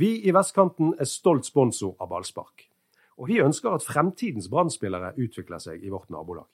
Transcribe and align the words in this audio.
Vi 0.00 0.14
i 0.24 0.32
Vestkanten 0.32 0.94
er 0.96 1.04
stolt 1.04 1.44
sponsor 1.44 1.90
av 2.00 2.08
ballspark. 2.08 2.62
Og 3.20 3.26
vi 3.28 3.34
ønsker 3.44 3.74
at 3.74 3.84
fremtidens 3.84 4.46
brann 4.48 4.70
utvikler 4.72 5.60
seg 5.60 5.82
i 5.84 5.90
vårt 5.92 6.08
nabolag. 6.08 6.46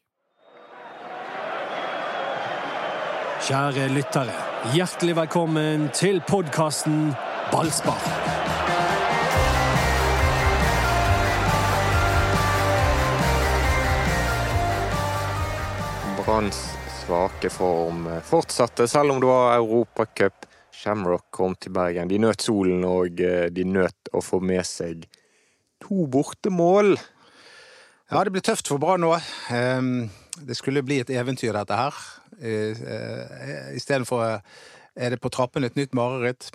Kjære 3.47 3.87
lyttere, 3.95 4.35
hjertelig 4.75 5.15
velkommen 5.21 5.87
til 5.95 6.19
podkasten 6.27 7.13
Ballspark. 7.53 8.09
Branns 16.25 16.65
svake 17.05 17.55
form 17.55 18.09
fortsatte, 18.27 18.89
selv 18.91 19.15
om 19.15 19.23
det 19.23 19.31
var 19.31 19.55
Europacup. 19.61 20.46
Shamrock 20.77 21.31
kom 21.35 21.57
til 21.57 21.73
Bergen. 21.73 22.11
De 22.11 22.19
nøt 22.21 22.45
solen, 22.45 22.85
og 22.85 23.21
eh, 23.25 23.49
de 23.53 23.65
nøt 23.65 24.11
å 24.13 24.23
få 24.25 24.43
med 24.45 24.65
seg 24.69 25.07
to 25.83 26.07
bortemål. 26.13 26.97
Ja, 28.11 28.23
det 28.23 28.35
blir 28.35 28.45
tøft 28.45 28.69
for 28.71 28.83
Brann 28.83 29.03
nå. 29.03 29.15
Ehm, 29.55 30.09
det 30.47 30.59
skulle 30.59 30.85
bli 30.87 31.01
et 31.03 31.11
eventyr, 31.11 31.57
dette 31.57 31.81
her. 31.81 31.97
Eh, 32.39 33.73
istedenfor 33.79 34.23
er 34.97 35.15
det 35.15 35.21
på 35.23 35.33
trappene 35.33 35.71
et 35.71 35.79
nytt 35.79 35.97
mareritt. 35.97 36.51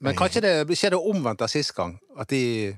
Men 0.00 0.16
kanskje 0.16 0.44
det 0.44 0.76
skjer 0.76 0.94
det 0.94 1.00
omvendt 1.00 1.42
av 1.42 1.50
sist 1.50 1.74
gang? 1.76 1.96
At 2.20 2.30
de 2.30 2.76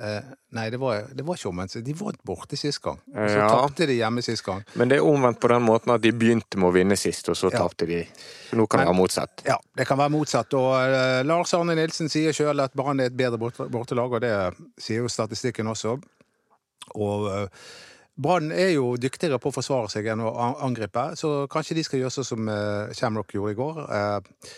Eh, 0.00 0.24
nei, 0.52 0.70
det 0.70 0.76
var, 0.76 1.06
det 1.14 1.24
var, 1.24 1.38
ikke 1.38 1.48
omvendt. 1.48 1.78
De 1.84 1.94
vant 1.96 2.18
borte 2.26 2.56
sist 2.58 2.82
gang. 2.84 2.98
Så 3.06 3.38
ja. 3.38 3.46
tapte 3.48 3.86
de 3.88 3.96
hjemme 3.96 4.24
sist 4.24 4.44
gang. 4.44 4.60
Men 4.76 4.90
det 4.92 4.98
er 4.98 5.06
omvendt 5.08 5.40
på 5.40 5.48
den 5.52 5.64
måten 5.64 5.94
at 5.94 6.04
de 6.04 6.12
begynte 6.12 6.60
med 6.60 6.68
å 6.68 6.74
vinne 6.74 6.98
sist, 7.00 7.30
og 7.32 7.38
så 7.38 7.48
ja. 7.48 7.62
tapte 7.62 7.88
de. 7.88 8.02
Så 8.50 8.58
nå 8.58 8.66
kan 8.68 8.82
Men, 8.82 8.86
det 8.86 8.92
være 8.92 9.00
motsatt. 9.00 9.46
Ja, 9.48 9.56
det 9.78 9.88
kan 9.88 10.00
være 10.00 10.12
motsatt. 10.12 10.58
Og 10.58 10.68
uh, 10.76 11.22
Lars 11.26 11.54
Arne 11.56 11.78
Nilsen 11.78 12.12
sier 12.12 12.36
sjøl 12.36 12.60
at 12.64 12.76
Brann 12.76 13.00
er 13.00 13.10
et 13.10 13.16
bedre 13.16 13.40
bortelag, 13.40 14.18
og 14.18 14.24
det 14.24 14.34
sier 14.76 15.04
jo 15.06 15.12
statistikken 15.12 15.72
også. 15.72 15.96
Og 16.94 17.28
uh, 17.32 17.66
Brann 18.20 18.52
er 18.52 18.74
jo 18.74 18.94
dyktigere 19.00 19.40
på 19.40 19.52
å 19.52 19.56
forsvare 19.56 19.92
seg 19.92 20.12
enn 20.12 20.24
å 20.24 20.32
angripe, 20.64 21.10
så 21.20 21.44
kanskje 21.52 21.76
de 21.80 21.88
skal 21.88 22.04
gjøre 22.04 22.18
sånn 22.18 22.30
som 22.34 22.48
uh, 22.52 22.92
Shamrock 22.96 23.32
gjorde 23.36 23.56
i 23.56 23.60
går. 23.64 23.82
Uh, 23.88 24.54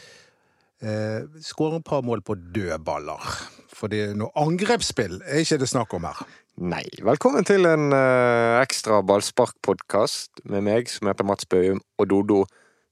eh, 0.82 1.24
skåre 1.44 1.80
et 1.80 1.86
par 1.86 2.04
mål 2.06 2.22
på 2.26 2.36
dødballer. 2.54 3.32
Fordi 3.78 4.08
noe 4.18 4.32
angrepsspill 4.38 5.20
er 5.22 5.42
ikke 5.42 5.60
det 5.62 5.70
snakk 5.70 5.94
om 5.98 6.08
her. 6.08 6.22
Nei. 6.58 6.84
Velkommen 7.06 7.46
til 7.46 7.68
en 7.70 7.92
eh, 7.94 8.58
ekstra 8.58 8.98
ballsparkpodkast 9.06 10.42
med 10.50 10.64
meg, 10.66 10.90
som 10.90 11.10
heter 11.10 11.26
Mats 11.26 11.46
Bøhum, 11.46 11.78
og 11.98 12.08
Dodo, 12.10 12.40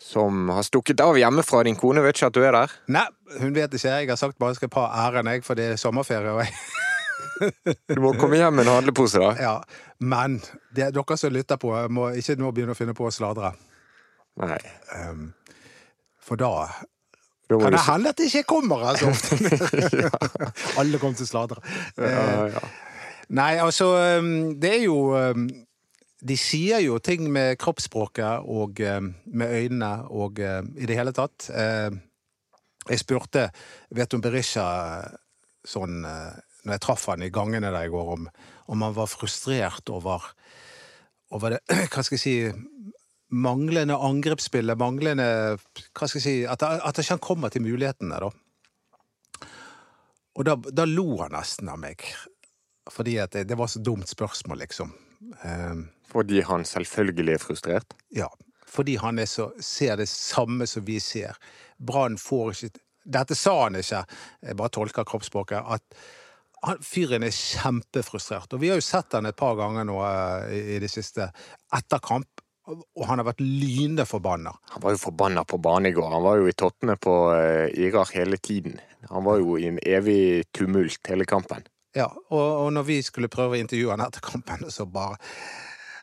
som 0.03 0.53
har 0.55 0.67
stukket 0.67 1.03
av 1.03 1.19
hjemmefra. 1.19 1.65
Din 1.67 1.79
kone 1.79 2.05
vet 2.05 2.19
ikke 2.19 2.31
at 2.31 2.37
du 2.37 2.45
er 2.47 2.55
der? 2.55 2.75
Nei, 2.95 3.07
hun 3.41 3.55
vet 3.57 3.75
ikke. 3.75 3.97
Jeg 4.05 4.13
har 4.13 4.21
sagt 4.21 4.39
bare 4.39 4.55
jeg 4.55 4.61
skal 4.61 4.75
ta 4.77 4.87
æren, 5.07 5.33
jeg, 5.33 5.43
for 5.47 5.59
det 5.59 5.73
er 5.73 5.81
sommerferie. 5.81 6.35
og 6.37 6.45
jeg... 6.45 6.55
du 7.91 8.01
må 8.05 8.15
komme 8.21 8.39
hjem 8.39 8.55
med 8.61 8.69
en 8.69 8.77
handlepose, 8.77 9.19
da. 9.19 9.33
Ja, 9.41 9.57
Men 9.99 10.39
det 10.77 10.87
er 10.87 10.95
dere 10.95 11.19
som 11.19 11.35
lytter 11.35 11.59
på, 11.61 11.73
må 11.91 12.13
ikke 12.15 12.39
nå 12.39 12.53
begynne 12.55 12.77
å 12.77 12.79
finne 12.79 12.95
på 12.97 13.09
å 13.09 13.15
sladre. 13.15 13.57
Nei. 14.39 14.61
Um, 14.95 15.33
for 16.23 16.39
da 16.39 16.69
kan 17.49 17.73
det 17.73 17.83
hende 17.87 18.11
at 18.11 18.19
det 18.19 18.29
ikke 18.31 18.49
kommer 18.51 18.83
her 18.87 18.99
så 19.01 19.11
ofte? 19.15 19.39
Alle 20.81 20.99
kommer 21.03 21.19
til 21.19 21.29
sladre. 21.29 21.61
Ja, 21.99 22.47
ja. 22.57 22.65
Nei, 23.37 23.57
altså 23.59 23.91
um, 24.21 24.55
Det 24.63 24.71
er 24.71 24.83
jo 24.85 24.99
um, 25.19 25.49
De 26.23 26.37
sier 26.39 26.79
jo 26.85 26.99
ting 27.03 27.27
med 27.33 27.57
kroppsspråket 27.59 28.47
og 28.47 28.83
um, 28.83 29.13
med 29.27 29.55
øynene 29.61 29.93
og 30.11 30.39
i 30.41 30.87
det 30.87 30.99
hele 30.99 31.13
tatt. 31.15 31.51
Jeg 32.87 33.03
spurte 33.03 33.49
Vet 33.91 34.11
du 34.11 34.19
om 34.19 34.25
Berisha 34.25 34.67
sånn 35.67 36.05
når 36.67 36.75
jeg 36.75 36.83
traff 36.83 37.07
han 37.13 37.23
i 37.23 37.31
gangene 37.31 37.71
der 37.71 37.87
i 37.87 37.93
går, 37.93 38.09
om, 38.17 38.27
om 38.73 38.83
han 38.83 38.95
var 38.97 39.11
frustrert 39.11 39.91
over, 39.95 40.25
over 41.35 41.57
det 41.57 41.61
Hva 41.93 42.03
skal 42.03 42.19
jeg 42.19 42.25
si 42.25 42.37
manglende 43.31 43.97
angrepsspillet, 43.97 44.79
manglende 44.79 45.27
Hva 45.57 46.07
skal 46.07 46.21
jeg 46.21 46.25
si 46.25 46.35
At, 46.49 46.63
at 46.63 46.99
ikke 47.01 47.17
han 47.17 47.25
kommer 47.25 47.53
til 47.53 47.65
mulighetene, 47.67 48.21
da. 48.23 48.31
Og 50.37 50.45
da, 50.45 50.57
da, 50.69 50.85
lo 50.85 51.23
han 51.23 51.33
nesten 51.33 51.71
av 51.73 51.81
meg. 51.81 52.03
Fordi 52.93 53.17
at 53.23 53.33
det, 53.33 53.47
det 53.49 53.57
var 53.59 53.71
så 53.73 53.81
dumt 53.81 54.09
spørsmål, 54.09 54.61
liksom. 54.67 54.93
Um, 55.43 55.87
fordi 56.07 56.43
han 56.45 56.65
selvfølgelig 56.69 57.33
er 57.33 57.41
frustrert? 57.41 57.97
Ja. 58.13 58.29
Fordi 58.69 58.99
han 59.01 59.23
så, 59.27 59.49
ser 59.61 59.97
det 59.97 60.11
samme 60.13 60.67
som 60.69 60.85
vi 60.85 61.01
ser. 61.01 61.39
Brann 61.79 62.19
får 62.21 62.53
ikke 62.53 62.85
Dette 63.07 63.37
sa 63.39 63.53
han 63.61 63.77
ikke, 63.79 64.01
jeg 64.43 64.57
bare 64.59 64.71
tolker 64.75 65.05
kroppsspråket. 65.07 65.63
at 65.63 65.83
han, 66.67 66.81
fyren 66.83 67.23
er 67.23 67.31
kjempefrustrert. 67.31 68.51
Og 68.53 68.61
vi 68.61 68.73
har 68.73 68.81
jo 68.81 68.83
sett 68.83 69.15
han 69.15 69.29
et 69.31 69.37
par 69.39 69.55
ganger 69.55 69.87
nå 69.87 70.01
uh, 70.03 70.51
i, 70.51 70.75
i 70.75 70.81
det 70.83 70.91
siste 70.91 71.29
etter 71.73 72.03
kamp 72.03 72.43
og 72.67 73.05
han 73.07 73.21
har 73.21 73.29
vært 73.29 73.43
lynende 73.45 74.07
forbanna. 74.09 74.53
Han 74.75 74.83
var 74.83 74.97
jo 74.97 75.03
forbanna 75.05 75.45
på 75.47 75.59
banen 75.63 75.91
i 75.91 75.95
går. 75.95 76.09
Han 76.11 76.25
var 76.25 76.41
jo 76.41 76.49
i 76.51 76.57
tottene 76.57 76.97
på 76.99 77.15
uh, 77.31 77.67
Irak 77.71 78.15
hele 78.17 78.39
tiden. 78.43 78.81
Han 79.11 79.25
var 79.27 79.39
jo 79.43 79.55
i 79.59 79.69
en 79.71 79.79
evig 79.87 80.49
tumult 80.57 81.11
hele 81.11 81.27
kampen. 81.29 81.67
Ja, 81.97 82.11
og, 82.11 82.43
og 82.67 82.73
når 82.77 82.89
vi 82.89 82.99
skulle 83.07 83.31
prøve 83.33 83.57
å 83.57 83.61
intervjue 83.61 83.95
han 83.95 84.05
etter 84.05 84.25
kampen, 84.25 84.67
så 84.71 84.89
bare 84.91 85.21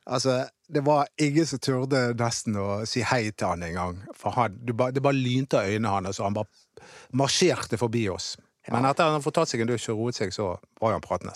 Altså, 0.04 0.50
det 0.68 0.82
var 0.84 1.08
ingen 1.16 1.46
som 1.48 1.62
turde 1.64 2.00
nesten 2.20 2.58
å 2.60 2.82
si 2.84 3.00
hei 3.08 3.30
til 3.32 3.54
han 3.54 3.62
engang. 3.64 4.02
For 4.20 4.36
han, 4.36 4.58
det 4.60 4.76
bare, 4.76 5.00
bare 5.00 5.16
lynte 5.16 5.62
av 5.62 5.70
øynene 5.72 5.94
hans, 5.94 6.20
og 6.20 6.28
han 6.28 6.36
bare 6.36 6.88
marsjerte 7.16 7.80
forbi 7.80 8.10
oss. 8.12 8.34
Ja. 8.68 8.74
Men 8.76 8.90
etter 8.90 9.08
at 9.08 9.16
han 9.16 9.24
fått 9.24 9.38
tatt 9.40 9.54
seg 9.54 9.64
en 9.64 9.72
dusj 9.72 9.94
og 9.94 10.02
roet 10.02 10.20
seg, 10.20 10.34
så 10.36 10.50
var 10.84 10.98
han 10.98 11.04
pratende. 11.04 11.32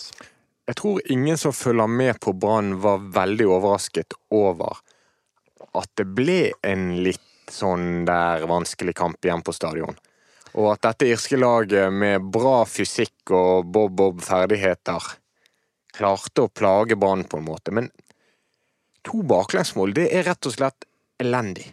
Jeg 0.68 0.76
tror 0.76 1.00
ingen 1.08 1.40
som 1.40 1.56
følger 1.56 1.88
med 1.88 2.20
på 2.20 2.34
Brann, 2.36 2.74
var 2.84 3.00
veldig 3.16 3.48
overrasket 3.48 4.18
over 4.36 4.76
at 5.76 5.90
det 5.98 6.06
ble 6.16 6.52
en 6.66 6.90
litt 7.04 7.24
sånn 7.52 8.04
der 8.08 8.44
vanskelig 8.48 8.94
kamp 8.96 9.24
igjen 9.24 9.44
på 9.44 9.54
stadion. 9.56 9.96
Og 10.56 10.72
at 10.72 10.84
dette 10.86 11.08
irske 11.12 11.38
laget 11.38 11.92
med 11.92 12.28
bra 12.32 12.62
fysikk 12.68 13.32
og 13.36 13.68
bob-bob-ferdigheter 13.72 15.10
klarte 15.98 16.44
å 16.44 16.52
plage 16.52 16.96
banen 16.96 17.26
på 17.28 17.40
en 17.40 17.48
måte. 17.48 17.74
Men 17.74 17.90
to 19.06 19.22
baklengsmål, 19.26 19.94
det 19.96 20.08
er 20.14 20.26
rett 20.28 20.48
og 20.48 20.54
slett 20.54 20.88
elendig. 21.20 21.68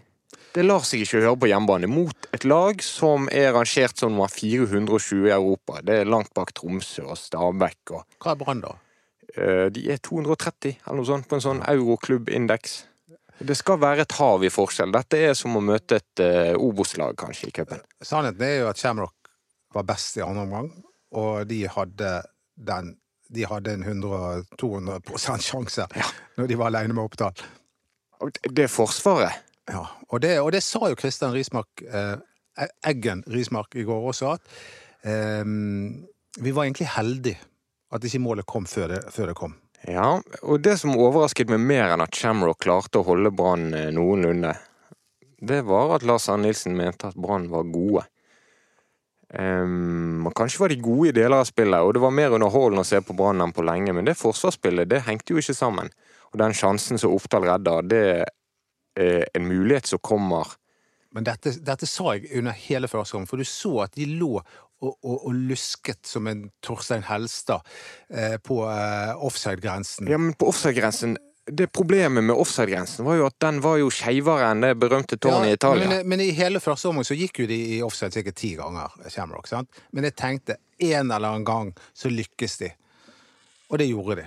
Det 0.55 0.63
lar 0.63 0.85
seg 0.87 1.03
ikke 1.03 1.19
høre 1.19 1.35
på 1.41 1.49
hjemmebane 1.51 1.87
mot 1.91 2.27
et 2.35 2.45
lag 2.47 2.79
som 2.83 3.27
er 3.27 3.51
rangert 3.51 3.99
som 3.99 4.13
nummer 4.13 4.31
420 4.31 5.27
i 5.27 5.33
Europa. 5.35 5.81
Det 5.83 5.97
er 5.99 6.07
langt 6.07 6.31
bak 6.37 6.53
Tromsø 6.55 7.09
og 7.09 7.19
Stabæk. 7.19 7.91
Og, 7.91 8.05
Hva 8.23 8.31
er 8.31 8.39
Brann, 8.39 8.63
da? 8.63 8.77
Eh, 9.35 9.65
de 9.75 9.83
er 9.91 9.99
230, 9.99 10.77
eller 10.85 11.01
noe 11.01 11.09
sånt, 11.09 11.27
på 11.27 11.35
en 11.35 11.43
sånn 11.43 11.59
euroklubbindeks. 11.67 12.77
Det 13.39 13.55
skal 13.57 13.79
være 13.81 14.05
et 14.05 14.15
hav 14.15 14.43
i 14.47 14.51
forskjell. 14.53 14.93
Dette 14.95 15.19
er 15.19 15.33
som 15.37 15.57
å 15.57 15.63
møte 15.63 15.99
et 15.99 16.23
uh, 16.23 16.53
Obos-lag, 16.61 17.15
kanskje, 17.19 17.49
i 17.49 17.55
cupen. 17.55 17.81
Sannheten 18.03 18.45
er 18.47 18.61
jo 18.61 18.69
at 18.69 18.79
Shamrock 18.79 19.31
var 19.75 19.87
best 19.87 20.19
i 20.19 20.23
andre 20.23 20.45
omgang, 20.45 20.69
og 21.19 21.47
de 21.49 21.65
hadde 21.71 22.13
den 22.55 22.95
De 23.35 23.41
hadde 23.49 23.71
en 23.73 23.81
100-200 23.83 25.17
sjanse 25.41 25.87
ja. 25.97 26.09
når 26.37 26.47
de 26.47 26.57
var 26.59 26.69
alene 26.69 26.93
med 26.93 27.07
Oppdal. 27.07 27.39
Det 28.45 28.67
er 28.67 28.69
forsvaret. 28.69 29.41
Ja, 29.65 29.81
og 30.13 30.21
det, 30.21 30.35
og 30.39 30.51
det 30.53 30.61
sa 30.61 30.91
jo 30.91 30.95
Kristian 30.95 31.33
Rismark, 31.33 31.81
eh, 31.81 32.21
Eggen 32.85 33.23
Rismark 33.25 33.73
i 33.75 33.83
går 33.83 34.05
også, 34.11 34.35
at 34.37 35.09
eh, 35.09 35.41
vi 36.37 36.53
var 36.53 36.67
egentlig 36.67 36.91
heldige 36.93 37.41
at 37.95 38.05
ikke 38.05 38.21
målet 38.21 38.45
kom 38.45 38.69
før 38.69 38.93
det, 38.93 39.01
før 39.11 39.31
det 39.31 39.37
kom. 39.41 39.57
Ja, 39.85 40.15
og 40.41 40.63
det 40.65 40.79
som 40.81 40.95
overrasket 40.97 41.51
meg 41.51 41.61
mer 41.61 41.93
enn 41.93 42.01
at 42.01 42.17
Shamrock 42.17 42.63
klarte 42.65 43.01
å 43.01 43.05
holde 43.05 43.29
Brann 43.35 43.69
eh, 43.77 43.91
noenlunde, 43.93 44.55
det 45.45 45.61
var 45.67 45.93
at 45.97 46.05
Lars 46.07 46.25
Arne 46.31 46.47
Nilsen 46.47 46.73
mente 46.77 47.11
at 47.11 47.17
Brann 47.19 47.45
var 47.51 47.67
gode. 47.69 48.05
Um, 49.29 50.25
kanskje 50.37 50.61
var 50.61 50.71
de 50.71 50.79
gode 50.79 51.09
i 51.09 51.15
deler 51.17 51.41
av 51.41 51.49
spillet, 51.49 51.81
og 51.81 51.93
det 51.93 52.01
var 52.01 52.13
mer 52.17 52.33
underholdende 52.33 52.85
å 52.85 52.87
se 52.87 53.01
på 53.03 53.13
Brann 53.17 53.43
enn 53.43 53.53
på 53.53 53.65
lenge, 53.67 53.93
men 53.93 54.07
det 54.07 54.17
forsvarsspillet 54.17 54.89
det 54.89 55.03
hengte 55.05 55.35
jo 55.35 55.43
ikke 55.43 55.57
sammen. 55.57 55.91
Og 56.31 56.39
den 56.41 56.55
sjansen 56.57 57.01
som 57.01 57.13
Oppdal 57.13 57.45
redder, 57.49 57.85
det 57.85 58.03
er 58.95 59.25
en 59.35 59.45
mulighet 59.45 59.91
som 59.91 60.01
kommer. 60.01 60.55
Men 61.15 61.27
dette, 61.27 61.53
dette 61.63 61.87
sa 61.87 62.15
jeg 62.15 62.31
under 62.39 62.55
hele 62.65 62.89
første 62.91 63.17
gang, 63.17 63.27
for 63.29 63.39
du 63.39 63.47
så 63.47 63.85
at 63.85 63.93
de 63.99 64.07
lå 64.17 64.39
og, 64.81 64.97
og, 65.03 65.15
og, 65.27 65.37
lusket 65.49 66.01
som 66.07 66.27
en 66.27 66.47
Torstein 66.63 67.05
Helstad 67.07 67.63
eh, 68.09 68.35
på 68.43 68.59
eh, 68.69 69.13
offside-grensen. 69.15 70.09
Ja, 70.11 70.19
men 70.19 70.35
på 70.37 70.49
offside-grensen 70.51 71.17
det 71.45 71.67
Problemet 71.67 72.23
med 72.23 72.35
offside-grensen 72.35 73.05
var 73.05 73.19
jo 73.19 73.27
at 73.27 73.35
den 73.43 73.59
var 73.61 73.77
jo 73.77 73.91
skeivere 73.93 74.47
enn 74.49 74.63
det 74.63 74.71
berømte 74.81 75.19
tårnet 75.21 75.51
ja, 75.51 75.53
i 75.53 75.57
Italia. 75.59 75.89
Men, 75.91 76.07
men, 76.09 76.23
i 76.23 76.31
hele 76.33 76.57
første 76.59 76.89
omgang 76.89 77.05
så 77.05 77.17
gikk 77.17 77.43
jo 77.43 77.45
de 77.51 77.59
i 77.75 77.81
offside 77.85 78.17
sikkert 78.17 78.39
ti 78.39 78.55
ganger. 78.57 78.95
Shamrock, 79.13 79.45
sant? 79.51 79.69
Men 79.93 80.09
jeg 80.09 80.17
tenkte 80.17 80.57
en 80.81 81.11
eller 81.11 81.27
annen 81.29 81.45
gang 81.45 81.69
så 81.93 82.09
lykkes 82.09 82.57
de. 82.63 82.71
Og 83.69 83.77
det 83.77 83.91
gjorde 83.91 84.23
de. 84.23 84.25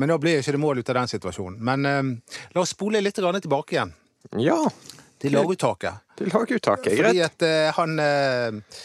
Men 0.00 0.10
da 0.10 0.18
ble 0.18 0.38
ikke 0.40 0.56
det 0.56 0.62
mål 0.64 0.80
ut 0.80 0.90
av 0.94 1.02
den 1.02 1.12
situasjonen. 1.12 1.60
Men 1.68 1.90
eh, 1.90 2.36
la 2.56 2.64
oss 2.64 2.72
spole 2.72 3.04
litt 3.04 3.20
tilbake 3.20 3.76
igjen. 3.76 3.92
Ja. 4.40 4.58
Til 5.20 5.36
laguttaket. 5.36 6.04
Til 6.18 6.32
laguttaket, 6.32 6.96
greit. 6.96 7.04
Fordi 7.04 7.24
at 7.28 7.44
eh, 7.44 7.68
han 7.76 8.00
eh, 8.00 8.80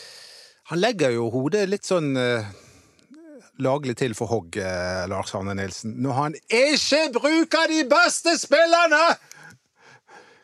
Han 0.69 0.79
legger 0.79 1.09
jo 1.15 1.31
hodet 1.33 1.63
litt 1.65 1.87
sånn 1.87 2.11
eh, 2.19 2.45
laglig 3.65 3.95
til 3.97 4.13
for 4.13 4.29
hogg, 4.29 4.59
eh, 4.61 5.07
Lars 5.09 5.31
Arne 5.33 5.55
Nilsen, 5.57 5.95
når 6.03 6.13
han 6.13 6.35
ikke 6.45 7.07
bruker 7.15 7.71
de 7.71 7.79
beste 7.89 8.35
spillerne! 8.37 9.17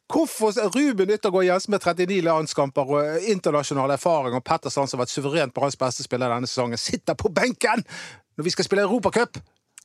Hvorfor 0.09 0.53
Ruben 0.73 1.09
Yttergård 1.13 1.45
Jensen 1.45 1.73
med 1.73 1.81
39 1.81 2.17
landskamper 2.25 2.89
og 2.93 3.27
internasjonal 3.29 3.93
erfaring 3.95 4.37
og 4.37 4.43
Petter 4.45 4.73
Strand, 4.73 4.89
som 4.89 4.99
har 4.99 5.05
vært 5.05 5.13
suverent 5.13 5.53
på 5.53 5.63
hans 5.63 5.77
beste 5.81 6.05
spiller 6.05 6.29
denne 6.33 6.49
sesongen, 6.49 6.77
sitter 6.77 7.17
på 7.17 7.29
benken 7.33 7.81
når 8.37 8.47
vi 8.47 8.53
skal 8.53 8.67
spille 8.67 8.85
Europacup? 8.85 9.37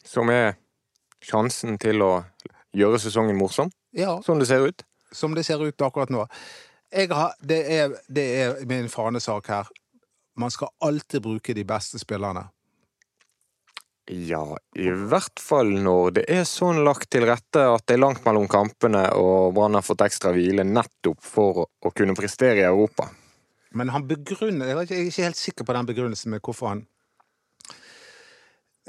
Som 0.04 0.32
er 0.32 0.56
sjansen 1.25 1.76
til 1.81 2.04
å 2.04 2.10
gjøre 2.76 3.00
sesongen 3.00 3.37
morsom, 3.37 3.72
ja. 3.96 4.16
som 4.25 4.40
det 4.40 4.48
ser 4.48 4.64
ut? 4.69 4.84
Som 5.12 5.37
det 5.37 5.44
ser 5.48 5.60
ut 5.60 5.84
akkurat 5.84 6.12
nå. 6.12 6.25
Har, 7.12 7.37
det, 7.40 7.60
er, 7.72 7.96
det 8.08 8.26
er 8.40 8.60
min 8.69 8.88
fanesak 8.92 9.52
her. 9.52 9.72
Man 10.40 10.52
skal 10.54 10.72
alltid 10.87 11.22
bruke 11.22 11.54
de 11.54 11.64
beste 11.69 12.00
spillerne. 12.00 12.46
Ja, 14.10 14.42
i 14.75 14.88
hvert 14.90 15.38
fall 15.38 15.69
når 15.84 16.14
det 16.16 16.22
er 16.34 16.46
sånn 16.48 16.81
lagt 16.82 17.12
til 17.14 17.28
rette 17.28 17.62
at 17.62 17.84
det 17.87 17.94
er 17.94 18.02
langt 18.02 18.25
mellom 18.26 18.48
kampene 18.50 19.04
og 19.14 19.52
Brann 19.54 19.76
har 19.78 19.84
fått 19.87 20.02
ekstra 20.02 20.32
hvile 20.34 20.64
nettopp 20.66 21.20
for 21.22 21.66
å 21.69 21.92
kunne 21.94 22.16
prestere 22.19 22.64
i 22.64 22.66
Europa. 22.66 23.06
Men 23.70 23.92
han 23.94 24.08
begrunner 24.10 24.66
Jeg 24.66 24.78
er 24.78 25.04
ikke 25.04 25.28
helt 25.28 25.38
sikker 25.38 25.66
på 25.69 25.76
den 25.76 25.90
begrunnelsen 25.92 26.34
med 26.34 26.42
hvorfor 26.42 26.72
han 26.72 26.81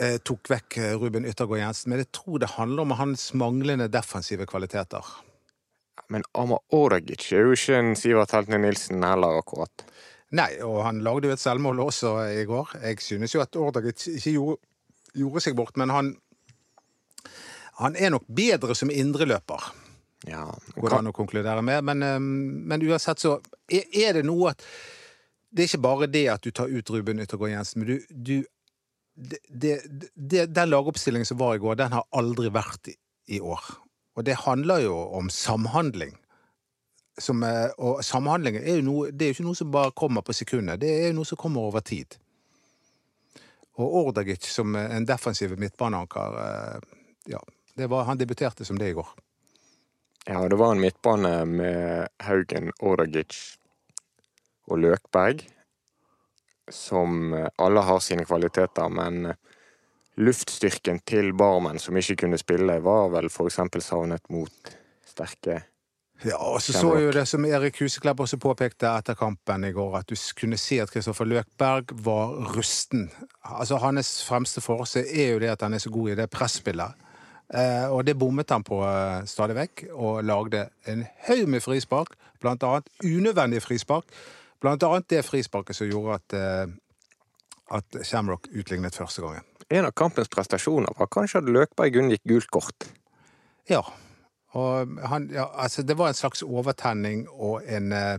eh, 0.01 0.17
tok 0.25 0.49
vekk 0.55 0.79
eh, 0.81 0.95
Ruben 0.97 1.27
Yttergård 1.29 1.61
Jensen, 1.61 1.93
men 1.93 2.01
jeg 2.01 2.09
tror 2.17 2.41
det 2.41 2.55
handler 2.55 2.87
om 2.87 2.95
hans 2.97 3.27
manglende 3.37 3.91
defensive 3.93 4.49
kvaliteter. 4.49 5.05
Men 6.09 6.25
Amar 6.33 6.63
Ordagic 6.73 7.29
er 7.29 7.45
jo 7.45 7.53
ikke 7.59 7.77
en 7.77 7.93
Sivert 7.99 8.33
Heltne 8.33 8.57
Nilsen 8.63 9.05
heller, 9.05 9.37
akkurat. 9.43 9.85
Nei, 10.31 10.51
og 10.63 10.83
han 10.85 11.01
lagde 11.03 11.27
jo 11.27 11.35
et 11.35 11.41
selvmål 11.41 11.81
også 11.83 12.13
i 12.39 12.45
går. 12.47 12.77
Jeg 12.85 13.01
synes 13.03 13.33
jo 13.35 13.41
at 13.43 13.55
Ordagic 13.59 14.07
ikke 14.15 14.35
gjorde 14.37 14.61
gjorde 15.17 15.43
seg 15.43 15.57
bort, 15.57 15.75
men 15.79 15.91
han 15.91 16.13
han 17.81 17.95
er 17.97 18.11
nok 18.13 18.27
bedre 18.29 18.75
som 18.77 18.91
indreløper. 18.93 19.63
Ja, 20.29 20.43
går 20.75 20.91
det 20.91 20.97
an 20.99 21.09
å 21.09 21.15
konkludere 21.17 21.63
med. 21.65 21.81
Men, 21.87 22.03
ehm, 22.05 22.25
men, 22.69 22.83
uansett 22.85 23.23
så 23.23 23.39
er 23.71 24.19
det 24.19 24.25
noe 24.27 24.51
at 24.51 24.65
Det 25.51 25.65
er 25.65 25.67
ikke 25.67 25.83
bare 25.83 26.07
det 26.07 26.27
at 26.31 26.43
du 26.45 26.51
tar 26.55 26.69
ut 26.71 26.89
Ruben 26.89 27.19
Yttergård 27.19 27.49
Jensen, 27.51 27.81
men 27.81 27.89
du, 27.89 28.05
du 28.07 28.45
det, 29.51 29.81
det, 30.15 30.45
Den 30.45 30.69
lagoppstillingen 30.69 31.25
som 31.27 31.41
var 31.41 31.55
i 31.55 31.59
går, 31.59 31.75
den 31.75 31.91
har 31.91 32.05
aldri 32.15 32.47
vært 32.47 32.87
i, 32.87 32.95
i 33.35 33.41
år. 33.41 33.59
Og 34.15 34.23
det 34.23 34.37
handler 34.45 34.85
jo 34.85 34.95
om 35.17 35.27
samhandling. 35.27 36.15
Som, 37.19 37.43
og 37.77 37.99
samhandling 38.05 38.55
er 38.61 38.77
jo 38.79 38.83
noe, 38.85 39.09
det 39.11 39.25
er 39.25 39.31
jo 39.31 39.35
ikke 39.35 39.45
noe 39.49 39.57
som 39.59 39.71
bare 39.73 39.91
kommer 39.91 40.23
på 40.23 40.33
sekundet, 40.33 40.79
det 40.79 40.89
er 40.89 41.09
jo 41.09 41.17
noe 41.19 41.27
som 41.27 41.37
kommer 41.37 41.67
over 41.67 41.83
tid. 41.83 42.15
Og 43.81 43.97
Ordagic 44.05 44.47
som 44.47 44.75
en 44.79 45.07
defensiv 45.07 45.57
midtbaneanker, 45.59 46.37
eh, 46.45 46.95
ja, 47.33 47.41
var, 47.75 48.07
han 48.07 48.19
debuterte 48.19 48.65
som 48.65 48.79
det 48.79 48.91
i 48.91 48.95
går. 48.97 49.09
Ja, 50.25 50.47
det 50.49 50.55
var 50.55 50.71
en 50.71 50.81
midtbane 50.81 51.45
med 51.45 52.07
Haugen, 52.23 52.71
Ordagic 52.79 53.57
og 54.69 54.79
Løkberg, 54.79 55.41
som 56.69 57.33
alle 57.57 57.81
har 57.81 57.99
sine 57.99 58.25
kvaliteter, 58.25 58.89
men 58.89 59.33
luftstyrken 60.21 61.01
til 61.07 61.33
Barmen, 61.33 61.79
som 61.79 61.97
ikke 61.97 62.19
kunne 62.23 62.39
spille, 62.39 62.79
var 62.85 63.09
vel 63.15 63.31
eksempel 63.31 63.81
savnet 63.81 64.29
mot 64.29 64.73
sterke 65.07 65.63
ja, 66.21 66.37
og 66.37 66.61
så 66.61 66.73
så 66.73 66.89
jo 67.01 67.11
det 67.13 67.23
som 67.25 67.45
Erik 67.45 67.79
Huseklepp 67.81 68.19
også 68.21 68.37
påpekte 68.37 68.89
etter 68.91 69.17
kampen 69.17 69.63
i 69.65 69.71
går, 69.73 69.95
at 69.97 70.09
du 70.09 70.15
kunne 70.37 70.57
si 70.61 70.77
at 70.81 70.91
Kristoffer 70.93 71.25
Løkberg 71.25 71.95
var 72.05 72.35
rusten. 72.53 73.07
Altså 73.43 73.79
Hans 73.81 74.19
fremste 74.27 74.61
forse 74.61 75.01
er 75.01 75.31
jo 75.33 75.39
det 75.41 75.49
at 75.55 75.65
han 75.65 75.73
er 75.73 75.81
så 75.81 75.89
god 75.89 76.11
i 76.11 76.17
det 76.19 76.29
presspillet. 76.29 77.07
Eh, 77.53 77.87
og 77.89 78.05
det 78.05 78.15
bommet 78.19 78.53
han 78.53 78.63
på 78.63 78.83
eh, 78.85 79.23
stadig 79.25 79.57
vekk, 79.57 79.83
og 79.91 80.21
lagde 80.23 80.67
en 80.87 81.01
haug 81.25 81.49
med 81.49 81.65
frispark, 81.65 82.13
blant 82.39 82.63
annet 82.63 82.87
unødvendige 83.03 83.65
frispark. 83.65 84.13
Blant 84.61 84.83
annet 84.85 85.09
det 85.09 85.25
frisparket 85.25 85.75
som 85.75 85.89
gjorde 85.89 86.19
at, 86.19 86.37
eh, 86.37 86.67
at 87.79 88.05
Shamrock 88.05 88.45
utlignet 88.53 88.95
første 88.95 89.25
gangen. 89.25 89.49
En 89.71 89.89
av 89.89 89.95
kampens 89.97 90.29
prestasjoner 90.29 90.93
var 90.99 91.09
kanskje 91.09 91.41
at 91.41 91.49
Løkberg 91.49 91.97
unngikk 91.97 92.23
gult 92.29 92.51
kort. 92.53 92.87
Ja, 93.69 93.81
og 94.51 94.97
han, 95.07 95.29
ja, 95.31 95.45
altså 95.55 95.83
det 95.87 95.95
var 95.97 96.11
en 96.11 96.17
slags 96.17 96.43
overtenning 96.43 97.23
og 97.31 97.61
en 97.67 97.93
uh, 97.95 98.17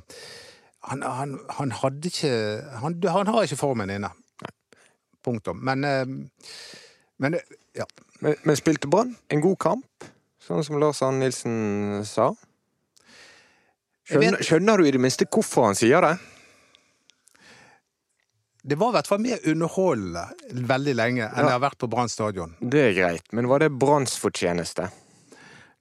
han, 0.89 1.03
han, 1.03 1.37
han, 1.59 1.73
hadde 1.83 2.09
ikke 2.09 2.33
han, 2.81 2.97
han, 3.05 3.29
har 3.29 3.45
ikke 3.47 3.61
formen 3.61 3.91
inne. 3.93 4.11
Punktum. 5.23 5.61
Men, 5.63 5.85
uh, 5.85 6.57
men 7.19 7.39
ja. 7.77 7.87
Men, 8.23 8.39
men 8.47 8.57
spilte 8.57 8.89
Brann 8.89 9.17
en 9.35 9.43
god 9.43 9.59
kamp, 9.59 10.05
sånn 10.43 10.63
som 10.63 10.79
Lars 10.79 11.03
Arne 11.03 11.25
Nilsen 11.25 12.05
sa? 12.07 12.31
Skjønner, 14.07 14.43
skjønner, 14.47 14.79
du 14.79 14.87
i 14.87 14.93
det 14.95 15.01
minste 15.03 15.27
hvorfor 15.27 15.69
han 15.69 15.79
sier 15.79 16.05
det? 16.05 16.13
Det 18.63 18.79
var 18.79 18.93
i 18.93 18.95
hvert 18.95 19.11
fall 19.11 19.23
mer 19.23 19.43
underholdende 19.51 20.63
veldig 20.71 20.95
lenge 20.95 21.25
enn 21.27 21.35
ja. 21.35 21.49
det 21.49 21.55
har 21.57 21.65
vært 21.65 21.81
på 21.83 21.91
Brann 21.91 22.11
stadion. 22.11 22.55
Det 22.61 22.85
er 22.93 22.95
greit, 22.95 23.27
men 23.35 23.51
var 23.51 23.65
det 23.65 23.73
Branns 23.75 24.15
fortjeneste? 24.23 24.87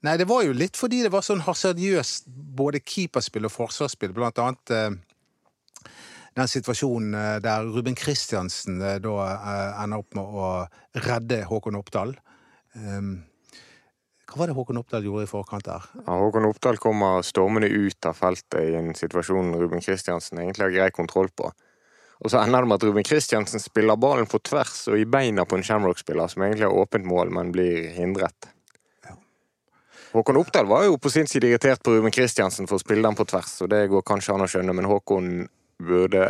Nei, 0.02 0.18
det 0.18 0.26
var 0.30 0.42
jo 0.44 0.54
litt 0.58 0.80
fordi 0.80 1.04
det 1.06 1.12
var 1.14 1.22
sånn 1.26 1.44
hasardiøst 1.46 2.30
både 2.58 2.82
keeperspill 2.82 3.46
og 3.46 3.54
forsvarsspill. 3.54 4.16
Blant 4.18 4.40
annet 4.42 4.74
eh, 4.74 4.96
den 6.38 6.48
situasjonen 6.48 7.16
eh, 7.18 7.40
der 7.44 7.68
Ruben 7.70 7.96
Kristiansen 7.96 8.82
eh, 8.82 9.00
da 9.04 9.16
eh, 9.32 9.84
ender 9.84 10.04
opp 10.04 10.16
med 10.18 10.24
å 10.24 10.52
redde 11.06 11.44
Håkon 11.50 11.80
Oppdal. 11.80 12.16
Um, 12.74 13.18
hva 14.32 14.40
var 14.40 14.48
det 14.48 14.56
Håkon 14.56 14.80
Oppdal 14.80 15.04
gjorde 15.04 15.26
i 15.26 15.32
forkant 15.32 15.68
der? 15.68 15.90
Ja, 16.06 16.16
Håkon 16.22 16.48
Oppdal 16.48 16.80
kommer 16.80 17.26
stormende 17.28 17.68
ut 17.68 18.08
av 18.08 18.16
feltet 18.16 18.62
i 18.64 18.78
en 18.80 18.94
situasjon 18.96 19.52
Ruben 19.60 19.84
Kristiansen 19.84 20.40
egentlig 20.40 20.70
har 20.70 20.78
grei 20.78 20.90
kontroll 20.96 21.28
på. 21.36 21.52
Og 22.22 22.32
så 22.32 22.40
ender 22.40 22.64
det 22.64 22.70
med 22.70 22.80
at 22.80 22.86
Ruben 22.88 23.06
Kristiansen 23.06 23.60
spiller 23.60 24.00
ballen 24.00 24.30
på 24.30 24.40
tvers 24.46 24.86
og 24.88 25.02
i 25.02 25.08
beina 25.10 25.44
på 25.44 25.58
en 25.58 25.66
Shamrock-spiller 25.68 26.32
som 26.32 26.46
egentlig 26.46 26.70
har 26.70 26.80
åpent 26.80 27.08
mål, 27.10 27.34
men 27.34 27.52
blir 27.52 27.90
hindret. 27.98 28.48
Håkon 30.12 30.38
Oppdal 30.42 30.68
var 30.68 30.84
jo 30.84 30.98
på 31.00 31.10
sin 31.10 31.28
side 31.28 31.48
irritert 31.48 31.80
på 31.84 31.94
Ruben 31.96 32.12
Kristiansen 32.12 32.68
for 32.68 32.76
å 32.76 32.84
spille 32.84 33.06
den 33.06 33.16
på 33.16 33.24
tvers, 33.32 33.54
og 33.64 33.70
det 33.72 33.86
går 33.94 34.04
kanskje 34.04 34.34
an 34.36 34.44
å 34.44 34.48
skjønne, 34.52 34.74
men 34.76 34.88
Håkon 34.90 35.30
burde 35.80 36.26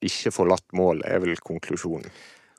ikke 0.00 0.32
forlatt 0.32 0.64
mål, 0.76 1.02
er 1.04 1.20
vel 1.20 1.36
konklusjonen. 1.44 2.08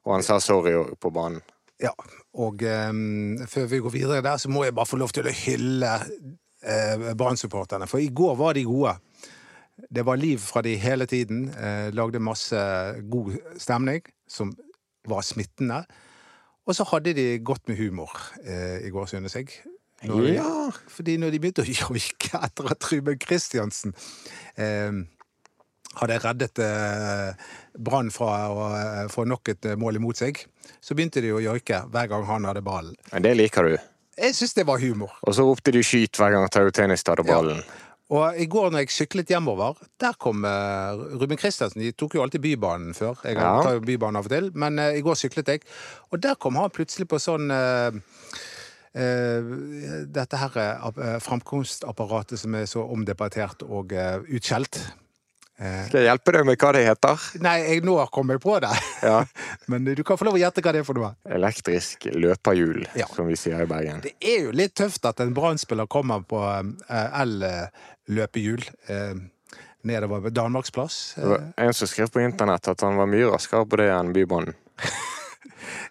Og 0.05 0.13
han 0.13 0.25
sa 0.25 0.37
sorry 0.41 0.75
på 1.01 1.11
banen. 1.13 1.41
Ja, 1.81 1.95
og 2.37 2.61
um, 2.61 3.41
før 3.49 3.65
vi 3.71 3.81
går 3.81 3.95
videre 3.95 4.21
der, 4.21 4.37
så 4.37 4.53
må 4.53 4.67
jeg 4.67 4.75
bare 4.77 4.89
få 4.89 5.01
lov 5.01 5.13
til 5.17 5.25
å 5.25 5.33
hylle 5.33 5.95
uh, 5.97 7.09
Brann-supporterne, 7.17 7.89
for 7.89 8.01
i 8.01 8.13
går 8.13 8.37
var 8.37 8.53
de 8.57 8.67
gode. 8.69 8.93
Det 9.89 10.05
var 10.05 10.21
liv 10.21 10.37
fra 10.45 10.61
de 10.61 10.75
hele 10.77 11.09
tiden. 11.09 11.47
Uh, 11.57 11.89
lagde 11.97 12.21
masse 12.21 12.61
god 13.09 13.33
stemning, 13.57 14.05
som 14.29 14.53
var 15.09 15.25
smittende. 15.25 15.81
Og 16.69 16.77
så 16.77 16.85
hadde 16.93 17.17
de 17.17 17.29
godt 17.41 17.65
med 17.65 17.81
humor 17.81 18.13
uh, 18.45 18.77
i 18.77 18.93
går, 18.93 19.09
synes 19.09 19.41
jeg. 19.41 19.49
Når, 20.09 20.27
ja. 20.33 20.51
Fordi 20.89 21.17
når 21.21 21.33
de 21.33 21.41
begynte 21.41 21.65
å 21.65 21.73
joike 21.81 22.39
etter 22.41 22.71
at 22.73 22.87
Ruben 22.91 23.19
Kristiansen 23.21 23.93
eh, 24.57 25.03
hadde 25.99 26.17
reddet 26.23 26.61
eh, 26.63 27.51
Brann 27.77 28.11
fra 28.13 28.33
å 28.51 28.65
eh, 28.77 29.05
få 29.11 29.27
nok 29.29 29.53
et 29.53 29.69
eh, 29.69 29.79
mål 29.79 29.99
imot 29.99 30.21
seg, 30.23 30.39
så 30.81 30.97
begynte 30.97 31.23
de 31.23 31.33
å 31.35 31.43
joike 31.43 31.83
hver 31.91 32.11
gang 32.11 32.25
han 32.29 32.47
hadde 32.49 32.63
ballen. 32.65 32.97
Men 33.11 33.27
det 33.27 33.35
liker 33.37 33.67
du? 33.67 33.77
Jeg 34.21 34.35
syns 34.37 34.55
det 34.57 34.67
var 34.67 34.81
humor. 34.81 35.13
Og 35.25 35.35
så 35.35 35.45
ropte 35.47 35.73
de 35.73 35.81
'skyt' 35.83 36.19
hver 36.19 36.35
gang 36.35 36.49
Tau 36.51 36.69
Tennis 36.75 37.05
hadde 37.07 37.25
ballen. 37.27 37.61
Ja. 37.63 37.87
Og 38.11 38.39
i 38.43 38.45
går 38.51 38.73
når 38.73 38.83
jeg 38.83 38.91
syklet 38.91 39.29
hjemover, 39.31 39.77
der 40.01 40.17
kom 40.19 40.43
uh, 40.43 40.99
Ruben 41.15 41.39
Kristiansen. 41.39 41.79
De 41.79 41.93
tok 41.95 42.17
jo 42.17 42.23
alltid 42.25 42.43
Bybanen 42.43 42.91
før. 42.93 43.21
Jeg 43.23 43.37
ja. 43.39 43.53
tar 43.63 43.77
jo 43.77 43.83
Bybanen 43.87 44.19
av 44.19 44.27
og 44.27 44.33
til. 44.33 44.49
Men 44.51 44.81
uh, 44.83 44.89
i 44.91 45.03
går 45.05 45.15
syklet 45.15 45.47
jeg, 45.53 45.63
og 46.11 46.19
der 46.19 46.35
kom 46.35 46.59
han 46.59 46.73
plutselig 46.75 47.07
på 47.07 47.21
sånn 47.23 47.47
uh, 47.55 47.95
dette 48.93 50.35
her 50.41 50.57
eh, 50.59 51.19
framkomstapparatet 51.23 52.39
som 52.41 52.55
er 52.59 52.65
så 52.67 52.83
omdebattert 52.83 53.63
og 53.63 53.93
eh, 53.95 54.19
utskjelt. 54.35 54.81
Skal 55.61 55.99
jeg 55.99 56.07
hjelpe 56.09 56.33
deg 56.33 56.45
med 56.49 56.57
hva 56.57 56.71
det 56.73 56.81
heter? 56.87 57.25
Nei, 57.45 57.57
jeg, 57.61 57.83
nå 57.85 57.93
kom 58.09 58.31
jeg 58.33 58.41
på 58.41 58.55
det. 58.63 58.71
Ja. 59.05 59.19
Men 59.69 59.85
du 59.85 60.01
kan 60.03 60.17
få 60.17 60.25
lov 60.25 60.39
å 60.39 60.41
gjette 60.41 60.63
hva 60.65 60.73
det 60.73 60.81
er 60.81 60.87
for 60.87 60.97
noe. 60.97 61.11
Elektrisk 61.29 62.07
løperhjul, 62.09 62.87
ja. 62.97 63.05
som 63.13 63.29
vi 63.29 63.37
sier 63.37 63.61
i 63.61 63.69
Bergen. 63.69 64.01
Det 64.01 64.15
er 64.25 64.47
jo 64.47 64.55
litt 64.57 64.73
tøft 64.81 65.05
at 65.05 65.21
en 65.21 65.35
Brann-spiller 65.37 65.85
kommer 65.91 66.25
på 66.25 66.41
el-løpehjul 66.89 68.65
nedover 69.85 70.29
Danmarksplass. 70.33 71.13
Det 71.15 71.29
var 71.29 71.47
en 71.57 71.73
som 71.73 71.87
skrev 71.87 72.09
på 72.09 72.21
internett 72.25 72.67
at 72.67 72.81
han 72.81 72.97
var 72.97 73.09
mye 73.09 73.29
raskere 73.29 73.65
på 73.65 73.81
det 73.81 73.89
enn 73.93 74.13
Bybanen. 74.17 74.57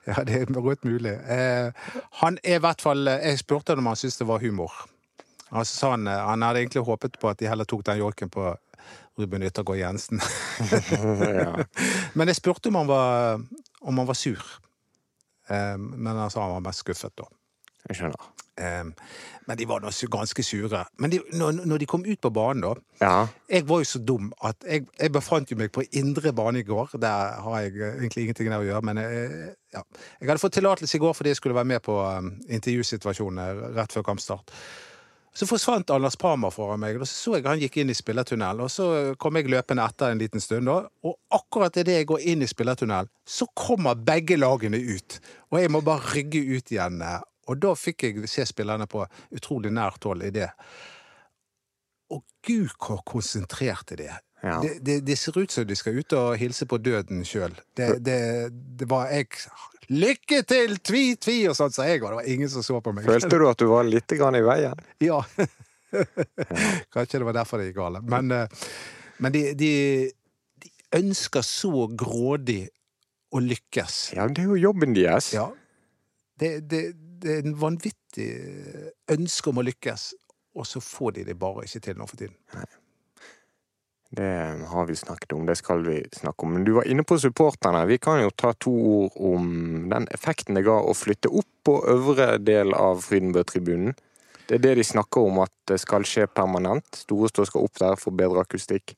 Ja, 0.08 0.24
det 0.26 0.40
er 0.40 0.60
godt 0.60 0.84
mulig. 0.84 1.12
Eh, 1.12 1.72
han 2.22 2.38
er 2.44 2.56
i 2.56 2.62
hvert 2.62 2.82
fall 2.82 3.06
Jeg 3.06 3.38
spurte 3.38 3.76
om 3.76 3.86
han 3.86 3.96
syntes 3.96 4.20
det 4.20 4.28
var 4.28 4.42
humor. 4.42 4.72
Altså, 5.50 5.90
han, 5.90 6.06
han, 6.06 6.42
hadde 6.42 6.60
egentlig 6.62 6.82
håpet 6.86 7.18
på 7.20 7.28
at 7.28 7.40
de 7.40 7.48
heller 7.50 7.64
tok 7.64 7.84
den 7.86 7.98
joiken 7.98 8.30
på 8.30 8.52
Ruben 9.18 9.42
Yttergård 9.42 9.78
Jensen. 9.78 10.20
Men 12.16 12.30
jeg 12.30 12.38
spurte 12.38 12.70
om 12.70 12.78
han 12.80 12.88
var, 12.88 13.42
om 13.80 13.98
han 13.98 14.06
var 14.06 14.16
sur. 14.16 14.44
Men 15.50 16.14
han 16.14 16.30
sa 16.30 16.44
han 16.44 16.54
var 16.54 16.62
mest 16.68 16.84
skuffet, 16.84 17.12
da. 17.18 17.26
Jeg 17.88 17.96
skjønner. 17.96 18.28
Men 19.46 19.56
de 19.56 19.66
var 19.68 19.80
ganske 20.12 20.42
sure. 20.44 20.84
Men 20.98 21.10
de, 21.10 21.20
når, 21.32 21.78
de 21.78 21.86
kom 21.88 22.04
ut 22.04 22.20
på 22.20 22.30
banen, 22.30 22.60
da 22.62 22.74
ja. 23.00 23.14
Jeg 23.48 23.64
var 23.68 23.80
jo 23.80 23.88
så 23.88 23.98
dum 23.98 24.28
at 24.44 24.56
jeg, 24.68 24.84
jeg 25.00 25.12
befant 25.12 25.50
jo 25.50 25.56
meg 25.56 25.72
på 25.72 25.86
indre 25.96 26.32
bane 26.36 26.60
i 26.60 26.66
går. 26.66 26.92
Der 27.00 27.40
har 27.40 27.64
jeg 27.64 27.72
egentlig 27.80 28.26
ingenting 28.26 28.52
der 28.52 28.60
å 28.60 28.68
gjøre. 28.68 28.84
Men 28.90 29.00
jeg, 29.00 29.32
ja. 29.72 29.82
jeg 30.20 30.28
hadde 30.28 30.42
fått 30.42 30.58
tillatelse 30.58 30.98
i 30.98 31.02
går 31.02 31.16
fordi 31.16 31.32
jeg 31.32 31.40
skulle 31.40 31.56
være 31.56 31.72
med 31.72 31.82
på 31.86 31.96
um, 31.96 32.30
intervjusituasjonen 32.52 33.74
rett 33.78 33.96
før 33.96 34.06
kampstart. 34.12 34.54
Så 35.34 35.46
forsvant 35.46 35.90
Anders 35.94 36.16
Parma 36.18 36.50
foran 36.50 36.80
meg, 36.82 36.96
og 36.98 37.06
så 37.06 37.14
så 37.14 37.36
jeg 37.36 37.46
han 37.46 37.60
gikk 37.62 37.76
inn 37.80 37.92
i 37.92 37.94
spillertunnelen. 37.94 38.64
Og 38.66 38.70
så 38.72 38.86
kom 39.22 39.38
jeg 39.38 39.50
løpende 39.50 39.86
etter 39.86 40.10
en 40.10 40.20
liten 40.20 40.42
stund, 40.42 40.66
da. 40.66 40.82
Og 41.06 41.16
akkurat 41.32 41.78
idet 41.78 42.00
jeg 42.00 42.08
går 42.10 42.24
inn 42.32 42.42
i 42.42 42.50
spillertunnelen, 42.50 43.10
så 43.24 43.46
kommer 43.54 43.94
begge 43.94 44.36
lagene 44.40 44.80
ut. 44.82 45.20
Og 45.52 45.60
jeg 45.62 45.70
må 45.70 45.84
bare 45.86 46.16
rygge 46.16 46.42
ut 46.50 46.74
igjen. 46.74 46.98
Og 47.50 47.58
da 47.60 47.74
fikk 47.78 48.06
jeg 48.06 48.30
se 48.30 48.46
spillerne 48.46 48.86
på 48.90 49.04
utrolig 49.34 49.72
nært 49.74 50.06
hold 50.06 50.22
i 50.26 50.32
det. 50.34 50.48
Og 52.14 52.22
gud, 52.46 52.70
hvor 52.78 53.02
konsentrerte 53.06 53.98
de 53.98 54.10
er. 54.10 54.20
Ja. 54.40 54.60
Det, 54.62 54.78
det, 54.80 55.00
det, 55.04 55.16
ser 55.20 55.36
ut 55.36 55.52
som 55.52 55.66
de 55.68 55.76
skal 55.76 55.98
ut 56.00 56.14
og 56.16 56.36
hilse 56.40 56.64
på 56.68 56.78
døden 56.80 57.24
sjøl. 57.28 57.52
Det, 57.76 57.90
det, 58.06 58.86
var 58.88 59.10
jeg 59.12 59.28
Lykke 59.90 60.44
til, 60.46 60.76
tvi, 60.86 61.16
tvi, 61.18 61.40
og 61.50 61.56
sånn 61.58 61.72
som 61.74 61.82
så 61.82 61.88
jeg 61.88 62.00
var. 62.00 62.14
Det 62.14 62.20
var 62.20 62.30
ingen 62.30 62.50
som 62.52 62.62
så 62.62 62.78
på 62.80 62.92
meg. 62.94 63.08
Følte 63.10 63.40
du 63.42 63.44
at 63.50 63.58
du 63.58 63.66
var 63.68 63.88
litt 63.88 64.14
grann 64.14 64.38
i 64.38 64.42
veien? 64.46 64.78
Ja. 65.02 65.18
Kanskje 66.94 67.18
det 67.18 67.26
var 67.26 67.36
derfor 67.40 67.58
det 67.58 67.72
gikk 67.72 67.80
galt. 67.80 68.06
Men, 68.06 68.30
eh, 68.30 68.68
men 69.18 69.34
de, 69.34 69.42
de, 69.58 69.72
de, 70.62 70.70
ønsker 71.00 71.42
så 71.44 71.88
grådig 71.90 72.62
å 73.34 73.42
lykkes. 73.42 73.98
Ja, 74.14 74.28
det 74.30 74.44
er 74.44 74.52
jo 74.54 74.60
jobben 74.70 74.94
deres. 74.94 75.32
Ja. 75.34 75.48
Det, 76.40 76.52
det, 76.70 76.82
det 77.20 77.36
er 77.36 77.42
en 77.44 77.56
vanvittig 77.60 78.28
ønske 79.12 79.52
om 79.52 79.60
å 79.60 79.66
lykkes, 79.66 80.10
og 80.56 80.66
så 80.66 80.80
får 80.82 81.18
de 81.18 81.26
det 81.30 81.38
bare 81.40 81.66
ikke 81.66 81.82
til 81.84 81.98
nå 82.00 82.06
for 82.08 82.20
tiden. 82.20 82.38
Nei. 82.56 82.68
Det 84.10 84.66
har 84.66 84.86
vi 84.86 84.96
snakket 84.96 85.32
om, 85.32 85.44
det 85.46 85.54
skal 85.60 85.84
vi 85.86 86.00
snakke 86.12 86.46
om. 86.46 86.56
Men 86.56 86.64
du 86.66 86.72
var 86.72 86.88
inne 86.90 87.04
på 87.06 87.18
supporterne. 87.18 87.84
Vi 87.86 87.98
kan 88.02 88.18
jo 88.24 88.32
ta 88.34 88.50
to 88.58 88.72
ord 88.74 89.12
om 89.14 89.44
den 89.92 90.08
effekten 90.10 90.58
det 90.58 90.64
ga 90.66 90.80
å 90.82 90.96
flytte 90.98 91.30
opp 91.30 91.50
på 91.62 91.76
øvre 91.92 92.32
del 92.42 92.74
av 92.74 93.04
Frydenbø-tribunen. 93.06 93.94
Det 94.48 94.56
er 94.58 94.64
det 94.64 94.74
de 94.80 94.84
snakker 94.88 95.28
om 95.28 95.38
at 95.44 95.52
det 95.70 95.78
skal 95.78 96.02
skje 96.02 96.26
permanent. 96.26 96.88
Storestå 97.04 97.46
skal 97.46 97.68
opp 97.68 97.78
der 97.78 98.00
for 98.00 98.16
bedre 98.16 98.42
akustikk. 98.42 98.96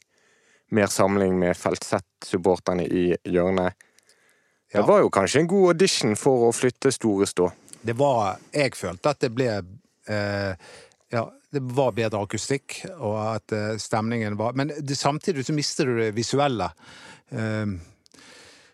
Mer 0.72 0.88
samling 0.88 1.36
med 1.36 1.58
feltsett-supporterne 1.60 2.86
i 2.88 3.10
hjørnet. 3.28 3.76
Ja. 4.72 4.80
Det 4.80 4.88
var 4.88 5.02
jo 5.04 5.10
kanskje 5.12 5.42
en 5.42 5.50
god 5.50 5.74
audition 5.74 6.16
for 6.16 6.48
å 6.48 6.52
flytte 6.56 6.92
Storestå? 6.92 7.50
Det 7.82 7.92
var 7.98 8.38
Jeg 8.54 8.76
følte 8.78 9.10
at 9.10 9.20
det 9.20 9.32
ble 9.34 9.48
eh, 9.52 10.70
ja, 11.12 11.24
det 11.52 11.60
var 11.76 11.92
bedre 11.92 12.22
akustikk, 12.24 12.78
og 12.96 13.16
at 13.20 13.52
eh, 13.52 13.74
stemningen 13.76 14.38
var 14.40 14.56
Men 14.56 14.72
det, 14.78 14.96
samtidig 14.96 15.44
så 15.46 15.52
mister 15.52 15.86
du 15.90 15.98
det 16.00 16.12
visuelle. 16.16 16.70
Eh, 17.28 17.66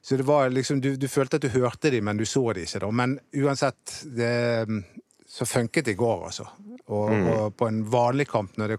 så 0.03 0.17
det 0.17 0.25
var 0.29 0.51
liksom 0.51 0.81
du, 0.81 0.95
du, 0.97 1.09
følte 1.09 1.37
at 1.37 1.45
du 1.45 1.51
hørte 1.53 1.91
dem, 1.91 2.07
men 2.07 2.17
du 2.17 2.25
så 2.25 2.45
dem 2.53 2.65
ikke. 2.65 2.81
da. 2.81 2.91
Men 2.91 3.19
uansett, 3.35 4.05
det, 4.17 4.67
så 5.29 5.47
funket 5.47 5.85
det 5.85 5.97
i 5.97 5.99
går, 5.99 6.23
altså. 6.31 6.47
Og, 6.87 7.11
mm. 7.11 7.27
og, 7.33 7.57
på 7.57 7.67
en 7.69 7.83
vanlig 7.91 8.29
kamp, 8.31 8.55
når, 8.57 8.77
det, 8.77 8.79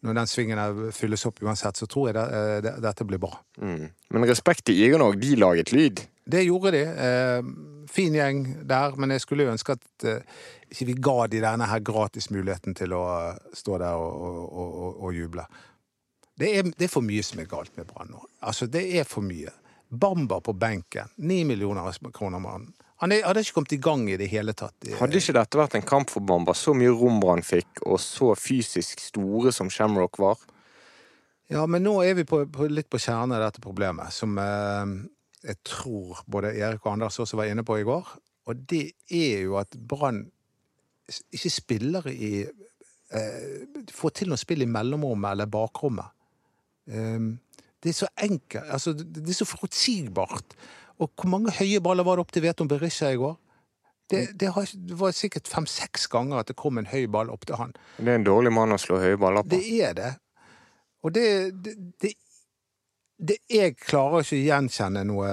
når 0.00 0.16
den 0.16 0.30
svingen 0.30 0.86
fylles 0.96 1.26
opp 1.28 1.42
uansett, 1.42 1.76
så 1.76 1.90
tror 1.90 2.08
jeg 2.08 2.16
det, 2.16 2.24
eh, 2.38 2.56
det, 2.64 2.76
dette 2.86 3.04
blir 3.08 3.20
bra. 3.20 3.34
Mm. 3.60 3.90
Men 4.14 4.30
respekt 4.30 4.64
til 4.70 4.78
Iren 4.80 5.04
òg, 5.04 5.18
de 5.20 5.34
laget 5.36 5.74
lyd? 5.74 6.06
Det 6.24 6.42
gjorde 6.46 6.70
de. 6.70 6.82
Eh, 7.06 7.44
fin 7.90 8.14
gjeng 8.14 8.44
der, 8.68 8.94
men 8.96 9.10
jeg 9.10 9.24
skulle 9.24 9.46
jo 9.46 9.52
ønske 9.52 9.74
at 9.74 10.06
eh, 10.06 10.42
ikke 10.70 10.86
vi 10.92 10.98
ga 11.02 11.16
de 11.26 11.42
denne 11.42 11.66
her 11.68 11.82
gratismuligheten 11.84 12.76
til 12.78 12.94
å 12.96 13.04
stå 13.56 13.80
der 13.82 13.98
og, 13.98 14.22
og, 14.28 14.52
og, 14.52 15.00
og 15.08 15.16
juble. 15.18 15.46
Det 16.38 16.52
er, 16.58 16.70
det 16.70 16.86
er, 16.86 16.92
for 16.92 17.04
mye 17.04 17.24
som 17.26 17.42
er 17.42 17.50
galt 17.50 17.74
med 17.76 17.90
Brann 17.90 18.14
nå. 18.14 18.22
Altså, 18.40 18.66
det 18.70 18.86
er 18.98 19.04
for 19.08 19.24
mye. 19.26 19.50
Bamba 19.92 20.40
på 20.40 20.54
benken. 20.56 21.10
Ni 21.20 21.42
millioner 21.44 21.92
kroner 22.14 22.40
mannen. 22.40 22.72
Han 23.02 23.10
hadde 23.10 23.42
ikke 23.42 23.56
kommet 23.56 23.74
i 23.74 23.80
gang 23.82 24.04
i 24.08 24.16
det 24.16 24.28
hele 24.30 24.54
tatt. 24.54 24.86
Hadde 25.00 25.18
ikke 25.18 25.34
dette 25.34 25.58
vært 25.58 25.74
en 25.74 25.84
kamp 25.84 26.10
for 26.12 26.22
Bamba? 26.22 26.54
Så 26.54 26.70
mye 26.78 26.92
rom 26.94 27.18
Brann 27.20 27.42
fikk, 27.42 27.82
og 27.82 27.98
så 28.00 28.30
fysisk 28.38 29.02
store 29.02 29.50
som 29.52 29.70
Shamrock 29.74 30.20
var? 30.22 30.38
Ja, 31.50 31.66
men 31.66 31.82
nå 31.84 31.96
er 32.06 32.14
vi 32.16 32.24
på, 32.24 32.44
på, 32.48 32.68
litt 32.70 32.88
på 32.88 33.00
kjernen 33.02 33.34
av 33.36 33.42
dette 33.42 33.60
problemet, 33.60 34.14
som 34.14 34.38
eh, 34.38 34.94
jeg 35.42 35.58
tror 35.66 36.22
både 36.30 36.54
Erik 36.54 36.86
og 36.86 36.92
Anders 36.92 37.18
også 37.22 37.38
var 37.40 37.50
inne 37.50 37.64
på 37.66 37.80
i 37.80 37.86
går. 37.86 38.08
Og 38.50 38.64
det 38.70 38.92
er 39.10 39.44
jo 39.46 39.56
at 39.60 39.74
Brann 39.88 40.24
ikke 41.32 41.50
spiller 41.50 42.06
i 42.10 42.42
eh, 42.42 43.86
Får 43.92 44.14
til 44.18 44.30
noe 44.32 44.40
spill 44.40 44.64
i 44.64 44.70
mellomrommet 44.70 45.34
eller 45.34 45.50
bakrommet. 45.50 46.14
Um, 46.86 47.36
det 47.82 47.90
er 47.90 47.98
så 47.98 48.08
enkelt. 48.22 48.64
Altså, 48.70 48.92
det 48.94 49.28
er 49.28 49.36
så 49.36 49.46
forutsigbart. 49.46 50.54
Og 51.02 51.10
hvor 51.18 51.28
mange 51.30 51.54
høye 51.58 51.80
baller 51.82 52.06
var 52.06 52.18
det 52.18 52.26
opp 52.26 52.32
til 52.34 52.44
Veton 52.46 52.70
Berisha 52.70 53.10
i 53.10 53.18
går? 53.20 53.34
Det, 54.12 54.22
det, 54.40 54.50
har, 54.54 54.68
det 54.88 54.98
var 55.00 55.14
sikkert 55.16 55.48
fem-seks 55.48 56.06
ganger 56.12 56.42
at 56.42 56.50
det 56.50 56.56
kom 56.58 56.78
en 56.78 56.88
høy 56.90 57.06
ball 57.10 57.30
opp 57.32 57.46
til 57.48 57.56
han. 57.58 57.72
Det 57.96 58.08
er 58.08 58.20
en 58.20 58.26
dårlig 58.26 58.52
mann 58.54 58.74
å 58.74 58.80
slå 58.80 59.00
høye 59.02 59.18
baller 59.18 59.46
på. 59.46 59.56
Det 59.56 59.82
er 59.82 59.96
det. 59.98 60.10
Og 61.02 61.14
det, 61.14 61.26
det, 61.64 61.74
det 62.02 62.12
Jeg 63.22 63.76
klarer 63.78 64.24
ikke 64.24 64.34
å 64.34 64.42
gjenkjenne 64.48 65.04
noe 65.06 65.28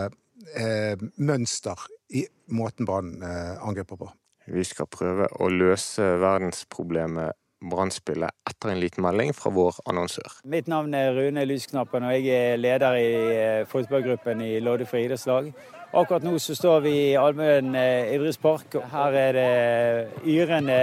eh, 0.53 0.99
mønster 1.17 1.87
i 2.13 2.21
måten 2.53 2.85
Brann 2.85 3.15
eh, 3.25 3.55
angriper 3.65 3.97
på. 3.97 4.09
Vi 4.49 4.65
skal 4.65 4.89
prøve 4.89 5.29
å 5.41 5.49
løse 5.49 6.05
verdensproblemet 6.21 7.37
Brannspillet 7.59 8.31
etter 8.47 8.71
en 8.71 8.79
liten 8.79 9.03
melding 9.03 9.33
fra 9.35 9.51
vår 9.51 9.81
annonsør. 9.89 10.37
Mitt 10.47 10.69
navn 10.71 10.93
er 10.95 11.11
Rune 11.17 11.43
Lysknappen, 11.43 12.05
og 12.07 12.13
jeg 12.15 12.29
er 12.31 12.61
leder 12.61 12.95
i 12.95 13.09
eh, 13.33 13.65
fotballgruppen 13.67 14.45
i 14.45 14.53
Loddefri 14.63 15.03
idrettslag. 15.07 15.49
Akkurat 15.91 16.21
nå 16.23 16.35
så 16.39 16.53
står 16.53 16.83
vi 16.85 16.91
i 16.93 17.15
Almøen 17.17 17.73
eh, 17.73 18.11
idrettspark. 18.13 18.75
Her 18.91 19.15
er 19.17 19.33
det 19.33 20.25
yrende 20.29 20.75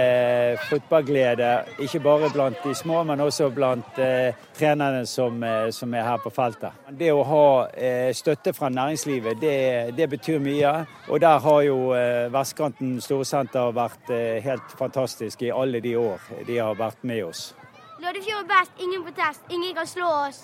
fotballglede. 0.67 1.51
Ikke 1.79 2.01
bare 2.03 2.27
blant 2.33 2.57
de 2.63 2.73
små, 2.75 3.05
men 3.07 3.21
også 3.23 3.47
blant 3.55 4.01
eh, 4.03 4.35
trenerne 4.57 5.05
som, 5.07 5.39
eh, 5.43 5.69
som, 5.71 5.93
er 5.95 6.03
her 6.03 6.19
på 6.19 6.31
feltet. 6.35 6.75
Det 6.91 7.13
å 7.15 7.21
ha 7.23 7.45
eh, 7.71 8.11
støtte 8.11 8.51
fra 8.51 8.67
næringslivet, 8.67 9.39
det, 9.39 9.59
det, 9.95 10.09
betyr 10.11 10.43
mye. 10.43 10.73
Og 11.07 11.21
der 11.23 11.39
har 11.39 11.61
jo 11.63 11.77
eh, 11.95 12.27
Vestkanten 12.33 12.97
Storsenter 12.99 13.71
vært 13.77 14.11
eh, 14.11 14.41
helt 14.43 14.75
fantastisk 14.75 15.45
i 15.47 15.53
alle 15.55 15.79
de 15.79 15.95
år 16.01 16.25
de 16.49 16.59
har 16.59 16.75
vært 16.75 16.99
med 17.07 17.23
oss. 17.29 17.53
Loddefjord 18.03 18.43
er 18.43 18.51
best, 18.51 18.75
ingen 18.83 19.07
protest, 19.07 19.47
ingen 19.55 19.71
kan 19.79 19.87
slå 19.87 20.11
oss. 20.27 20.43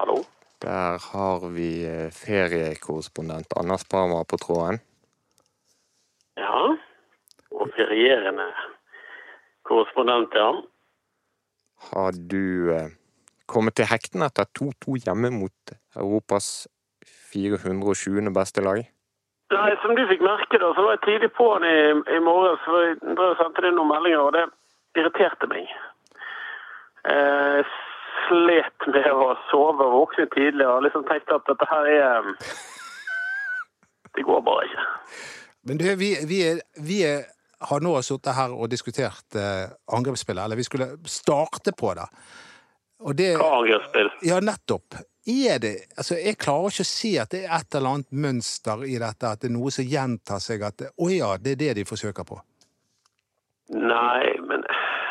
Hallo? 0.00 0.24
Der 0.64 0.98
har 1.12 1.48
vi 1.52 1.84
eh, 1.84 2.10
feriekorrespondent 2.10 3.52
Anders 3.60 3.84
Parma 3.84 4.22
på 4.24 4.38
tråden. 4.40 4.80
Ja. 6.40 6.76
Og 7.50 7.68
ferierende 7.76 8.48
korrespondent, 9.68 10.32
ja. 10.34 10.48
Har 11.92 12.12
du 12.30 12.72
eh, 12.72 12.88
kommet 13.46 13.76
til 13.76 13.88
hekten 13.90 14.24
etter 14.24 14.48
2-2 14.58 14.96
hjemme 15.04 15.30
mot 15.34 15.76
Europas 15.96 16.68
420. 17.32 18.32
beste 18.34 18.64
lag? 18.64 18.80
Nei, 19.54 19.72
som 19.82 19.92
du 19.94 20.02
fikk 20.08 20.24
merke, 20.26 20.58
da, 20.58 20.72
så 20.74 20.82
var 20.82 20.96
jeg 20.96 21.04
tidlig 21.04 21.30
på 21.36 21.52
han 21.52 21.66
i, 21.68 21.76
i 22.16 22.22
morges. 22.24 22.64
Jeg 22.66 22.96
sendte 23.38 23.62
deg 23.62 23.76
noen 23.76 23.92
meldinger, 23.92 24.24
og 24.24 24.32
det 24.34 24.46
irriterte 24.98 25.46
meg. 25.52 25.68
Eh, 27.06 27.76
slet 28.24 28.88
med 28.92 29.08
å 29.12 29.30
sove 29.50 29.86
og 29.86 29.94
våkne 30.00 30.26
tidlig 30.34 30.66
og 30.68 30.84
liksom 30.86 31.06
tenkte 31.08 31.38
at 31.38 31.48
dette 31.50 31.68
her 31.70 31.88
er 31.92 32.28
Det 34.16 34.24
går 34.24 34.44
bare 34.44 34.66
ikke. 34.66 34.84
Men 35.68 35.80
du, 35.80 35.84
vi, 36.00 36.12
vi, 36.28 36.38
er, 36.46 36.60
vi 36.80 37.00
er, 37.04 37.26
har 37.68 37.82
nå 37.84 37.96
sittet 38.06 38.36
her 38.36 38.54
og 38.54 38.70
diskutert 38.72 39.36
eh, 39.36 39.66
angrepsspillet, 39.92 40.44
eller 40.44 40.56
vi 40.56 40.64
skulle 40.64 40.88
starte 41.10 41.74
på 41.76 41.92
det. 41.98 42.06
det 43.18 43.32
Hva 43.40 43.50
angrepsspill? 43.58 44.10
Ja, 44.24 44.40
nettopp. 44.40 44.96
Er 45.26 45.58
det, 45.58 45.74
altså, 45.98 46.14
jeg 46.22 46.38
klarer 46.38 46.70
ikke 46.70 46.86
å 46.86 46.88
si 46.88 47.16
at 47.18 47.34
det 47.34 47.42
er 47.44 47.56
et 47.58 47.74
eller 47.74 47.96
annet 47.96 48.12
mønster 48.14 48.84
i 48.86 48.94
dette, 49.02 49.32
at 49.32 49.42
det 49.42 49.50
er 49.50 49.56
noe 49.56 49.72
som 49.74 49.88
gjentar 49.90 50.38
seg. 50.44 50.62
At 50.62 50.86
å 50.94 51.10
ja, 51.10 51.32
det 51.42 51.56
er 51.56 51.62
det 51.64 51.72
de 51.80 51.88
forsøker 51.88 52.28
på. 52.28 52.38
Nei, 53.74 54.36
men 54.46 54.62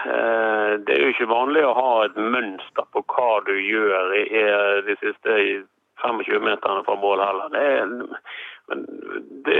det 0.06 0.96
er 0.96 1.02
jo 1.02 1.12
ikke 1.14 1.30
vanlig 1.32 1.64
å 1.66 1.76
ha 1.78 1.94
et 2.06 2.18
mønster 2.20 2.86
på 2.94 3.02
hva 3.10 3.30
du 3.48 3.54
gjør 3.58 4.14
i 4.20 4.44
de 4.86 4.96
siste 5.02 5.38
25 6.04 6.44
meterne 6.46 6.84
fra 6.86 6.96
mål 7.02 7.24
heller. 7.24 7.50
Det 7.54 7.64
er, 7.74 7.94
men 8.70 8.86
det, 9.46 9.58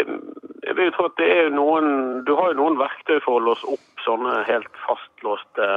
jeg 0.66 0.78
vil 0.78 0.94
tro 0.96 1.08
at 1.10 1.18
det 1.22 1.28
er 1.30 1.52
noen 1.54 2.24
Du 2.26 2.34
har 2.38 2.52
jo 2.52 2.60
noen 2.62 2.80
verktøy 2.80 3.20
for 3.22 3.38
å 3.38 3.46
låse 3.52 3.68
opp 3.76 4.06
sånne 4.06 4.40
helt 4.50 4.82
fastlåste 4.86 5.70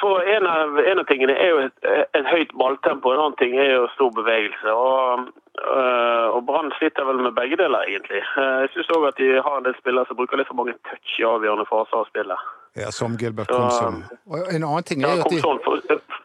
for 0.00 0.22
en 0.22 0.46
av, 0.46 0.78
en 0.78 0.98
av 0.98 1.06
tingene 1.08 1.34
er 1.34 1.48
jo 1.50 1.60
et, 1.64 1.86
et, 2.14 2.26
høyt 2.28 2.52
balltempo, 2.58 3.12
en 3.12 3.22
annen 3.24 3.38
ting 3.40 3.56
er 3.58 3.72
jo 3.72 3.88
stor 3.96 4.12
bevegelse. 4.14 4.72
og, 4.72 5.28
øh, 5.58 6.26
og 6.36 6.44
Brann 6.46 6.72
sliter 6.78 7.08
vel 7.08 7.22
med 7.24 7.34
begge 7.34 7.56
deler, 7.56 7.82
egentlig. 7.88 8.22
Øh, 8.38 8.60
jeg 8.62 8.72
syns 8.74 8.92
òg 8.96 9.08
at 9.08 9.18
de 9.18 9.42
har 9.42 9.58
en 9.58 9.66
del 9.66 9.78
spillere 9.78 10.06
som 10.06 10.18
bruker 10.20 10.38
litt 10.38 10.50
for 10.50 10.60
mange 10.60 10.76
touch 10.90 11.18
i 11.18 11.26
avgjørende 11.26 11.66
faser 11.70 11.98
av 11.98 12.10
spillet. 12.10 12.50
Ja, 12.74 12.90
Som 12.90 13.16
Gilbert 13.20 13.48
Komsom. 13.52 14.02
Og 14.26 14.46
en 14.48 14.64
annen 14.64 14.86
ting 14.88 15.02
er 15.04 15.18
jo 15.18 15.26
at 15.26 15.34
de, 15.34 15.40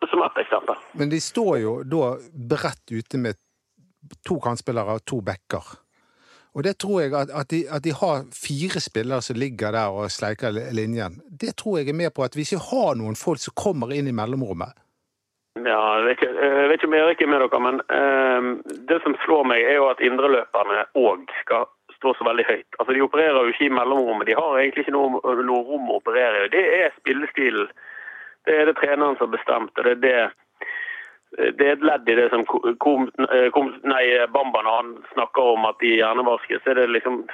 som 0.10 0.24
et 0.24 0.40
eksempel. 0.46 0.80
Men 1.00 1.12
de 1.12 1.20
står 1.22 1.58
jo 1.64 1.74
da 1.84 2.14
bredt 2.54 2.94
ute 2.94 3.20
med 3.20 3.36
to 4.28 4.40
kantspillere 4.40 4.96
og 4.98 5.06
to 5.06 5.20
backer. 5.22 5.76
Og 6.58 6.64
det 6.66 6.78
tror 6.82 7.04
jeg 7.04 7.14
at, 7.14 7.30
at, 7.30 7.50
de, 7.52 7.60
at, 7.70 7.84
de, 7.86 7.94
har 7.94 8.24
fire 8.34 8.82
spillere 8.82 9.22
som 9.22 9.38
ligger 9.38 9.76
der 9.76 9.94
og 9.94 10.10
sleiker 10.12 10.56
linjen. 10.74 11.20
Det 11.30 11.54
tror 11.60 11.78
jeg 11.78 11.92
er 11.92 12.00
med 12.00 12.16
på 12.16 12.24
at 12.26 12.36
vi 12.36 12.48
ikke 12.48 12.64
har 12.72 12.96
noen 12.98 13.20
folk 13.20 13.44
som 13.44 13.54
kommer 13.54 13.94
inn 13.94 14.10
i 14.10 14.16
mellomrommet. 14.16 14.74
Ja, 15.58 15.82
Jeg 15.98 16.06
vet 16.06 16.18
ikke, 16.18 16.34
jeg 16.46 16.70
vet 16.70 16.78
ikke 16.78 16.88
om 16.88 16.96
Erik 16.98 17.22
er 17.22 17.30
med 17.34 17.42
dere, 17.44 17.60
men 17.66 17.80
eh, 17.98 18.74
det 18.90 18.98
som 19.04 19.16
slår 19.26 19.48
meg, 19.52 19.62
er 19.66 19.80
jo 19.80 19.88
at 19.90 20.02
indreløperne 20.06 20.84
òg 20.98 21.26
skal 21.42 21.66
stå 21.98 22.14
så 22.16 22.26
veldig 22.28 22.48
høyt. 22.48 22.80
Altså, 22.80 22.94
De 22.94 23.04
opererer 23.06 23.38
jo 23.44 23.54
ikke 23.54 23.68
i 23.68 23.76
mellomrommet. 23.78 24.30
De 24.30 24.40
har 24.40 24.58
egentlig 24.58 24.86
ikke 24.86 24.96
noe, 24.96 25.22
noe 25.52 25.64
rom 25.68 25.92
å 25.92 26.00
operere 26.02 26.46
i. 26.46 26.52
Det 26.54 26.66
er 26.80 26.98
spillestilen. 26.98 27.72
Det 28.48 28.56
er 28.56 28.70
det 28.70 28.78
treneren 28.80 29.18
som 29.18 29.28
har 29.28 29.36
bestemt, 29.36 29.74
og 29.76 29.88
det 29.88 29.98
er 29.98 30.04
det 30.06 30.20
det 31.38 31.66
er 31.66 31.74
et 31.76 31.84
ledd 31.84 32.08
i 32.10 32.16
det 32.16 32.30
som 32.32 32.46
kom, 32.48 33.10
kom, 33.54 33.74
nei, 33.84 34.04
Bamba 34.32 34.62
når 34.64 34.78
han 34.78 34.94
snakker 35.12 35.50
om 35.54 35.66
at 35.68 35.76
de 35.84 35.98
hjernevaskes. 36.00 36.64
er 36.66 36.80
det 36.80 36.88
liksom 36.96 37.26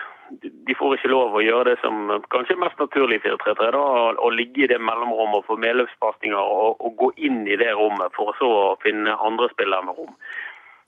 De 0.42 0.76
får 0.76 0.96
ikke 0.98 1.12
lov 1.12 1.36
å 1.38 1.44
gjøre 1.44 1.70
det 1.70 1.76
som 1.84 2.10
kanskje 2.34 2.56
er 2.56 2.64
mest 2.64 2.80
naturlig 2.82 3.20
i 3.20 3.24
4-3-3. 3.28 3.84
Å 4.18 4.30
ligge 4.34 4.64
i 4.66 4.72
det 4.72 4.80
mellomrommet 4.82 5.44
og 5.44 5.46
få 5.46 5.60
medløpspasninger 5.62 6.40
og, 6.42 6.82
og, 6.82 6.96
gå 6.98 7.12
inn 7.28 7.44
i 7.46 7.60
det 7.60 7.70
rommet 7.78 8.16
for 8.18 8.34
så 8.40 8.50
å 8.64 8.80
finne 8.82 9.14
andre 9.14 9.52
spillere 9.54 9.86
med 9.86 10.00
rom. 10.00 10.18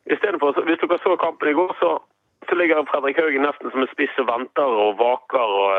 Istedenfor, 0.10 0.58
Hvis 0.65 0.82
dere 0.82 1.00
så 1.03 1.15
kampen 1.22 1.53
i 1.53 1.58
går, 1.58 1.75
så, 1.79 1.91
så 2.49 2.55
ligger 2.55 2.85
Fredrik 2.89 3.19
Haugen 3.19 3.45
nesten 3.45 3.71
som 3.73 3.83
en 3.83 3.91
spiss 3.91 4.15
og 4.21 4.29
venter 4.29 4.79
og 4.85 4.97
vaker 4.99 5.53
og, 5.59 5.75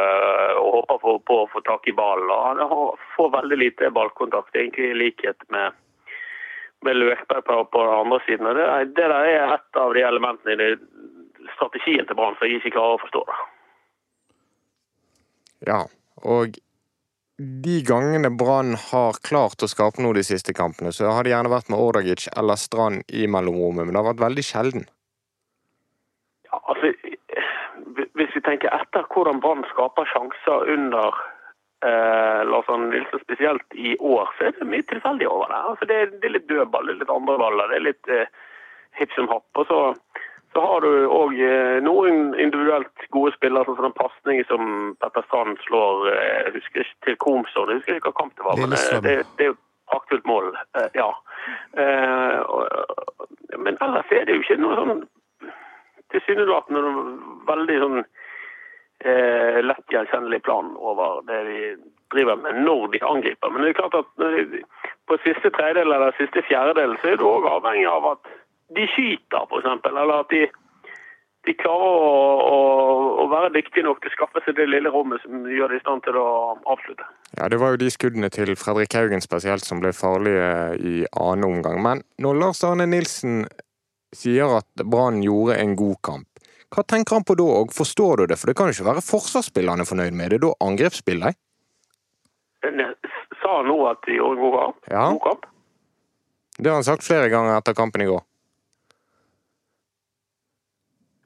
og 0.60 0.76
håper 0.90 1.02
på, 1.02 1.16
på, 1.30 1.40
å 1.44 1.50
få 1.54 1.62
tak 1.66 1.88
i 1.90 1.96
ballen. 1.96 2.30
og 2.30 2.70
Han 2.72 3.02
får 3.16 3.34
veldig 3.40 3.58
lite 3.62 3.90
ballkontakt, 3.94 4.54
egentlig 4.56 4.92
i 4.92 5.00
likhet 5.06 5.48
med 5.54 5.76
med 6.84 6.96
Løkberg 6.96 7.44
på, 7.44 7.64
på 7.72 7.82
den 7.82 7.94
andre 7.94 8.18
siden. 8.26 8.46
Det, 8.56 8.66
det, 8.96 9.08
der 9.08 9.30
er 9.30 9.54
et 9.56 9.80
av 9.80 9.94
de 9.96 10.02
elementene 10.04 10.54
i 10.54 10.60
det, 10.60 10.70
strategien 11.56 12.06
til 12.06 12.18
Brann 12.18 12.36
som 12.36 12.46
jeg 12.46 12.60
ikke 12.60 12.76
klarer 12.76 12.98
å 12.98 13.02
forstå. 13.02 13.22
det. 13.30 13.38
Ja, 15.70 15.80
og 16.26 16.58
de 17.36 17.76
gangene 17.84 18.30
Brann 18.32 18.76
har 18.90 19.18
klart 19.24 19.62
å 19.64 19.70
skape 19.70 20.02
noe 20.04 20.16
de 20.16 20.24
siste 20.26 20.54
kampene, 20.56 20.92
så 20.92 21.10
har 21.12 21.24
det 21.24 21.34
gjerne 21.34 21.52
vært 21.52 21.72
med 21.72 21.80
Ordagic 21.80 22.28
eller 22.36 22.60
Strand 22.60 23.04
i 23.08 23.26
mellomrommet, 23.28 23.84
men 23.84 23.92
det 23.92 24.00
har 24.00 24.10
vært 24.12 24.24
veldig 24.24 24.46
sjelden. 24.46 24.86
Altså, 26.62 26.92
Hvis 28.18 28.34
vi 28.34 28.40
tenker 28.44 28.72
etter 28.74 29.06
hvordan 29.12 29.40
Brann 29.40 29.64
skaper 29.70 30.08
sjanser 30.10 30.70
under 30.72 31.16
eh, 31.84 32.42
Lars 32.50 32.68
Arne 32.68 32.90
Nilsen 32.90 33.20
spesielt 33.22 33.74
i 33.74 33.96
år, 33.98 34.30
så 34.38 34.48
er 34.48 34.56
det 34.58 34.68
mye 34.70 34.86
tilfeldig 34.90 35.28
over 35.28 35.52
det. 35.52 35.62
Altså, 35.70 35.88
det, 35.90 35.98
det, 36.20 36.24
er, 36.24 36.36
litt 36.38 36.48
dødball, 36.48 36.86
det 36.86 36.96
er 36.96 37.02
litt 37.02 37.16
andre 37.16 37.36
baller, 37.42 37.72
det 37.72 37.80
er 37.80 37.88
litt 37.90 38.12
eh, 38.12 38.32
hipp 39.00 39.12
som 39.16 39.28
happ. 39.32 39.46
Og 39.60 39.68
så, 39.70 39.80
så 40.56 40.64
har 40.64 40.86
du 40.86 40.90
òg 41.18 41.36
eh, 41.36 41.76
noen 41.84 42.32
individuelt 42.34 43.06
gode 43.14 43.34
spillere, 43.36 43.68
sånn 43.68 43.78
som 43.80 43.88
den 43.90 44.00
pasningen 44.00 44.50
som 44.50 44.72
Petter 45.04 45.26
Strand 45.28 45.60
slår 45.66 46.10
eh, 46.14 46.50
husker 46.56 46.86
ikke 46.86 47.10
til 47.10 47.20
Komsson, 47.26 47.70
jeg 47.70 47.82
husker 47.82 48.00
ikke 48.00 48.12
hva 48.14 48.20
kamp 48.22 48.36
det 48.36 48.48
var, 48.48 48.60
men 48.64 48.76
eh, 48.78 49.00
det, 49.04 49.16
det 49.36 49.48
er 49.48 49.52
jo 49.52 49.60
praktfullt 49.90 50.26
mål. 50.26 50.50
Ja. 50.98 51.10
Eh, 51.78 52.40
men 53.58 53.78
ellers 53.80 54.10
er 54.10 54.26
det 54.26 54.34
jo 54.34 54.42
ikke 54.42 54.58
noe 54.62 54.78
sånn 54.80 55.04
tilsynelatende 56.14 56.82
veldig 57.48 57.78
sånn 57.82 58.00
eh, 58.02 59.58
lett 59.64 59.92
gjenkjennelig 59.92 60.42
plan 60.46 60.72
over 60.76 61.22
det 61.28 61.42
de 61.50 61.60
driver 62.14 62.36
med 62.42 62.62
når 62.66 62.88
de 62.94 63.02
angriper. 63.02 63.50
Men 63.50 63.62
det 63.62 63.72
er 63.72 63.80
klart 63.80 63.98
at 64.02 64.12
de, 64.20 64.62
på 65.08 65.18
siste 65.24 65.50
tredjedel 65.50 65.92
eller 65.92 66.14
siste 66.20 66.44
fjerdedel 66.48 66.94
så 67.00 67.12
er 67.12 67.18
du 67.20 67.26
òg 67.28 67.48
avhengig 67.50 67.88
av 67.90 68.12
at 68.14 68.30
de 68.76 68.86
skyter, 68.94 69.42
f.eks. 69.46 69.90
Eller 69.90 70.14
at 70.20 70.32
de, 70.32 70.46
de 71.46 71.54
klarer 71.58 71.98
å, 71.98 72.14
å, 72.46 72.56
å, 73.22 73.26
være 73.30 73.52
dyktige 73.54 73.86
nok 73.86 74.00
til 74.02 74.10
å 74.10 74.16
skaffe 74.16 74.42
seg 74.46 74.58
det 74.58 74.68
lille 74.70 74.90
rommet 74.94 75.22
som 75.22 75.46
gjør 75.50 75.74
de 75.74 75.78
i 75.78 75.84
stand 75.84 76.02
til 76.06 76.18
å 76.18 76.28
avslutte. 76.64 77.06
Ja, 77.36 77.50
Det 77.52 77.60
var 77.62 77.74
jo 77.74 77.82
de 77.82 77.92
skuddene 77.94 78.30
til 78.34 78.54
Fredrik 78.58 78.96
Haugen 78.98 79.22
spesielt 79.22 79.66
som 79.66 79.82
ble 79.82 79.94
farlige 79.94 80.50
i 80.78 80.96
annen 81.12 81.46
omgang. 81.50 81.82
Men 81.82 82.02
når 82.22 82.42
Lars 82.42 82.64
Arne 82.66 82.88
Nilsen 82.90 83.44
sier 84.14 84.58
at 84.58 84.84
Brann 84.84 85.22
gjorde 85.24 85.56
en 85.58 85.74
god 85.78 85.96
kamp, 86.02 86.28
hva 86.74 86.82
tenker 86.82 87.16
han 87.16 87.24
på 87.24 87.36
da, 87.38 87.46
og 87.62 87.74
forstår 87.74 88.22
du 88.22 88.26
det? 88.30 88.38
For 88.40 88.50
det 88.50 88.56
kan 88.58 88.68
jo 88.68 88.74
ikke 88.74 88.88
være 88.88 89.04
forsvarsspillerne 89.06 89.86
fornøyd 89.88 90.16
med 90.18 90.34
det, 90.34 90.40
da 90.42 90.52
angrepsspillet? 90.66 91.36
de? 92.66 92.88
Sa 93.42 93.60
han 93.60 93.68
nå 93.70 93.76
at 93.86 94.02
de 94.06 94.16
gjorde 94.18 94.36
en 94.36 94.42
god 94.42 94.56
kamp? 94.58 94.80
Ja. 94.90 95.04
God 95.14 95.22
kamp? 95.28 95.46
Det 96.58 96.70
har 96.70 96.80
han 96.80 96.88
sagt 96.88 97.04
flere 97.06 97.28
ganger 97.28 97.58
etter 97.58 97.76
kampen 97.76 98.02
i 98.02 98.08
går. 98.08 98.24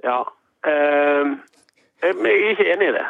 Ja. 0.05 0.21
Eh, 0.67 1.33
jeg 2.03 2.15
er 2.17 2.51
ikke 2.53 2.69
enig 2.75 2.91
i 2.91 2.97
det. 2.97 3.07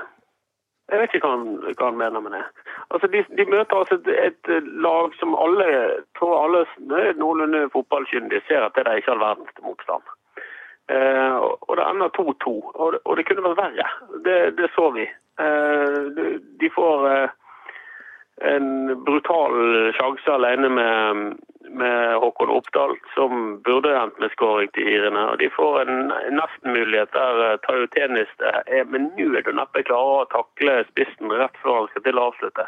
Jeg 0.90 0.98
vet 0.98 1.12
ikke 1.14 1.28
hva 1.28 1.36
han, 1.36 1.74
hva 1.78 1.88
han 1.88 1.98
mener 1.98 2.22
med 2.24 2.32
det. 2.34 2.44
Altså, 2.90 3.06
de, 3.12 3.22
de 3.38 3.44
møter 3.46 3.76
altså 3.78 3.98
et, 4.10 4.40
et, 4.50 4.70
lag 4.82 5.14
som 5.20 5.36
alle 5.38 5.66
tror 6.18 6.32
alle 6.40 6.64
noenlunde 7.20 7.68
fotballkyndige 7.74 8.42
ser 8.48 8.66
at 8.66 8.74
det 8.74 8.86
er 8.86 8.98
ikke 8.98 9.14
all 9.14 9.22
verdens 9.22 9.62
motstand. 9.62 10.08
Eh, 10.90 11.36
og 11.38 11.76
det 11.78 11.84
ender 11.86 12.10
2-2, 12.18 12.54
og, 12.74 12.94
og, 13.04 13.12
det 13.16 13.26
kunne 13.28 13.44
vært 13.46 13.60
verre. 13.60 13.86
Det, 14.26 14.38
det 14.58 14.70
så 14.74 14.88
vi. 14.96 15.06
Eh, 15.44 16.24
de 16.62 16.70
får 16.74 17.06
eh, 17.10 17.36
en 18.54 18.68
brutal 19.06 19.54
sjanse 19.94 20.34
alene 20.34 20.72
med, 20.80 21.22
med 21.74 22.16
Håkon 22.22 22.50
Oppdal, 22.50 22.96
som 23.14 23.60
burde 23.64 23.92
endt 23.96 24.18
med 24.18 24.32
skåring 24.34 24.70
til 24.74 24.88
irene. 24.88 25.26
Og 25.32 25.38
de 25.38 25.50
får 25.54 25.80
en 25.84 26.12
nesten-mulighet 26.36 27.12
der 27.14 27.60
Tajotenis 27.66 28.30
Tayo 28.36 28.56
Tenis 28.56 28.74
er 28.80 28.88
med 28.90 29.12
nuet 29.16 29.48
og 29.48 29.58
neppe 29.58 29.84
klarer 29.86 30.24
å 30.24 30.30
takle 30.32 30.80
spissen 30.90 31.32
rett 31.32 31.56
før 31.62 31.82
han 31.82 31.90
skal 31.92 32.06
til 32.06 32.20
å 32.20 32.26
avslutte. 32.30 32.66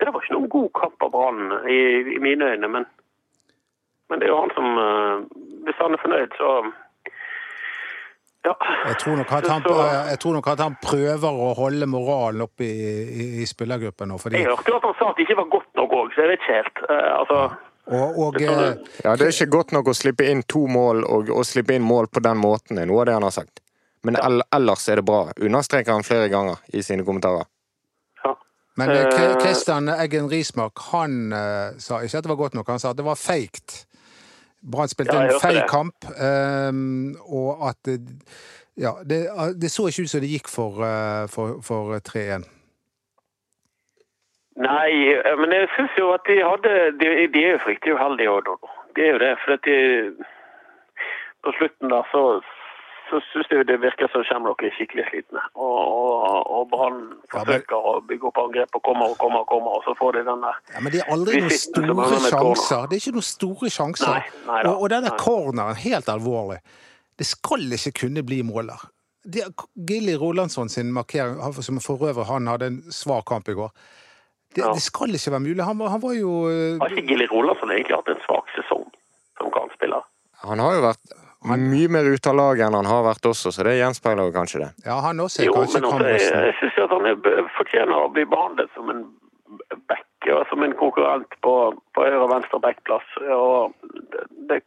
Det 0.00 0.10
var 0.10 0.24
ikke 0.24 0.36
noen 0.36 0.52
god 0.52 0.70
kamp 0.80 1.06
av 1.06 1.12
Brann 1.14 1.42
i, 1.70 1.80
i, 2.16 2.20
mine 2.22 2.52
øyne, 2.54 2.68
men, 2.76 2.86
men 4.10 4.20
det 4.20 4.28
er 4.28 4.32
jo 4.32 4.40
han 4.40 4.56
som 4.56 4.70
Hvis 5.66 5.78
han 5.78 5.94
er 5.94 6.02
fornøyd, 6.02 6.38
så 6.40 6.54
ja. 8.42 8.54
Jeg, 8.88 8.96
tror 8.98 9.10
han, 9.14 9.22
jeg, 10.10 10.18
tror 10.18 10.32
nok 10.34 10.48
at 10.50 10.60
han, 10.64 10.74
prøver 10.82 11.42
å 11.44 11.52
holde 11.54 11.86
moralen 11.86 12.42
oppe 12.42 12.66
i, 12.66 12.94
i, 13.06 13.26
i 13.42 13.46
spillergruppen 13.46 14.10
nå. 14.10 14.16
Fordi... 14.18 14.40
Jeg 14.40 14.50
hørte 14.50 14.72
jo 14.72 14.80
at 14.80 14.88
han 14.88 14.96
sa 14.98 15.10
at 15.12 15.20
det 15.20 15.28
ikke 15.28 15.38
var 15.38 15.52
godt 15.52 15.70
nok 15.78 15.94
òg, 16.00 16.08
så 16.14 16.24
jeg 16.24 16.32
vet 16.32 16.42
ikke 16.42 16.56
helt. 16.56 16.82
Uh, 16.88 17.12
altså, 17.20 17.38
og, 17.86 18.18
og, 18.18 18.38
det 18.38 18.46
eh, 18.46 18.74
ja, 19.04 19.16
det 19.16 19.26
er 19.26 19.32
ikke 19.32 19.50
godt 19.50 19.72
nok 19.74 19.90
å 19.90 19.94
slippe 19.96 20.26
inn 20.30 20.44
to 20.46 20.66
mål 20.70 21.02
og, 21.02 21.32
og 21.34 21.46
slippe 21.46 21.74
inn 21.74 21.82
mål 21.82 22.08
på 22.14 22.22
den 22.22 22.38
måten, 22.38 22.78
er 22.78 22.86
noe 22.86 23.02
av 23.02 23.08
det 23.08 23.16
han 23.16 23.26
har 23.26 23.34
sagt. 23.34 23.62
Men 24.06 24.18
ja. 24.18 24.28
ellers 24.54 24.86
er 24.90 25.00
det 25.00 25.06
bra, 25.06 25.24
understreker 25.34 25.94
han 25.94 26.06
flere 26.06 26.28
ganger 26.30 26.62
i 26.74 26.82
sine 26.82 27.06
kommentarer. 27.06 27.48
Ja. 28.22 28.36
Men 28.78 28.94
Kristian 29.42 29.90
eh, 29.90 30.04
Eggen 30.04 30.30
Rismark 30.30 30.78
han 30.92 31.34
uh, 31.34 31.74
sa 31.82 32.02
ikke 32.02 32.22
at 32.22 32.26
det 32.26 32.32
var 32.34 32.40
godt 32.44 32.58
nok, 32.58 32.70
han 32.70 32.82
sa 32.82 32.94
at 32.94 33.00
det 33.02 33.06
var 33.06 33.18
feigt. 33.18 33.82
Brann 34.62 34.90
spilte 34.90 35.18
ja, 35.18 35.26
en 35.26 35.42
feil 35.42 35.62
kamp, 35.70 36.06
um, 36.06 37.16
og 37.26 37.66
at 37.72 37.96
Ja, 38.78 38.94
det, 39.04 39.26
det, 39.60 39.68
så 39.68 39.90
ikke 39.90 40.06
ut 40.06 40.10
som 40.10 40.22
det 40.22 40.30
gikk 40.30 40.46
for, 40.48 40.78
uh, 40.80 41.26
for, 41.28 41.58
for 41.66 41.98
3-1. 42.08 42.46
Nei, 44.62 44.92
eh, 45.16 45.36
men 45.40 45.54
jeg 45.56 45.68
syns 45.76 45.98
jo 45.98 46.12
at 46.14 46.24
de 46.28 46.38
hadde 46.42 46.72
De, 47.00 47.10
de 47.34 47.44
er 47.44 47.56
jo 47.56 47.62
fryktelig 47.66 47.96
uheldige 47.98 48.32
òg, 48.32 48.50
De 48.96 49.06
er 49.06 49.14
jo 49.14 49.22
det. 49.22 49.34
For 49.44 49.56
at 49.56 49.68
de 49.68 49.78
På 51.42 51.54
slutten 51.58 51.90
der 51.90 52.10
så 52.14 52.24
så 53.12 53.20
syns 53.28 53.50
jeg 53.52 53.66
det 53.68 53.76
virker 53.82 54.08
som 54.12 54.22
Shamrock 54.24 54.62
er 54.64 54.72
skikkelig 54.72 55.04
slitne. 55.10 55.42
Og, 55.52 55.80
og, 55.96 56.46
og 56.56 56.62
Brann 56.72 57.02
forsøker 57.32 57.74
ja, 57.76 57.80
men... 57.82 57.98
å 57.98 58.04
bygge 58.08 58.28
opp 58.30 58.40
angrep 58.40 58.78
og 58.78 58.84
kommer 58.86 59.12
og 59.12 59.18
kommer, 59.20 59.44
og 59.44 59.50
kommer, 59.50 59.74
og 59.76 59.84
så 59.84 59.92
får 59.98 60.16
de 60.16 60.22
den 60.30 60.46
der 60.46 60.60
ja, 60.72 60.80
Men 60.80 60.94
det 60.94 61.02
er 61.02 61.12
aldri 61.12 61.42
noen 61.42 61.58
store 61.58 62.22
sjanser. 62.30 62.86
Det 62.88 62.96
er 62.96 63.02
ikke 63.02 63.14
noen 63.18 63.28
store 63.28 63.72
sjanser. 63.76 64.14
Nei, 64.16 64.46
nei 64.48 64.62
da, 64.64 64.72
og, 64.72 64.86
og 64.86 64.92
denne 64.94 65.12
corneren, 65.20 65.80
helt 65.82 66.08
alvorlig. 66.12 66.62
Det 67.20 67.28
skal 67.28 67.76
ikke 67.76 67.94
kunne 68.06 68.24
bli 68.24 68.40
måler. 68.48 68.88
Det 69.22 69.44
er 69.44 69.52
Gilly 69.90 70.16
Rolandsson 70.18 70.72
sin 70.72 70.94
markering, 70.96 71.36
som 71.62 71.82
for 71.84 72.08
øvrig 72.08 72.26
han 72.26 72.48
hadde 72.50 72.70
en 72.72 72.80
svak 72.90 73.28
kamp 73.28 73.52
i 73.52 73.58
går. 73.58 73.76
Det, 74.52 74.60
ja. 74.60 74.72
det, 74.76 74.84
skal 74.84 75.14
ikke 75.16 75.32
være 75.32 75.44
mulig. 75.46 75.64
Han, 75.64 75.80
han 75.94 76.02
var 76.02 76.14
jo 76.18 76.32
Har 76.80 76.92
ikke 76.92 77.08
Gilly 77.08 77.26
Rolandsson 77.30 77.72
egentlig 77.72 77.96
hatt 77.96 78.12
en 78.12 78.22
svak 78.26 78.52
sesong 78.56 78.86
som 79.40 79.52
kantspiller? 79.54 80.04
Han 80.46 80.60
har 80.60 80.76
jo 80.76 80.86
vært 80.90 81.18
han... 81.42 81.64
Mye 81.72 81.88
mer 81.90 82.06
ute 82.06 82.30
av 82.30 82.36
laget 82.38 82.68
enn 82.68 82.76
han 82.76 82.86
har 82.86 83.00
vært 83.02 83.26
også, 83.26 83.50
så 83.50 83.64
det 83.66 83.74
gjenspeiler 83.80 84.28
jo 84.28 84.34
kanskje 84.36 84.60
det. 84.62 84.68
Ja, 84.86 85.00
han 85.02 85.18
også 85.24 85.42
er 85.42 85.48
jo, 85.48 85.56
kanskje 85.56 85.80
men 85.80 85.88
også, 85.88 86.10
jeg, 86.12 86.44
jeg 86.46 86.54
syns 86.60 86.92
han 86.92 87.08
er, 87.10 87.48
fortjener 87.56 87.96
å 87.98 88.12
bli 88.14 88.22
behandlet 88.30 88.70
som 88.76 88.92
en 88.92 89.02
back 89.90 90.06
ja, 90.26 90.44
som 90.48 90.62
en 90.62 90.74
konkurrent 90.78 91.34
på, 91.40 91.54
på 91.94 92.04
høyre 92.04 92.20
og 92.22 92.30
venstre 92.30 92.60
backplass. 92.62 93.08
Og 93.34 93.74
det, 94.12 94.22
det, 94.50 94.60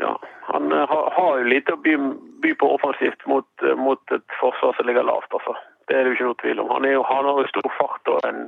ja, 0.00 0.14
han 0.48 0.72
har, 0.72 1.10
har, 1.16 1.42
jo 1.42 1.50
lite 1.52 1.76
å 1.76 1.82
by, 1.84 1.96
by 2.42 2.54
på 2.60 2.70
offensivt 2.78 3.26
mot, 3.30 3.66
mot, 3.78 4.00
et 4.16 4.38
forsvar 4.40 4.76
som 4.78 4.88
ligger 4.88 5.06
lavt. 5.06 5.28
altså. 5.28 5.56
Det 5.88 5.96
er 5.96 6.04
det 6.04 6.12
jo 6.12 6.16
ikke 6.16 6.28
noe 6.30 6.40
tvil 6.42 6.60
om. 6.64 6.70
Han, 6.72 6.88
jo, 6.88 7.04
han 7.08 7.28
har 7.28 7.40
jo 7.42 7.50
stor 7.50 7.70
fart 7.78 8.12
og 8.12 8.28
en 8.28 8.42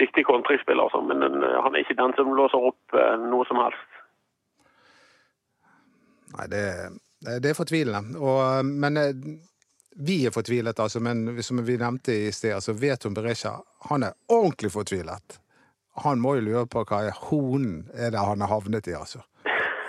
dyktig 0.00 0.24
kontrispiller, 0.24 0.86
altså, 0.86 1.02
men 1.04 1.42
han 1.42 1.74
er 1.74 1.82
ikke 1.82 1.98
den 1.98 2.14
som 2.16 2.32
låser 2.36 2.68
opp 2.70 2.96
noe 3.26 3.44
som 3.48 3.60
helst. 3.60 3.98
Nei, 6.32 6.46
det, 6.48 6.64
det 7.44 7.50
er 7.50 7.58
fortvilende. 7.58 8.18
Og, 8.18 8.64
men 8.64 8.96
eh, 8.96 9.12
vi 9.96 10.22
er 10.26 10.34
fortvilet, 10.34 10.80
altså. 10.80 11.00
Men 11.00 11.42
som 11.42 11.64
vi 11.64 11.76
nevnte 11.78 12.12
i 12.12 12.32
sted, 12.32 12.54
altså 12.54 12.72
Veton 12.72 13.14
Berisha 13.14 13.58
han 13.90 14.06
er 14.06 14.16
ordentlig 14.32 14.72
fortvilet. 14.72 15.38
Han 16.04 16.22
må 16.24 16.38
jo 16.38 16.46
lure 16.46 16.64
på 16.72 16.86
hva 16.88 17.04
honen 17.28 17.82
er 17.92 18.14
det 18.14 18.24
han 18.24 18.40
har 18.40 18.52
havnet 18.54 18.88
i, 18.88 18.96
altså. 18.96 19.20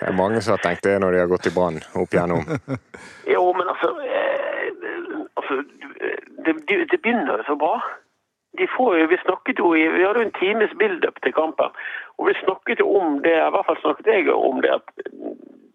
Det 0.03 0.09
er 0.09 0.17
mange 0.17 0.41
som 0.43 0.57
har 0.57 0.63
tenkt 0.65 0.83
det 0.83 0.97
når 0.99 1.15
de 1.15 1.19
har 1.21 1.29
gått 1.31 1.45
i 1.47 1.53
brann 1.55 1.77
opp 1.79 2.11
igjennom. 2.11 2.43
jo, 3.35 3.43
men 3.55 3.69
altså, 3.71 3.93
eh, 4.03 4.12
altså 5.43 5.63
det, 6.45 6.87
det, 6.91 7.01
begynner 7.01 7.43
så 7.47 7.55
bra. 7.55 7.75
De 8.57 8.67
får 8.77 9.07
Vi 9.11 9.17
snakket 9.25 9.59
jo 9.59 9.75
i, 9.75 9.83
vi 9.87 10.05
hadde 10.05 10.21
jo 10.21 10.27
en 10.27 10.39
times 10.39 10.73
build-up 10.79 11.21
til 11.23 11.33
kampen. 11.33 11.69
Og 12.17 12.27
vi 12.27 12.33
snakket 12.43 12.79
jo 12.79 12.87
om 12.99 13.21
det, 13.25 13.35
i 13.35 13.51
hvert 13.53 13.67
fall 13.67 13.79
snakket 13.81 14.07
jeg 14.07 14.29
om 14.33 14.61
det, 14.61 14.71
at 14.79 14.85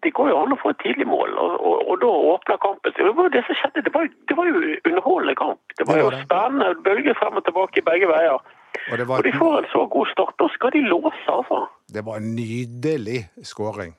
det 0.03 0.13
går 0.15 0.29
jo 0.31 0.37
an 0.39 0.53
å 0.55 0.59
få 0.61 0.71
et 0.71 0.79
tidlig 0.83 1.07
mål, 1.11 1.33
og, 1.35 1.55
og, 1.59 1.81
og 1.91 1.97
da 1.99 2.11
åpner 2.33 2.59
kampen 2.63 2.93
seg. 2.93 3.03
Det 3.03 3.15
var 3.17 3.27
jo 3.27 3.33
det 3.33 3.41
som 3.47 3.57
skjedde. 3.59 3.83
Det 3.83 3.91
var, 3.95 4.07
det 4.31 4.37
var 4.37 4.47
jo 4.47 4.61
underholdende 4.87 5.35
kamp. 5.35 5.75
Det 5.75 5.87
var 5.89 5.99
jo 5.99 6.13
spennende 6.21 6.69
bølger 6.85 7.17
frem 7.19 7.39
og 7.41 7.43
tilbake 7.47 7.81
i 7.81 7.85
begge 7.89 8.07
veier. 8.07 8.37
Og, 8.37 8.93
var... 8.95 9.17
og, 9.17 9.25
de 9.27 9.33
får 9.35 9.57
en 9.57 9.67
så 9.73 9.83
god 9.95 10.13
start. 10.13 10.37
Da 10.39 10.47
skal 10.55 10.71
de 10.77 10.85
låse, 10.87 11.25
altså. 11.27 11.59
Det 11.91 12.05
var 12.07 12.21
en 12.21 12.31
nydelig 12.37 13.19
skåring 13.51 13.91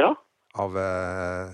ja. 0.00 0.14
av 0.64 0.80
uh, 0.80 1.52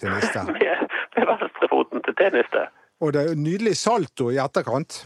Teniste. 0.00 0.46
med, 0.56 0.88
med 1.16 1.28
venstrefoten 1.34 2.04
til 2.08 2.16
Teniste. 2.16 2.66
Og 3.00 3.12
det 3.12 3.22
er 3.22 3.32
jo 3.32 3.40
nydelig 3.40 3.76
salto 3.76 4.30
i 4.32 4.38
etterkant. 4.40 5.02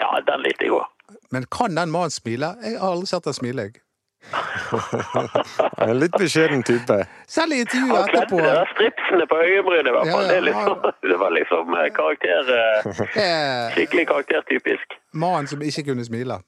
Ja, 0.00 0.08
den 0.26 0.42
likte 0.46 0.66
jeg 0.66 0.74
òg. 0.74 0.86
Men 1.32 1.44
kan 1.52 1.76
den 1.76 1.92
mannen 1.92 2.10
smile? 2.10 2.54
Jeg 2.64 2.80
har 2.80 2.96
aldri 2.96 3.10
sett 3.10 3.28
ham 3.28 3.36
smile, 3.36 3.68
jeg. 3.68 3.82
en 5.88 5.98
litt 6.00 6.16
beskjeden 6.18 6.64
type. 6.66 6.96
Selv 7.30 7.54
i 7.54 7.60
intervjuet 7.62 8.08
etterpå. 8.08 8.40
Han 8.40 8.44
kledde 8.44 8.64
stripsene 8.72 9.26
på 9.30 9.38
øyebrynet, 9.44 9.90
i 9.90 9.94
hvert 9.96 10.10
fall. 10.10 10.24
Ja, 10.24 10.32
ja, 10.32 10.34
det, 10.34 10.40
liksom, 10.48 10.86
det, 11.10 11.18
var 11.22 11.34
liksom 11.36 11.74
eh, 11.78 11.88
karakter 12.00 12.52
eh, 12.56 13.74
Skikkelig 13.76 14.06
karaktertypisk. 14.12 14.98
Mannen 15.12 15.50
som 15.52 15.62
ikke 15.62 15.86
kunne 15.90 16.04
smile? 16.08 16.40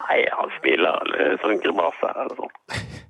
Nei, 0.00 0.18
han 0.34 0.50
smiler 0.58 1.14
sånn 1.44 1.62
grimase 1.62 2.12
eller 2.16 2.42
sånn. 2.42 2.58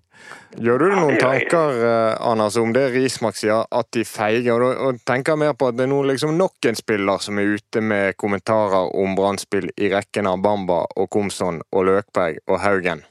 Gjør 0.60 0.82
du 0.82 0.86
deg 0.88 0.96
noen 0.98 1.20
tanker 1.20 1.76
eh, 1.86 2.14
Anders, 2.26 2.56
om 2.58 2.72
det 2.74 2.88
Rismark 2.94 3.38
sier, 3.38 3.68
at 3.70 3.90
de 3.94 4.02
feiger? 4.08 4.64
Og, 4.64 4.80
og 4.86 5.04
tenker 5.06 5.38
mer 5.38 5.54
på 5.54 5.70
at 5.70 5.78
det 5.78 5.86
er 5.86 5.92
noe, 5.92 6.08
liksom 6.10 6.34
nok 6.38 6.70
en 6.70 6.78
spiller 6.78 7.22
som 7.22 7.38
er 7.38 7.54
ute 7.56 7.84
med 7.84 8.18
kommentarer 8.20 8.90
om 8.98 9.14
brann 9.18 9.38
i 9.76 9.92
rekken 9.92 10.26
av 10.26 10.42
Bamba 10.42 10.82
og 10.96 11.10
Komson 11.10 11.62
og 11.70 11.86
Løkberg 11.86 12.42
og 12.50 12.60
Haugen? 12.64 13.06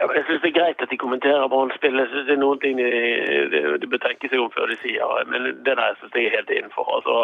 Jeg 0.00 0.22
syns 0.26 0.40
det 0.40 0.48
er 0.48 0.56
greit 0.56 0.82
at 0.82 0.92
de 0.92 0.96
kommenterer 0.96 1.48
Brann-spill. 1.52 1.98
Jeg 2.00 2.08
synes 2.08 2.28
det 2.28 2.32
er 2.32 2.40
noen 2.40 2.60
ting 2.62 2.78
de, 2.78 2.86
de, 3.52 3.60
de, 3.82 3.88
bør 3.90 4.00
tenke 4.00 4.30
seg 4.30 4.40
om 4.40 4.52
før 4.54 4.70
de 4.70 4.78
sier. 4.80 5.26
Men 5.28 5.50
det 5.66 5.74
der 5.76 5.98
syns 6.00 6.16
jeg 6.16 6.30
er 6.30 6.38
helt 6.38 6.52
innenfor. 6.56 6.88
Altså, 6.96 7.16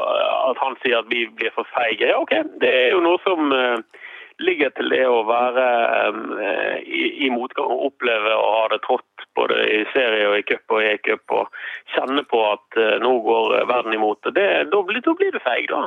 at 0.51 0.61
han 0.61 0.77
sier 0.83 1.01
at 1.01 1.09
vi 1.09 1.25
blir 1.39 1.55
for 1.57 1.69
feige, 1.73 2.11
ja 2.11 2.21
OK. 2.21 2.35
Det 2.61 2.73
er 2.83 2.93
jo 2.93 3.01
noe 3.07 3.23
som 3.25 3.49
uh, 3.49 3.81
ligger 4.45 4.75
til 4.77 4.93
det 4.93 5.03
å 5.09 5.25
være 5.25 5.67
um, 6.13 6.37
i, 6.85 7.03
i, 7.25 7.33
motgang 7.33 7.73
og 7.73 7.89
oppleve 7.89 8.37
å 8.37 8.53
ha 8.59 8.69
det 8.75 8.83
trått 8.85 9.27
både 9.39 9.63
i 9.73 9.83
serie 9.95 10.29
og 10.29 10.37
i 10.37 10.45
cup 10.49 10.77
og 10.77 10.85
i 10.85 10.93
e-cup 10.93 11.37
og 11.39 11.59
kjenne 11.95 12.25
på 12.29 12.45
at 12.51 12.81
uh, 12.81 12.95
nå 13.01 13.17
går 13.25 13.57
verden 13.73 13.97
imot. 13.97 14.33
Det, 14.37 14.49
da, 14.69 14.85
blir, 14.85 15.01
da 15.01 15.17
blir 15.17 15.33
du 15.33 15.41
feig, 15.41 15.73
da. 15.73 15.87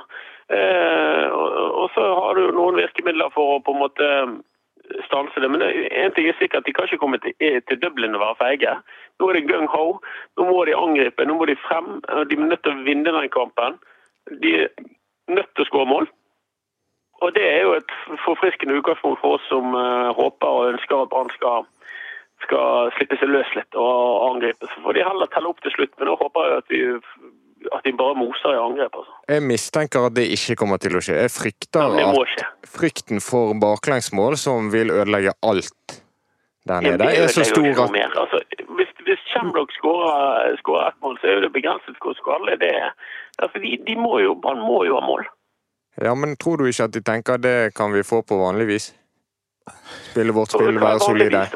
Uh, 0.49 1.25
og, 1.29 1.49
og, 1.83 1.89
så 1.93 2.13
har 2.17 2.39
du 2.39 2.55
noen 2.57 2.81
virkemidler 2.81 3.29
for 3.35 3.59
å 3.59 3.65
på 3.65 3.77
en 3.77 3.85
måte 3.85 4.13
stanse 5.05 5.39
det. 5.39 5.49
Men 5.49 5.61
en 5.61 6.11
ting 6.11 6.27
er 6.27 6.37
sikkert, 6.39 6.65
de 6.65 6.73
kan 6.73 6.87
ikke 6.87 7.01
komme 7.01 7.19
til, 7.21 7.33
være 8.29 8.39
feige. 8.43 8.75
Nå 9.19 9.29
er 9.29 9.39
det 9.39 9.47
gung 9.49 9.67
ho. 9.73 9.87
Nå 10.37 10.47
må 10.49 10.61
de 10.69 10.77
angripe, 10.77 11.25
nå 11.27 11.35
må 11.39 11.49
de 11.49 11.57
frem. 11.65 11.99
De 12.01 12.37
er 12.37 12.47
nødt 12.51 12.63
til 12.63 12.75
å 12.75 12.85
vinne 12.87 13.15
den 13.15 13.33
kampen. 13.33 13.79
De 14.43 14.55
er 14.63 14.69
nødt 15.29 15.51
til 15.55 15.65
å 15.65 15.69
skåre 15.69 15.89
mål. 15.89 16.09
Og 17.19 17.33
det 17.35 17.43
er 17.43 17.65
jo 17.65 17.73
et 17.75 17.91
forfriskende 18.23 18.77
utgangspunkt 18.79 19.19
for 19.19 19.35
oss 19.35 19.49
som 19.51 19.75
uh, 19.75 20.15
håper 20.15 20.47
og 20.47 20.69
ønsker 20.73 21.01
at 21.03 21.11
Brann 21.11 21.31
skal, 21.33 21.67
skal 22.45 22.93
slippe 22.95 23.17
seg 23.19 23.33
løs 23.33 23.51
litt 23.57 23.75
og 23.75 24.29
angripe. 24.29 24.69
Så 24.71 24.85
får 24.85 24.95
de 24.95 25.03
heller 25.03 25.31
telle 25.33 25.51
opp 25.51 25.59
til 25.65 25.75
slutt, 25.75 25.91
men 25.99 26.07
nå 26.07 26.15
håper 26.21 26.47
jeg 26.47 26.63
at 26.63 26.73
vi 26.73 26.81
at 27.75 27.83
de 27.83 27.91
bare 27.91 28.15
moser 28.15 28.53
i 28.55 28.59
angrep. 28.59 28.93
Altså. 29.01 29.15
Jeg 29.27 29.43
mistenker 29.43 30.05
at 30.07 30.15
det 30.15 30.29
ikke 30.35 30.55
kommer 30.61 30.79
til 30.79 30.95
å 30.95 31.01
skje. 31.03 31.17
Jeg 31.25 31.33
frykter 31.33 31.97
ja, 31.99 32.11
at 32.15 32.69
frykten 32.71 33.19
for 33.23 33.51
baklengsmål 33.59 34.37
som 34.39 34.69
vil 34.71 34.93
ødelegge 34.95 35.35
alt 35.43 35.99
der 36.67 36.81
nede, 36.81 37.03
er 37.03 37.27
så 37.27 37.43
stor 37.43 37.65
at 37.83 37.95
altså, 38.21 38.37
Hvis, 38.77 38.89
hvis 39.05 39.21
Shamrock 39.31 39.71
skårer, 39.71 40.55
skårer 40.61 40.87
ett 40.87 41.01
mål, 41.01 41.17
så 41.21 41.27
er 41.27 41.41
det 41.45 41.53
begrenset 41.53 41.95
hvor 42.01 42.13
skadelig 42.13 42.59
det 42.59 42.71
er. 42.83 42.89
Altså, 43.39 43.59
de, 43.63 43.77
de 43.87 43.95
må 43.95 44.19
jo, 44.19 44.35
Brann 44.43 44.59
må 44.59 44.83
jo 44.85 44.99
ha 44.99 45.05
mål. 45.05 45.25
Ja, 46.01 46.13
men 46.15 46.37
tror 46.37 46.55
du 46.55 46.65
ikke 46.65 46.83
at 46.83 46.93
de 46.93 47.01
tenker 47.01 47.33
at 47.39 47.43
det 47.43 47.75
kan 47.75 47.93
vi 47.93 48.03
få 48.03 48.21
på 48.21 48.37
vanlig 48.39 48.67
vis? 48.67 48.85
Spille 50.11 50.33
vårt 50.33 50.51
spill, 50.51 50.79
være 50.81 50.99
solide? 50.99 51.47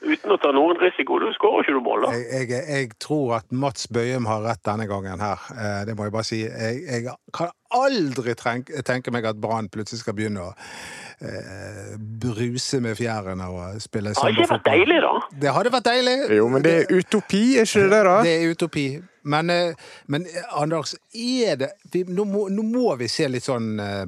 Uten 0.00 0.32
å 0.34 0.38
ta 0.40 0.52
noen 0.54 0.78
risiko. 0.80 1.18
Du 1.22 1.28
skårer 1.34 1.66
ikke 1.66 1.76
du 1.76 1.82
mål, 1.84 2.06
da. 2.06 2.12
Jeg, 2.16 2.48
jeg, 2.50 2.64
jeg, 2.68 2.90
tror 3.02 3.38
at 3.40 3.48
Mats 3.50 3.88
Bøyum 3.92 4.28
har 4.30 4.44
rett 4.46 4.62
denne 4.66 4.86
gangen 4.90 5.22
her. 5.22 5.44
Eh, 5.54 5.80
det 5.88 5.96
må 5.98 6.06
jeg 6.08 6.14
bare 6.14 6.28
si. 6.28 6.40
Jeg, 6.46 6.82
jeg 6.86 7.16
kan 7.36 7.52
aldri 7.74 8.34
tenke, 8.38 8.82
tenke 8.86 9.12
meg 9.14 9.26
at 9.28 9.40
Brann 9.40 9.68
plutselig 9.72 10.02
skal 10.02 10.16
begynne 10.16 10.46
å 10.46 10.52
eh, 11.20 11.94
bruse 11.98 12.80
med 12.84 12.96
fjærene 12.98 13.50
og 13.52 13.82
spille 13.84 14.14
samboerfotball. 14.14 14.24
Hadde 14.24 14.44
ikke 14.44 14.54
vært 14.54 14.68
deilig, 14.70 14.98
da? 15.04 15.40
Det 15.44 15.54
hadde 15.58 15.74
vært 15.76 15.88
deilig. 15.90 16.18
Jo, 16.38 16.48
men 16.52 16.64
det 16.64 16.74
er 16.80 16.92
utopi, 16.94 17.44
er 17.58 17.68
ikke 17.68 17.88
det 17.92 18.02
da? 18.10 18.18
Det 18.24 18.34
er 18.36 18.52
utopi. 18.54 18.88
Men, 19.28 19.50
eh, 19.50 19.88
men 20.06 20.28
Anders, 20.56 20.94
er 21.12 21.58
det 21.60 21.72
vi, 21.92 22.04
nå, 22.08 22.24
må, 22.24 22.46
nå, 22.52 22.64
må, 22.64 22.94
vi 23.00 23.10
se 23.12 23.28
litt 23.28 23.44
sånn 23.44 23.74
eh, 23.82 24.06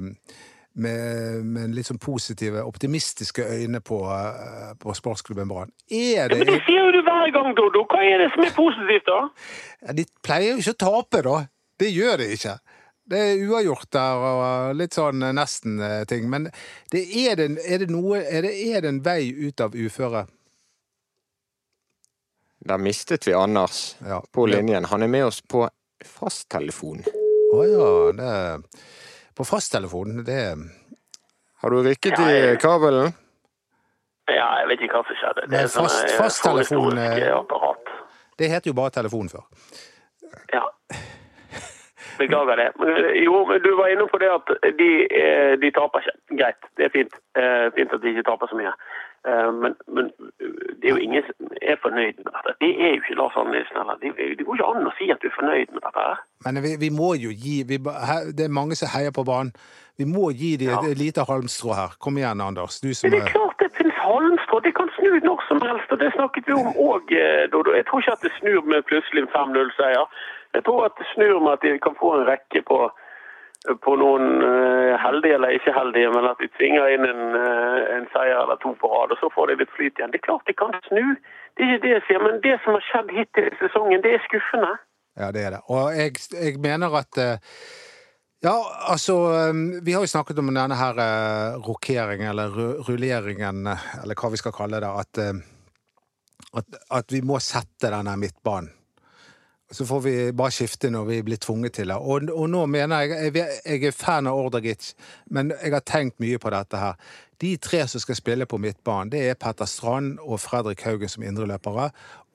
med, 0.73 1.45
med 1.45 1.73
litt 1.75 1.89
sånn 1.89 1.99
positive, 2.01 2.63
optimistiske 2.67 3.43
øyne 3.43 3.81
på, 3.83 4.01
uh, 4.07 4.71
på 4.79 4.95
sportsklubben 4.95 5.49
Brann. 5.49 5.71
Er 5.91 6.31
det 6.31 6.39
ja, 6.39 6.43
Men 6.45 6.53
det 6.53 6.59
sier 6.67 6.85
jo 6.87 6.93
du 6.95 7.01
hver 7.07 7.31
gang, 7.35 7.55
Dodo! 7.57 7.83
Hva 7.91 8.03
er 8.07 8.23
det 8.23 8.29
som 8.35 8.45
er 8.45 8.53
positivt, 8.55 9.09
da? 9.09 9.21
Ja, 9.81 9.95
de 9.97 10.05
pleier 10.23 10.53
jo 10.53 10.63
ikke 10.63 10.75
å 10.77 10.81
tape, 10.85 11.23
da. 11.27 11.39
Det 11.81 11.89
gjør 11.91 12.21
de 12.21 12.29
ikke. 12.37 12.55
Det 13.11 13.19
er 13.19 13.41
uavgjort 13.49 13.89
der 13.91 14.21
og 14.23 14.77
litt 14.79 14.95
sånn 14.95 15.25
eh, 15.25 15.33
nesten-ting. 15.35 16.29
Men 16.31 16.47
det 16.93 17.01
er, 17.25 17.41
det, 17.41 17.49
er, 17.65 17.83
det 17.83 17.89
noe, 17.91 18.21
er, 18.21 18.45
det, 18.45 18.53
er 18.71 18.85
det 18.85 18.93
en 18.93 19.01
vei 19.03 19.25
ut 19.33 19.63
av 19.65 19.75
uføre? 19.75 20.27
Da 22.61 22.77
mistet 22.77 23.25
vi 23.27 23.33
Anders 23.33 23.97
ja. 24.05 24.21
på 24.31 24.45
linjen. 24.47 24.85
Han 24.91 25.03
er 25.03 25.09
med 25.11 25.25
oss 25.31 25.41
på 25.41 25.65
fasttelefon. 26.05 27.01
Å 27.51 27.57
oh, 27.57 27.65
ja. 27.67 27.87
Det 28.15 28.31
på 29.37 29.45
fasttelefonen. 29.47 30.23
Det 30.27 30.41
Har 31.61 31.69
du 31.69 31.83
rykket 31.83 32.17
ja, 32.17 32.29
jeg... 32.31 32.53
i 32.53 32.61
kabelen? 32.61 33.13
Ja, 34.31 34.47
jeg 34.61 34.67
vet 34.71 34.83
ikke 34.85 34.99
hva 34.99 35.07
som 35.07 35.19
skjedde. 35.19 35.47
Det 35.51 35.59
er 35.59 35.71
fast, 35.71 36.03
sånn 36.03 36.17
fasttelefon. 36.17 36.99
Det 38.39 38.49
heter 38.49 38.71
jo 38.71 38.75
bare 38.77 38.93
telefon 38.95 39.29
før. 39.29 39.47
Ja. 40.53 40.63
Beklager 42.21 42.55
det. 42.61 42.69
Jo, 43.25 43.45
men 43.49 43.61
du 43.65 43.71
var 43.79 43.91
inne 43.91 44.07
på 44.11 44.17
det 44.23 44.31
at 44.37 44.47
de, 44.79 44.89
eh, 45.21 45.53
de 45.61 45.71
taper 45.77 46.03
ikke. 46.03 46.17
Greit, 46.39 46.61
det 46.77 46.87
er 46.87 46.93
fint. 46.97 47.13
Eh, 47.39 47.67
fint 47.77 47.93
at 47.95 48.01
de 48.03 48.13
ikke 48.13 48.27
taper 48.29 48.51
så 48.51 48.59
mye. 48.61 48.73
Eh, 49.27 49.49
men, 49.61 49.75
men, 49.95 50.05
det 50.79 50.85
er 50.87 50.95
jo 50.95 51.03
ingen 51.07 51.23
som 51.27 51.53
er 51.61 51.77
fornøyd 51.85 52.17
med 52.25 52.31
dette. 52.37 52.55
Det 52.63 52.71
er 52.85 52.89
jo 52.95 53.01
ikke 53.01 53.19
Lars 53.21 53.37
Arne 53.37 53.53
Nilsen 53.55 53.77
heller. 53.81 53.97
Det, 54.01 54.09
det 54.37 54.45
går 54.45 54.57
ikke 54.57 54.71
an 54.71 54.89
å 54.89 54.95
si 54.97 55.11
at 55.13 55.21
du 55.21 55.29
er 55.29 55.37
fornøyd 55.37 55.69
med 55.75 55.85
dette. 55.87 56.07
Men 56.45 56.63
vi, 56.65 56.71
vi 56.85 56.89
må 57.01 57.13
jo 57.25 57.29
gi 57.43 57.61
vi, 57.69 57.77
Det 58.37 58.45
er 58.47 58.57
mange 58.59 58.77
som 58.79 58.91
heier 58.95 59.13
på 59.13 59.27
banen. 59.31 59.53
Vi 59.99 60.07
må 60.09 60.31
gi 60.33 60.55
dem 60.57 60.73
et 60.89 60.97
lite 60.97 61.21
halmstrå 61.29 61.75
her. 61.77 61.91
Kom 62.03 62.17
igjen, 62.17 62.41
Anders. 62.41 62.79
Du 62.81 62.89
som 62.97 63.11
det 63.13 63.21
er 63.21 63.33
klart 63.35 63.59
det 63.61 63.69
finnes 63.77 63.97
halmstrå. 64.01 64.59
Det 64.65 64.73
kan 64.79 64.89
snu 64.97 65.11
når 65.27 65.43
som 65.49 65.61
helst. 65.67 65.91
og 65.93 65.99
Det 66.01 66.09
snakket 66.17 66.47
vi 66.47 66.53
om 66.57 66.71
òg, 66.89 67.11
eh, 67.21 67.45
Dodo. 67.51 67.75
Jeg 67.77 67.85
tror 67.85 67.99
ikke 68.01 68.17
at 68.17 68.25
det 68.25 68.33
snur 68.39 68.61
med 68.71 68.87
plutselig 68.89 69.21
en 69.21 69.33
5-0-seier. 69.35 70.05
Jeg 70.55 70.65
tror 70.67 70.85
at 70.85 70.97
det 70.99 71.07
snur 71.13 71.39
med 71.39 71.57
at 71.57 71.63
de 71.63 71.77
kan 71.79 71.95
få 71.99 72.15
en 72.17 72.27
rekke 72.27 72.61
på 72.67 72.83
på 73.85 73.93
noen 74.01 74.41
uh, 74.41 74.97
heldige 74.97 75.35
eller 75.37 75.53
ikke 75.53 75.73
heldige, 75.75 76.09
men 76.15 76.25
at 76.31 76.39
de 76.41 76.49
tvinger 76.57 76.95
inn 76.95 77.05
en, 77.05 77.35
uh, 77.37 77.81
en, 77.95 78.07
seier 78.13 78.39
eller 78.39 78.57
to 78.63 78.73
på 78.81 78.89
rad, 78.89 79.13
og 79.13 79.21
så 79.21 79.29
får 79.35 79.51
de 79.51 79.59
litt 79.59 79.75
flyt 79.75 79.99
igjen. 79.99 80.13
Det 80.13 80.21
er 80.21 80.27
klart 80.29 80.49
de 80.49 80.55
kan 80.57 80.73
snu, 80.87 81.13
det 81.53 81.67
er 81.67 81.75
ikke 81.75 81.83
det 81.85 81.93
jeg 81.93 82.05
sier, 82.07 82.23
men 82.25 82.41
det 82.45 82.55
som 82.63 82.77
har 82.77 82.87
skjedd 82.87 83.13
hittil 83.19 83.51
i 83.51 83.59
sesongen, 83.61 84.01
det 84.01 84.15
er 84.17 84.25
skuffende. 84.25 84.73
Ja, 85.19 85.29
det 85.35 85.45
er 85.45 85.55
det. 85.57 85.61
Og 85.69 85.93
jeg, 85.93 86.17
jeg 86.33 86.57
mener 86.63 86.99
at 87.03 87.21
uh, 87.21 87.55
Ja, 88.41 88.55
altså 88.89 89.13
Vi 89.85 89.93
har 89.93 90.01
jo 90.01 90.09
snakket 90.09 90.39
om 90.41 90.47
denne 90.49 90.73
her 90.73 90.97
rokeringen, 91.61 92.31
eller 92.31 92.55
rulleringen, 92.87 93.67
eller 94.01 94.17
hva 94.17 94.31
vi 94.33 94.39
skal 94.41 94.55
kalle 94.55 94.79
det. 94.81 94.89
At, 94.89 95.19
at, 96.57 96.79
at 96.89 97.13
vi 97.13 97.21
må 97.21 97.37
sette 97.37 97.91
denne 97.93 98.15
midtbanen. 98.17 98.80
Så 99.71 99.85
får 99.87 100.01
vi 100.03 100.13
bare 100.35 100.51
skifte 100.51 100.89
når 100.91 101.05
vi 101.07 101.17
blir 101.23 101.39
tvunget 101.39 101.77
til 101.79 101.91
det. 101.93 101.95
Og, 101.95 102.27
og 102.35 102.49
nå 102.51 102.65
mener 102.67 103.05
jeg 103.07 103.35
Jeg 103.35 103.83
er 103.87 103.95
fan 103.95 104.27
av 104.27 104.39
Ordagic, 104.39 104.93
men 105.31 105.53
jeg 105.55 105.71
har 105.73 105.85
tenkt 105.87 106.19
mye 106.19 106.39
på 106.41 106.51
dette 106.51 106.77
her. 106.77 106.97
De 107.41 107.55
tre 107.57 107.85
som 107.87 108.03
skal 108.03 108.19
spille 108.19 108.45
på 108.45 108.59
midtbanen, 108.61 109.09
det 109.09 109.23
er 109.29 109.39
Petter 109.39 109.65
Strand 109.65 110.19
og 110.21 110.39
Fredrik 110.43 110.83
Haugen 110.85 111.09
som 111.09 111.23
indreløpere, 111.23 111.87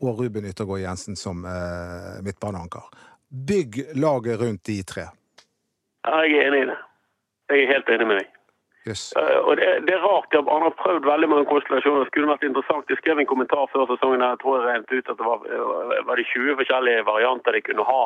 og 0.03 0.18
Ruben 0.18 0.49
Yttergård 0.49 0.81
Jensen 0.83 1.16
som 1.16 1.44
eh, 1.46 2.16
midtbaneanker. 2.27 2.88
Bygg 3.29 3.79
laget 3.94 4.40
rundt 4.40 4.66
de 4.66 4.81
tre. 4.83 5.07
Jeg 6.07 6.33
er 6.40 6.49
enig 6.49 6.64
i 6.64 6.70
det. 6.72 6.81
Jeg 7.51 7.62
er 7.62 7.72
helt 7.75 7.94
enig 7.94 8.09
med 8.11 8.20
deg. 8.22 8.36
Yes. 8.87 9.11
Uh, 9.18 9.40
og 9.49 9.53
det, 9.59 9.66
det, 9.88 9.94
er 9.96 10.07
rart. 10.07 10.37
Han 10.37 10.66
har 10.66 10.81
prøvd 10.83 11.11
veldig 11.11 11.29
mange 11.33 11.49
konstellasjoner. 11.51 12.05
Det 12.05 12.12
skulle 12.12 12.31
vært 12.31 12.46
interessant. 12.46 12.90
Jeg 12.90 13.01
skrev 13.01 13.18
en 13.18 13.33
kommentar 13.33 13.66
før 13.72 13.88
sesongen 13.90 14.22
her. 14.22 14.37
jeg 14.37 14.42
tror 14.42 14.57
jeg 14.57 14.66
regnet 14.68 14.94
ut 14.94 15.12
at 15.12 15.18
det 15.18 15.27
var, 15.27 15.38
var 16.09 16.16
det 16.16 16.31
20 16.33 16.59
forskjellige 16.61 17.09
varianter 17.11 17.51
de 17.53 17.66
kunne 17.66 17.90
ha 17.90 18.03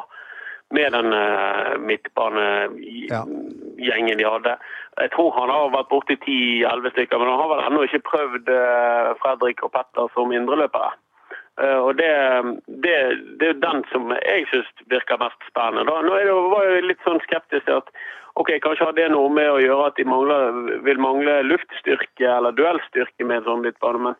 med 0.70 0.92
den 0.92 1.12
uh, 1.12 1.78
midtbanegjengen 1.88 4.18
de 4.18 4.30
hadde. 4.32 4.56
Jeg 5.02 5.10
tror 5.14 5.30
han 5.38 5.50
har 5.50 5.74
vært 5.74 5.90
borti 5.90 6.14
10-11 6.16 6.90
stykker, 6.94 7.16
men 7.18 7.30
han 7.32 7.42
har 7.42 7.50
vel 7.52 7.64
ennå 7.66 7.80
ikke 7.86 8.08
prøvd 8.10 8.44
uh, 8.54 9.08
Fredrik 9.22 9.58
og 9.66 9.72
Petter 9.74 10.06
som 10.14 10.34
indreløpere. 10.34 10.90
Uh, 11.58 11.80
og 11.86 11.92
det, 11.98 12.12
det, 12.84 12.94
det, 13.40 13.46
er 13.48 13.64
den 13.66 13.78
som 13.90 14.02
jeg 14.14 14.40
syns 14.52 14.70
virker 14.94 15.22
mest 15.22 15.40
spennende. 15.50 15.84
Da. 15.90 15.94
Nå 16.06 16.12
er 16.14 16.24
det, 16.30 16.36
var 16.54 16.62
jeg 16.68 16.86
litt 16.86 17.02
sånn 17.06 17.24
skeptisk 17.26 17.64
til 17.66 17.76
at 17.82 17.88
ok, 18.40 18.52
kanskje 18.64 18.88
har 18.88 18.96
det 18.96 19.08
noe 19.12 19.30
med 19.32 19.50
å 19.50 19.60
gjøre 19.62 19.88
at 19.90 19.98
de 20.00 20.06
mangler, 20.08 20.60
vil 20.86 21.02
mangle 21.02 21.40
luftstyrke 21.46 22.28
eller 22.28 22.56
duellstyrke 22.56 23.26
med 23.26 23.42
en 23.42 23.48
sånn 23.48 23.64
midtbane. 23.66 24.02
Men 24.06 24.18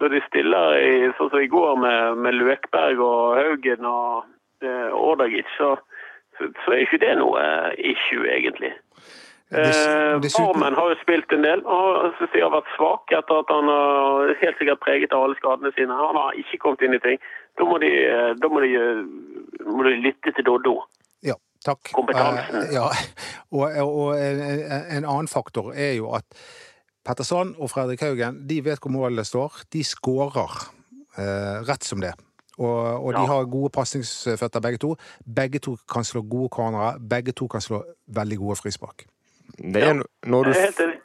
når 0.00 0.14
de 0.14 0.22
stiller 0.28 0.76
i, 0.80 0.92
sånn 1.18 1.32
som 1.32 1.40
i 1.42 1.50
går 1.52 1.80
med, 1.80 2.20
med 2.24 2.38
Løkberg 2.40 3.00
og 3.04 3.38
Haugen 3.38 3.88
og 3.88 4.28
eh, 4.64 4.92
Ordagic, 4.96 5.48
så 5.58 5.76
så, 6.38 6.48
så 6.64 6.72
er 6.72 6.84
ikke 6.86 7.00
det 7.02 7.12
noe 7.20 7.42
issue, 7.78 8.24
egentlig. 8.30 8.72
Eh, 9.52 10.16
har 10.16 10.86
jo 10.88 10.96
spilt 11.02 11.32
en 11.36 11.44
del 11.44 11.60
og 11.68 12.14
synes 12.16 12.30
de 12.32 12.40
har 12.40 12.54
vært 12.54 12.70
svak 12.72 13.12
etter 13.12 13.42
at 13.42 13.50
han 13.52 13.68
har 13.68 14.32
helt 14.40 14.60
sikkert 14.60 14.80
preget 14.80 15.12
av 15.12 15.26
alle 15.26 15.36
skadene 15.36 15.74
sine. 15.76 15.92
Han 15.98 16.16
har 16.16 16.38
ikke 16.40 16.60
kommet 16.62 16.84
inn 16.86 16.96
i 16.96 17.02
ting. 17.04 17.20
Da 17.60 17.68
må 17.68 17.76
de, 17.82 17.92
da 18.40 18.48
må 18.48 18.62
de, 18.64 18.72
må 19.68 19.84
de 19.84 19.98
lytte 20.06 20.32
til 20.32 20.46
Doddo. 20.48 20.78
Ja, 21.20 21.36
takk. 21.66 21.92
Kompetansen. 21.92 22.64
Uh, 22.64 22.72
ja. 22.78 22.86
Og, 23.52 23.64
og 23.84 24.16
en, 24.16 24.42
en, 24.42 25.04
annen 25.04 25.28
faktor 25.28 25.72
er 25.76 25.96
jo 25.98 26.12
at 26.16 26.24
Petterson 27.04 27.54
og 27.58 27.70
Fredrik 27.72 28.02
Haugen 28.04 28.42
de 28.48 28.60
vet 28.64 28.80
hvor 28.80 28.94
målet 28.94 29.28
står. 29.28 29.64
De 29.72 29.84
skårer 29.84 30.58
eh, 31.20 31.58
rett 31.68 31.84
som 31.84 32.00
det. 32.00 32.14
Og, 32.60 33.06
og 33.06 33.14
de 33.16 33.22
har 33.26 33.48
gode 33.50 33.72
pasningsføtter, 33.74 34.60
begge 34.60 34.78
to. 34.78 34.92
Begge 35.24 35.60
to 35.62 35.76
kan 35.90 36.04
slå 36.04 36.22
gode 36.22 36.52
cornerer. 36.52 37.00
Begge 37.00 37.34
to 37.36 37.48
kan 37.48 37.64
slå 37.64 37.82
veldig 38.12 38.38
gode 38.38 38.60
frispark. 38.60 39.06
Det 39.58 39.82
er 39.84 39.98
når 40.26 40.48
du 40.48 40.52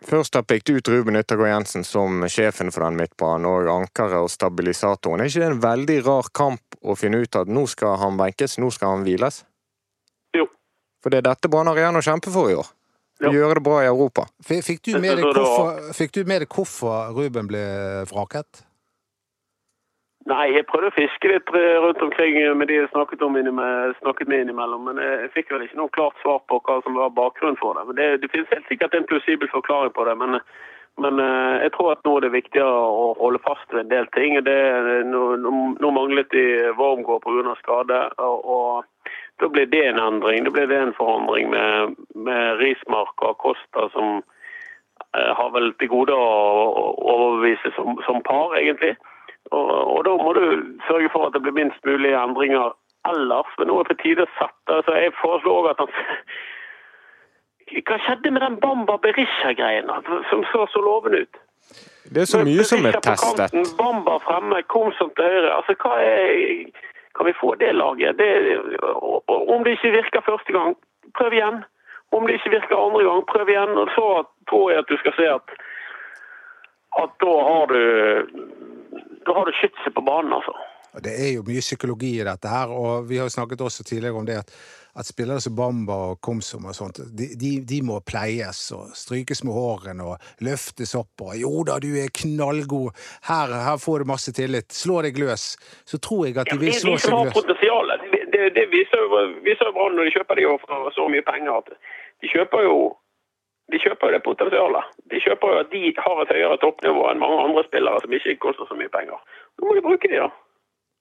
først 0.07 0.37
har 0.37 0.45
pekt 0.47 0.69
ut 0.71 0.87
Ruben 0.87 1.17
Yttergård 1.19 1.49
Jensen 1.49 1.83
som 1.83 2.23
sjefen 2.31 2.71
for 2.71 2.85
den 2.85 2.95
midtbanen, 2.99 3.47
og 3.49 3.67
ankeret 3.71 4.23
og 4.23 4.31
stabilisatoren, 4.31 5.21
er 5.21 5.31
ikke 5.31 5.43
det 5.43 5.49
en 5.51 5.63
veldig 5.65 5.97
rar 6.07 6.29
kamp 6.31 6.79
å 6.81 6.95
finne 6.95 7.19
ut 7.23 7.35
at 7.35 7.51
nå 7.51 7.65
skal 7.67 7.97
han 7.99 8.19
benkes, 8.19 8.57
nå 8.61 8.71
skal 8.71 8.95
han 8.95 9.05
hviles? 9.07 9.43
For 11.07 11.13
det 11.15 11.21
er 11.21 11.29
dette 11.29 11.47
Brann 11.47 11.69
har 11.71 12.01
kjemper 12.03 12.33
for 12.35 12.49
i 12.51 12.55
år. 12.59 12.67
Ja. 13.23 13.29
Gjøre 13.31 13.55
det 13.55 13.61
bra 13.63 13.77
i 13.79 13.87
Europa. 13.87 14.25
Fikk 14.43 14.81
du 14.83 14.97
med 14.99 15.21
deg 15.21 15.29
hvorfor, 15.31 16.49
hvorfor 16.51 17.13
Ruben 17.15 17.47
ble 17.47 17.61
vraket? 18.09 18.65
Nei, 20.27 20.49
jeg 20.51 20.65
prøvde 20.67 20.89
å 20.91 20.97
fiske 20.97 21.31
litt 21.31 21.53
eh, 21.55 21.77
rundt 21.79 22.03
omkring 22.03 22.35
med 22.59 22.67
de 22.67 22.81
jeg 22.81 22.89
snakket, 22.91 23.23
om 23.23 23.39
snakket 24.01 24.27
med 24.27 24.43
innimellom. 24.43 24.83
Men 24.89 24.99
jeg 24.99 25.31
fikk 25.37 25.55
vel 25.55 25.63
ikke 25.63 25.79
noe 25.79 25.93
klart 25.95 26.19
svar 26.19 26.41
på 26.51 26.59
hva 26.67 26.81
som 26.83 26.99
var 26.99 27.15
bakgrunnen 27.15 27.55
for 27.61 27.79
det. 27.79 27.85
Men 27.87 28.01
det, 28.01 28.09
det 28.25 28.31
finnes 28.33 28.51
helt 28.51 28.67
sikkert 28.67 28.99
en 28.99 29.07
plausibel 29.07 29.47
forklaring 29.53 29.95
på 29.95 30.03
det. 30.09 30.17
Men, 30.19 30.41
men, 30.99 31.23
eh, 31.23 31.63
jeg 31.63 31.71
tror 31.77 31.93
at 31.93 32.03
nå 32.03 32.17
er 32.17 32.27
det 32.27 32.33
viktigere 32.35 32.83
å 32.83 33.13
holde 33.21 33.39
fast 33.47 33.71
ved 33.71 33.85
en 33.85 33.95
del 33.95 34.11
ting. 34.11 34.35
Det, 34.43 34.59
nå, 35.07 35.23
nå, 35.79 35.95
manglet 36.01 36.27
de 36.35 36.45
Wormgård 36.75 37.23
pga. 37.23 37.55
skade. 37.63 38.03
Og, 38.19 38.51
og, 38.59 39.15
da 39.39 39.49
ble 39.53 39.65
det 39.69 39.83
en 39.85 39.99
endring. 40.01 40.45
Da 40.45 40.53
ble 40.53 40.65
det 40.69 40.79
en 40.81 40.95
forandring 40.97 41.51
med, 41.53 41.95
med 42.15 42.57
Rismark 42.61 43.21
og 43.21 43.35
Acosta 43.35 43.87
som 43.93 44.17
eh, 44.17 45.31
har 45.39 45.53
vel 45.53 45.73
til 45.77 45.91
gode 45.93 46.17
å 46.17 46.87
overbevise 47.13 47.73
som, 47.75 47.99
som 48.07 48.23
par, 48.25 48.57
egentlig. 48.57 48.95
Og, 49.51 49.69
og, 49.69 50.03
da 50.07 50.17
må 50.19 50.33
du 50.35 50.45
sørge 50.89 51.09
for 51.13 51.27
at 51.27 51.37
det 51.37 51.43
blir 51.45 51.55
minst 51.55 51.85
mulig 51.87 52.15
endringer 52.17 52.73
ellers. 53.07 53.53
Men 53.59 53.71
nå 53.71 53.79
er 53.79 53.87
det 53.87 53.95
på 53.95 54.03
tide 54.03 54.25
å 54.25 54.35
sette 54.39 54.79
altså 54.81 54.97
Jeg 54.99 55.15
foreslår 55.21 55.71
at 55.71 55.83
han 55.83 55.93
Hva 57.87 57.97
skjedde 58.03 58.31
med 58.31 58.43
den 58.43 58.57
Bamba 58.63 58.97
Berisha-greien 59.03 59.91
som 60.31 60.43
så 60.51 60.65
så 60.71 60.81
lovende 60.83 61.25
ut? 61.25 61.39
Det 62.07 62.23
er 62.23 62.29
så 62.31 62.39
mye 62.47 62.63
som 62.63 62.85
er 62.87 62.95
testet. 63.03 63.55
Bamba 63.79 64.17
fremme, 64.23 64.61
Komsom 64.71 65.11
til 65.15 65.27
høyre. 65.27 65.49
Altså, 65.57 65.75
hva 65.81 65.97
er 65.99 66.69
Kan 67.17 67.25
vi 67.29 67.39
få 67.41 67.55
det 67.55 67.73
laget? 67.75 68.17
Det, 68.21 68.29
om 69.53 69.63
det 69.63 69.71
ikke 69.77 69.95
virker 69.99 70.21
første 70.29 70.53
gang, 70.53 70.77
prøv 71.17 71.33
igjen. 71.33 71.63
Om 72.15 72.27
det 72.27 72.37
ikke 72.37 72.55
virker 72.57 72.85
andre 72.85 73.03
gang, 73.09 73.25
prøv 73.33 73.49
igjen. 73.49 73.73
Og 73.81 73.87
så 73.97 74.07
tror 74.49 74.71
jeg 74.71 74.79
at 74.83 74.91
du 74.91 74.97
skal 75.01 75.17
se 75.19 75.27
at 75.37 75.57
at 76.97 77.11
da 77.21 77.33
har 77.49 77.65
du 77.73 77.81
da 79.25 79.33
har 79.37 79.45
du 79.45 79.51
skytset 79.59 79.93
på 79.95 80.01
banen, 80.01 80.33
altså. 80.33 80.53
Det 81.03 81.13
er 81.13 81.31
jo 81.35 81.43
mye 81.45 81.61
psykologi 81.61 82.13
i 82.17 82.25
dette 82.25 82.49
her, 82.49 82.71
og 82.73 83.09
vi 83.09 83.19
har 83.21 83.29
snakket 83.29 83.61
også 83.61 83.83
tidligere 83.83 84.17
om 84.17 84.25
det 84.25 84.39
at, 84.39 84.53
at 84.97 85.05
spillere 85.05 85.41
som 85.43 85.55
Bamba 85.55 85.97
og 86.11 86.21
Komsom 86.25 86.65
og 86.65 86.75
sånt, 86.75 86.99
de, 87.17 87.29
de, 87.37 87.51
de, 87.69 87.79
må 87.85 87.99
pleies 88.05 88.59
og 88.75 88.93
strykes 88.97 89.43
med 89.45 89.53
hårene 89.53 90.05
og 90.11 90.43
løftes 90.45 90.95
opp 90.97 91.25
og 91.25 91.35
'jo 91.37 91.63
da, 91.69 91.77
du 91.83 91.91
er 92.01 92.09
knallgod, 92.21 92.89
her, 93.29 93.53
her 93.67 93.77
får 93.77 94.03
du 94.03 94.11
masse 94.13 94.33
tillit, 94.33 94.73
slå 94.73 95.01
deg 95.05 95.19
løs', 95.21 95.55
så 95.85 96.01
tror 96.01 96.25
jeg 96.25 96.37
at 96.37 96.49
de 96.51 96.57
vil 96.61 96.73
slå 96.73 96.97
seg 96.97 97.13
løs. 97.13 97.33
Det, 97.37 98.23
det, 98.33 98.43
det 98.57 98.65
viser 98.73 99.03
jo, 99.03 99.21
viser 99.45 99.73
Brann 99.75 99.95
når 99.97 100.09
de 100.09 100.15
kjøper 100.17 100.39
de 100.39 100.47
for 100.63 100.89
så 100.95 101.05
mye 101.11 101.25
penger 101.25 101.61
at 101.61 101.69
de 102.21 102.31
kjøper 102.33 102.65
jo 102.65 102.77
de 103.71 103.79
kjøper 103.83 104.07
jo 104.07 104.15
det 104.15 104.23
potensialet. 104.23 104.91
De 105.11 105.19
kjøper 105.19 105.51
jo 105.51 105.55
at 105.59 105.71
de 105.73 105.81
har 105.99 106.21
et 106.23 106.29
høyere 106.31 106.57
toppnivå 106.61 107.01
enn 107.11 107.19
mange 107.19 107.39
andre 107.43 107.63
spillere 107.67 107.99
som 107.99 108.13
ikke 108.15 108.37
koster 108.45 108.69
så 108.69 108.77
mye 108.79 108.91
penger. 108.93 109.19
Nå 109.59 109.67
må 109.67 109.75
de 109.75 109.83
bruke 109.83 110.07
de, 110.07 110.21
da. 110.23 110.29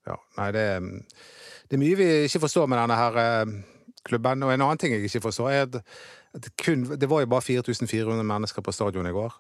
Ja, 0.07 0.17
nei, 0.39 0.49
det, 0.55 0.65
det, 1.71 1.77
er 1.77 1.83
mye 1.83 1.99
vi 1.99 2.09
ikke 2.27 2.43
forstår 2.43 2.67
med 2.71 2.81
denne 2.83 2.99
her 2.99 3.21
eh, 3.23 3.55
klubben. 4.07 4.45
Og 4.47 4.53
en 4.53 4.65
annen 4.65 4.81
ting 4.81 4.95
jeg 4.95 5.09
ikke 5.09 5.27
forstår, 5.29 5.51
er 5.53 5.67
at, 5.69 5.81
det, 6.37 6.53
kun, 6.61 6.85
det 6.97 7.09
var 7.11 7.25
jo 7.25 7.33
bare 7.33 7.45
4400 7.47 8.23
mennesker 8.27 8.65
på 8.65 8.75
stadion 8.75 9.09
i 9.09 9.15
går. 9.15 9.35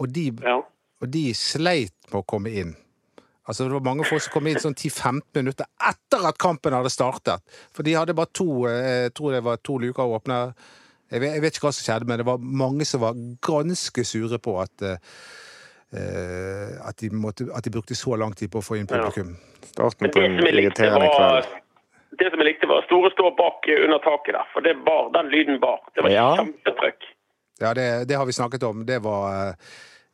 Og 0.00 0.14
de, 0.14 0.30
ja. 0.44 0.60
og 1.00 1.12
de 1.12 1.24
sleit 1.36 1.96
med 2.10 2.22
å 2.22 2.26
komme 2.28 2.52
inn. 2.62 2.74
Altså 3.50 3.66
Det 3.66 3.74
var 3.74 3.86
mange 3.88 4.06
folk 4.06 4.22
som 4.22 4.34
kom 4.36 4.46
inn 4.46 4.60
sånn 4.62 4.76
10-15 4.76 5.22
minutter 5.40 5.66
etter 5.90 6.26
at 6.28 6.38
kampen 6.38 6.76
hadde 6.76 6.92
startet. 6.92 7.42
For 7.74 7.86
de 7.86 7.96
hadde 7.98 8.14
bare 8.14 8.30
to 8.36 8.66
eh, 8.70 9.08
jeg 9.08 9.14
tror 9.18 9.34
det 9.34 9.42
var 9.46 9.58
to 9.64 9.78
luker 9.82 10.14
åpne 10.18 10.44
jeg 11.10 11.24
vet, 11.24 11.32
jeg 11.34 11.42
vet, 11.42 11.56
ikke 11.56 11.66
hva 11.66 11.72
som 11.74 11.82
skjedde, 11.82 12.06
men 12.06 12.20
det 12.20 12.26
var 12.28 12.42
mange 12.62 12.86
som 12.86 13.02
var 13.02 13.16
ganske 13.42 14.04
sure 14.06 14.38
på 14.38 14.52
at 14.62 14.84
uh, 14.86 16.76
at, 16.86 17.00
de 17.02 17.10
måtte, 17.10 17.48
at, 17.50 17.64
de 17.66 17.72
brukte 17.74 17.96
så 17.98 18.14
lang 18.14 18.30
tid 18.38 18.52
på 18.52 18.60
å 18.60 18.62
få 18.62 18.78
inn 18.78 18.86
publikum. 18.86 19.32
Ja. 19.34 19.70
Starten 19.72 20.12
på 20.14 20.22
en 20.22 20.38
irriterende 20.38 21.08
var 21.10 21.48
det 22.18 22.30
som 22.30 22.42
jeg 22.42 22.48
likte, 22.48 22.66
var 22.66 22.84
store 22.88 23.10
stå 23.14 23.30
bak 23.38 23.68
under 23.84 23.98
taket 24.04 24.34
der. 24.34 24.46
For 24.52 24.66
det 24.66 24.74
bar, 24.86 25.10
den 25.14 25.30
lyden 25.30 25.60
bar. 25.62 25.82
Det 25.94 26.04
var 26.06 26.14
ja. 26.14 26.28
kjempetrykk. 26.36 27.10
Ja, 27.60 27.74
det, 27.74 28.04
det, 28.08 28.14
har 28.14 28.26
vi 28.26 28.32
snakket 28.32 28.62
om. 28.62 28.86
Det 28.86 28.98
var, 29.04 29.54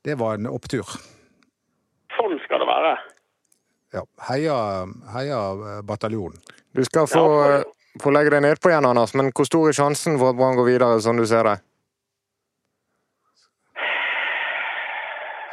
det 0.04 0.14
var 0.18 0.34
en 0.34 0.50
opptur. 0.50 0.86
Sånn 2.16 2.36
skal 2.44 2.62
det 2.64 2.68
være. 2.68 2.92
Ja. 3.96 4.02
Heia, 4.28 4.58
heia 5.14 5.40
bataljonen. 5.86 6.42
Du 6.76 6.84
skal 6.84 7.08
få 7.08 7.24
ja, 7.46 7.62
får 8.02 8.12
legge 8.12 8.34
deg 8.34 8.44
nedpå 8.44 8.70
igjen, 8.70 8.88
Anders, 8.88 9.14
men 9.16 9.30
hvor 9.32 9.48
stor 9.48 9.70
er 9.70 9.76
sjansen 9.76 10.18
for 10.20 10.32
at 10.32 10.38
Brann 10.38 10.58
går 10.58 10.68
videre, 10.68 11.00
sånn 11.00 11.20
du 11.20 11.26
ser 11.28 11.48
det? 11.48 11.56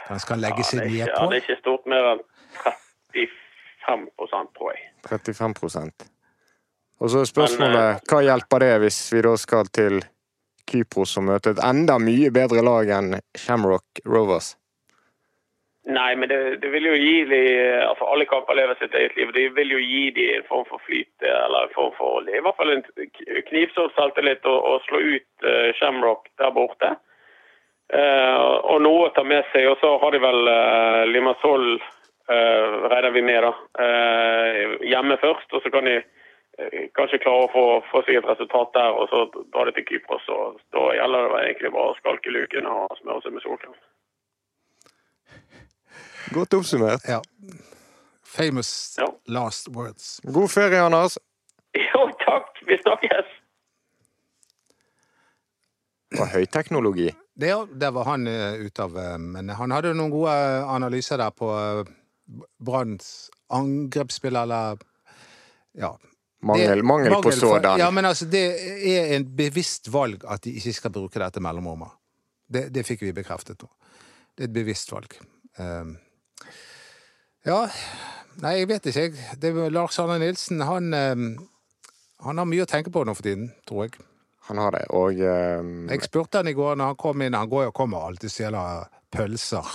Han 0.09 0.19
skal 0.19 0.43
legge 0.43 0.65
seg 0.67 0.83
nedpå? 0.83 1.07
Ja, 1.07 1.27
det 1.29 1.39
er 1.39 1.45
ikke 1.45 1.61
stort 1.61 1.87
mer 1.89 2.09
enn 2.13 2.25
35 3.83 4.51
tror 4.57 4.73
jeg. 4.73 4.89
35 5.07 6.12
Og 7.01 7.11
så 7.11 7.23
er 7.23 7.29
spørsmålet 7.29 8.09
hva 8.09 8.19
hjelper 8.23 8.63
det 8.63 8.73
hvis 8.85 8.99
vi 9.13 9.23
da 9.25 9.33
skal 9.39 9.69
til 9.73 10.01
Kypros 10.69 11.17
og 11.19 11.27
møte 11.27 11.53
et 11.53 11.63
enda 11.63 11.97
mye 11.99 12.31
bedre 12.33 12.63
lag 12.65 12.91
enn 12.97 13.17
Shamrock 13.37 14.03
Rovers? 14.07 14.53
Nei, 15.83 16.15
men 16.15 16.29
det, 16.31 16.37
det, 16.63 16.69
vil 16.71 16.85
jo 16.87 16.93
gi 16.95 17.15
de 17.27 17.39
altså 17.83 18.05
Alle 18.07 18.25
kamper 18.29 18.55
lever 18.55 18.77
sitt 18.79 18.93
eget 18.95 19.17
liv. 19.17 19.33
Det 19.35 19.49
vil 19.57 19.73
jo 19.73 19.81
gi 19.83 20.03
de 20.15 20.27
en 20.37 20.45
form 20.47 20.63
for 20.69 20.79
flyt, 20.85 21.11
eller 21.27 21.65
en 21.65 21.73
form 21.75 21.91
for 21.97 22.23
I 22.23 22.39
hvert 22.39 22.55
fall 22.59 22.71
en 22.71 22.85
knivsådd 23.49 23.91
selvtillit 23.97 24.47
å, 24.47 24.53
å 24.53 24.77
slå 24.85 25.01
ut 25.03 25.47
uh, 25.47 25.73
Shamrock 25.79 26.31
der 26.39 26.55
borte. 26.55 26.93
Uh, 27.91 28.63
og 28.71 28.79
noe 28.85 29.09
å 29.09 29.11
ta 29.17 29.25
med 29.27 29.43
seg. 29.51 29.67
Og 29.73 29.75
så 29.83 29.91
har 29.99 30.15
de 30.15 30.23
vel 30.23 30.47
uh, 30.47 31.03
Limassol, 31.11 31.67
uh, 32.31 32.87
regner 32.87 33.11
vi 33.17 33.27
med, 33.27 33.43
da. 33.43 33.53
Uh, 33.83 34.79
hjemme 34.87 35.19
først. 35.19 35.51
Og 35.51 35.67
så 35.67 35.73
kan 35.73 35.91
de 35.91 35.99
kanskje 36.97 37.19
klare 37.23 37.47
å 37.47 37.51
få, 37.53 37.65
få, 37.89 38.03
seg 38.05 38.19
et 38.19 38.29
resultat 38.29 38.73
der, 38.75 38.93
og 38.93 39.09
så 39.09 39.25
dra 39.53 39.65
det 39.67 39.75
til 39.77 39.87
Kypros. 39.89 40.25
Og 40.29 40.59
da 40.75 40.85
gjelder 40.97 41.29
det 41.33 41.43
egentlig 41.47 41.73
bare 41.75 41.93
å 41.93 41.99
skalke 41.99 42.33
luken 42.33 42.69
og 42.69 42.97
smøre 43.01 43.25
seg 43.25 43.35
med 43.35 43.45
solkrem. 43.45 43.77
Godt 46.33 46.57
oppsummert. 46.57 47.07
Ja. 47.09 47.21
Famous 48.23 48.95
ja. 48.97 49.09
last 49.25 49.67
words. 49.73 50.19
God 50.23 50.51
ferie, 50.51 50.81
Anders. 50.81 51.17
Jo, 51.77 52.07
takk. 52.25 52.61
Vi 52.67 52.77
snakkes. 52.81 53.33
Det 56.13 56.21
var 56.21 56.31
høyteknologi. 56.33 57.09
Det, 57.33 57.51
det 57.81 57.89
var 57.93 58.05
han 58.05 58.29
uh, 58.29 58.53
ute 58.61 58.85
av. 58.85 58.97
Uh, 58.97 59.17
men 59.17 59.49
han 59.57 59.73
hadde 59.73 59.93
noen 59.97 60.13
gode 60.13 60.33
analyser 60.69 61.17
der 61.21 61.33
på 61.33 61.49
Branns 62.61 63.29
angrepsspill, 63.53 64.37
eller 64.37 64.81
ja. 65.77 65.91
Mangel, 66.43 66.81
det, 66.81 66.83
mangel, 66.83 67.13
på 67.23 67.31
sådan. 67.31 67.79
Ja, 67.79 67.89
men 67.91 68.05
altså, 68.05 68.25
det 68.27 68.43
er 68.89 69.13
en 69.15 69.27
bevisst 69.35 69.87
valg 69.93 70.25
at 70.27 70.43
de 70.43 70.51
ikke 70.59 70.73
skal 70.75 70.91
bruke 70.91 71.21
dette 71.21 71.39
mellomrommet. 71.43 71.93
Det, 72.53 72.67
det 72.75 72.83
fikk 72.83 73.05
vi 73.05 73.13
bekreftet 73.15 73.63
nå. 73.63 73.69
Det 74.35 74.43
er 74.43 74.49
et 74.49 74.55
bevisst 74.55 74.91
valg. 74.91 75.13
Um, 75.61 75.95
ja, 77.47 77.61
nei, 78.43 78.57
jeg 78.59 78.69
vet 78.73 78.89
ikke, 78.91 79.05
jeg. 79.39 79.71
Lars 79.71 79.99
Arne 80.03 80.19
Nilsen, 80.19 80.65
han, 80.67 80.91
um, 80.91 81.29
han 82.27 82.41
har 82.41 82.49
mye 82.49 82.65
å 82.65 82.69
tenke 82.69 82.91
på 82.91 83.05
nå 83.07 83.15
for 83.15 83.25
tiden, 83.25 83.51
tror 83.69 83.87
jeg. 83.87 84.03
Han 84.49 84.59
har 84.59 84.75
det, 84.75 84.83
og 84.91 85.23
um... 85.23 85.73
Jeg 85.87 86.03
spurte 86.09 86.41
han 86.41 86.51
i 86.51 86.55
går 86.57 86.75
når 86.75 86.91
han 86.91 86.99
kom 86.99 87.23
inn. 87.23 87.37
Han 87.39 87.47
går 87.51 87.69
jo 87.69 87.75
kommer 87.77 88.09
alltid 88.09 88.27
og 88.27 88.33
stjeler 88.33 88.89
pølser 89.13 89.69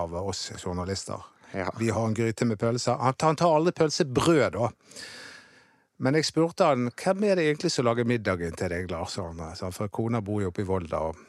av 0.00 0.14
oss 0.22 0.46
journalister. 0.56 1.20
Ja. 1.52 1.68
Vi 1.76 1.90
har 1.92 2.06
en 2.06 2.16
gryte 2.16 2.46
med 2.48 2.56
pølser. 2.62 2.96
Han, 2.96 3.18
han 3.20 3.36
tar 3.36 3.52
aldri 3.58 3.74
pølsebrød, 3.76 4.56
da. 4.56 4.70
Men 6.00 6.16
jeg 6.16 6.30
spurte 6.30 6.70
han 6.70 6.88
hvem 6.96 7.26
er 7.28 7.36
det 7.36 7.48
egentlig 7.48 7.72
som 7.74 7.84
lager 7.84 8.08
middagen 8.08 8.54
til 8.56 8.72
deg, 8.72 8.86
Lars 8.92 9.18
Arne? 9.20 9.52
For 9.76 9.92
kona 9.92 10.22
bor 10.24 10.40
jo 10.40 10.52
oppe 10.52 10.64
i 10.64 10.68
Volda. 10.68 11.02
og 11.10 11.26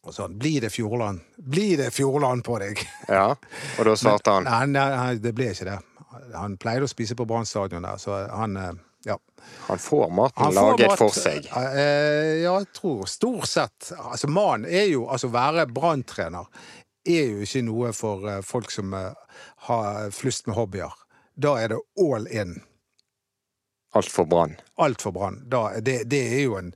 og 0.00 0.14
sånn 0.16 0.38
Blir 0.40 0.64
det 0.64 0.70
Fjordland? 0.72 1.20
Blir 1.36 1.76
det 1.76 1.90
Fjordland 1.92 2.44
på 2.44 2.56
deg? 2.62 2.80
Ja, 3.08 3.34
og 3.34 3.88
da 3.88 3.96
svarte 4.00 4.36
han? 4.38 4.46
Nei, 4.48 4.66
nei, 4.72 5.16
det 5.20 5.34
ble 5.36 5.50
ikke 5.52 5.68
det. 5.68 5.78
Han 6.32 6.56
pleide 6.60 6.86
å 6.86 6.90
spise 6.90 7.16
på 7.18 7.26
Brann 7.28 7.48
stadion 7.48 7.84
der, 7.84 8.00
så 8.00 8.22
han 8.32 8.56
eh, 8.56 8.70
ja. 9.08 9.16
Han 9.68 9.80
får 9.80 10.08
maten 10.12 10.44
han 10.44 10.56
får 10.56 10.70
laget 10.70 10.92
mat, 10.92 11.00
for 11.00 11.16
seg? 11.16 11.50
Eh, 11.56 12.40
ja, 12.42 12.54
jeg 12.56 12.70
tror 12.76 13.04
stort 13.08 13.48
sett. 13.48 13.92
Altså, 13.96 14.28
mannen 14.28 14.68
er 14.68 14.88
jo 14.90 15.06
Altså, 15.08 15.30
være 15.32 15.66
branntrener 15.68 16.48
er 17.08 17.30
jo 17.34 17.44
ikke 17.44 17.62
noe 17.64 17.92
for 17.96 18.26
folk 18.44 18.72
som 18.72 18.92
har 18.92 20.10
flust 20.12 20.48
med 20.48 20.56
hobbyer. 20.56 20.96
Da 21.40 21.54
er 21.60 21.72
det 21.72 21.80
all 22.00 22.28
in. 22.28 22.58
Alt 23.98 24.10
for 24.12 24.28
Brann? 24.30 24.56
Alt 24.78 25.02
for 25.02 25.14
Brann. 25.14 25.40
Det, 25.82 26.02
det 26.10 26.20
er 26.34 26.44
jo 26.44 26.58
en 26.60 26.74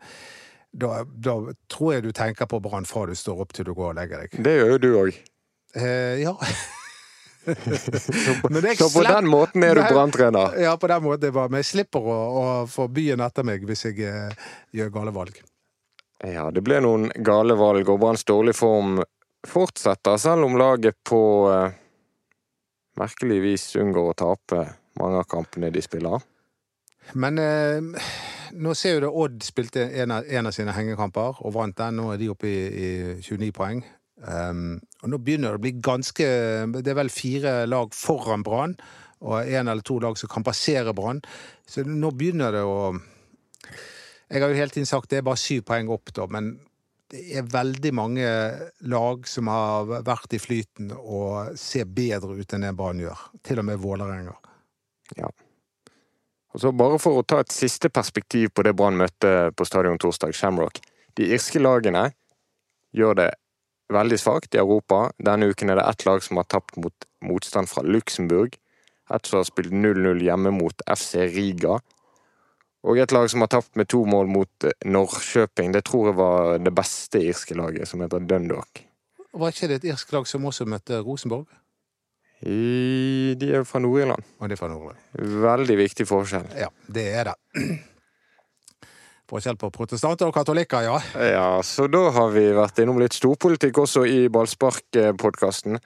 da, 0.75 1.05
da, 1.07 1.35
tror 1.71 1.93
jeg 1.95 2.03
du 2.03 2.13
tenker 2.13 2.49
på 2.51 2.59
Brann 2.61 2.87
fra 2.89 3.05
du 3.07 3.15
står 3.15 3.45
opp 3.45 3.53
til 3.55 3.69
du 3.69 3.75
går 3.75 3.93
og 3.93 3.99
legger 3.99 4.25
deg. 4.25 4.41
Det 4.43 4.55
gjør 4.57 4.73
jo 4.75 4.79
du 4.83 4.89
òg. 5.05 5.21
Eh, 5.79 6.25
ja. 6.25 6.35
så, 7.45 8.35
på, 8.43 8.51
så 8.51 8.89
på 8.91 9.05
den 9.07 9.31
måten 9.31 9.63
er 9.63 9.79
du 9.79 9.85
Brann-trener? 9.87 10.59
Ja, 10.63 10.75
på 10.77 10.91
den 10.91 11.07
måten. 11.07 11.35
Men 11.37 11.61
jeg 11.63 11.71
slipper 11.71 12.11
å, 12.11 12.19
å, 12.41 12.45
få 12.71 12.89
byen 12.91 13.23
etter 13.23 13.47
meg 13.47 13.67
hvis 13.69 13.87
jeg 13.87 14.03
eh, 14.03 14.51
gjør 14.75 14.91
gale 14.99 15.15
valg. 15.15 15.39
Ja, 16.25 16.49
det 16.55 16.63
ble 16.65 16.81
noen 16.83 17.11
gale 17.27 17.55
valg, 17.59 17.89
og 17.91 18.01
Branns 18.01 18.27
dårlige 18.27 18.59
form 18.59 19.03
fortsetter, 19.47 20.17
selv 20.19 20.49
om 20.49 20.59
laget 20.59 20.97
på 21.07 21.23
eh, 21.53 21.81
merkelig 22.99 23.43
vis 23.45 23.75
unngår 23.79 24.13
å 24.13 24.21
tape 24.25 24.63
mange 24.99 25.21
av 25.21 25.29
kampene 25.29 25.71
de 25.75 25.83
spiller. 25.85 26.23
Men 27.13 27.39
eh, 27.39 28.07
nå 28.55 28.73
ser 28.79 28.97
jo 28.97 29.03
det 29.05 29.13
Odd 29.25 29.45
spilte 29.45 29.85
en 30.03 30.15
av, 30.15 30.25
en 30.25 30.49
av, 30.49 30.55
sine 30.57 30.75
hengekamper 30.75 31.43
og 31.45 31.55
vant 31.57 31.77
den. 31.77 32.01
Nå 32.01 32.11
er 32.15 32.21
de 32.21 32.31
oppe 32.33 32.49
i, 32.49 32.59
i 32.65 32.91
29 33.21 33.53
poeng. 33.55 33.85
Um, 34.25 34.79
og 35.03 35.11
nå 35.11 35.19
begynner 35.21 35.53
det 35.53 35.59
å 35.59 35.63
bli 35.65 35.73
ganske 35.85 36.27
Det 36.71 36.93
er 36.93 36.97
vel 36.97 37.11
fire 37.13 37.65
lag 37.67 37.91
foran 37.93 38.45
Brann, 38.47 38.77
og 39.27 39.51
én 39.51 39.69
eller 39.69 39.83
to 39.85 39.99
lag 40.01 40.17
som 40.17 40.31
kan 40.33 40.47
passere 40.47 40.95
Brann. 40.97 41.21
Så 41.67 41.85
nå 41.85 42.13
begynner 42.15 42.55
det 42.55 42.63
å 42.65 42.95
Jeg 44.31 44.41
har 44.41 44.49
jo 44.49 44.61
hele 44.61 44.73
tiden 44.73 44.89
sagt 44.89 45.11
det 45.11 45.21
er 45.21 45.27
bare 45.27 45.41
syv 45.41 45.67
poeng 45.69 45.91
opp, 45.93 46.15
da, 46.17 46.29
men 46.31 46.55
det 47.13 47.21
er 47.37 47.47
veldig 47.47 47.91
mange 47.95 48.29
lag 48.91 49.27
som 49.29 49.51
har 49.53 49.91
vært 50.07 50.35
i 50.35 50.41
flyten 50.41 50.89
og 50.97 51.59
ser 51.61 51.85
bedre 51.85 52.35
ut 52.39 52.55
enn 52.57 52.65
det 52.65 52.73
Brann 52.79 53.03
gjør. 53.03 53.29
Til 53.45 53.61
og 53.61 53.69
med 53.69 53.83
Vålerenga. 53.83 54.35
Ja. 55.19 55.29
Og 56.55 56.63
så 56.63 56.71
Bare 56.73 57.01
for 57.03 57.19
å 57.19 57.27
ta 57.27 57.41
et 57.43 57.53
siste 57.53 57.91
perspektiv 57.91 58.53
på 58.55 58.63
det 58.63 58.77
Brann 58.79 58.99
møtte 58.99 59.51
på 59.59 59.67
stadion 59.67 59.99
torsdag, 59.99 60.35
Shamrock. 60.39 60.79
De 61.19 61.27
irske 61.35 61.59
lagene 61.59 62.13
gjør 62.95 63.19
det 63.19 63.31
veldig 63.95 64.19
svakt 64.19 64.55
i 64.55 64.61
Europa. 64.63 65.09
Denne 65.19 65.51
uken 65.51 65.71
er 65.71 65.81
det 65.81 65.89
ett 65.91 66.07
lag 66.07 66.23
som 66.23 66.39
har 66.39 66.47
tapt 66.47 66.79
mot 66.79 67.09
motstand 67.27 67.71
fra 67.71 67.83
Luxembourg. 67.83 68.55
Et 69.13 69.27
som 69.27 69.41
har 69.41 69.49
spilt 69.49 69.75
0-0 69.75 70.23
hjemme 70.25 70.55
mot 70.55 70.87
FC 70.87 71.27
Riga. 71.35 71.81
Og 72.85 73.01
et 73.01 73.13
lag 73.17 73.27
som 73.33 73.43
har 73.43 73.51
tapt 73.53 73.75
med 73.81 73.89
to 73.89 74.05
mål 74.07 74.31
mot 74.31 74.67
Norrköping. 74.85 75.73
Det 75.73 75.85
tror 75.89 76.11
jeg 76.11 76.19
var 76.21 76.59
det 76.63 76.73
beste 76.77 77.23
irske 77.33 77.57
laget, 77.59 77.89
som 77.89 78.05
heter 78.05 78.23
Dundalk. 78.29 78.85
Var 79.35 79.51
ikke 79.51 79.69
det 79.73 79.81
et 79.81 79.91
irsk 79.91 80.13
lag 80.15 80.29
som 80.31 80.45
også 80.47 80.69
møtte 80.71 81.01
Rosenborg? 81.03 81.49
I, 82.43 83.35
de 83.39 83.51
er 83.57 83.65
fra 83.65 83.81
Nord-Irland. 83.81 84.25
Og 84.41 84.49
de 84.51 84.57
er 84.57 84.61
fra 84.61 84.69
Nord-Irland. 84.69 85.01
Veldig 85.45 85.77
viktig 85.79 86.07
forskjell. 86.09 86.49
Ja, 86.59 86.69
det 86.93 87.07
er 87.15 87.31
det. 87.31 87.37
Forskjell 89.31 89.57
på 89.57 89.71
protestanter 89.73 90.29
og 90.29 90.35
katolikker, 90.37 90.85
ja. 90.85 90.99
Ja, 91.33 91.47
så 91.65 91.87
da 91.89 92.03
har 92.13 92.29
vi 92.35 92.43
vært 92.55 92.83
innom 92.83 92.99
litt 93.01 93.17
storpolitikk 93.17 93.79
også 93.87 94.03
i 94.05 94.27
Ballspark-podkasten. 94.29 95.79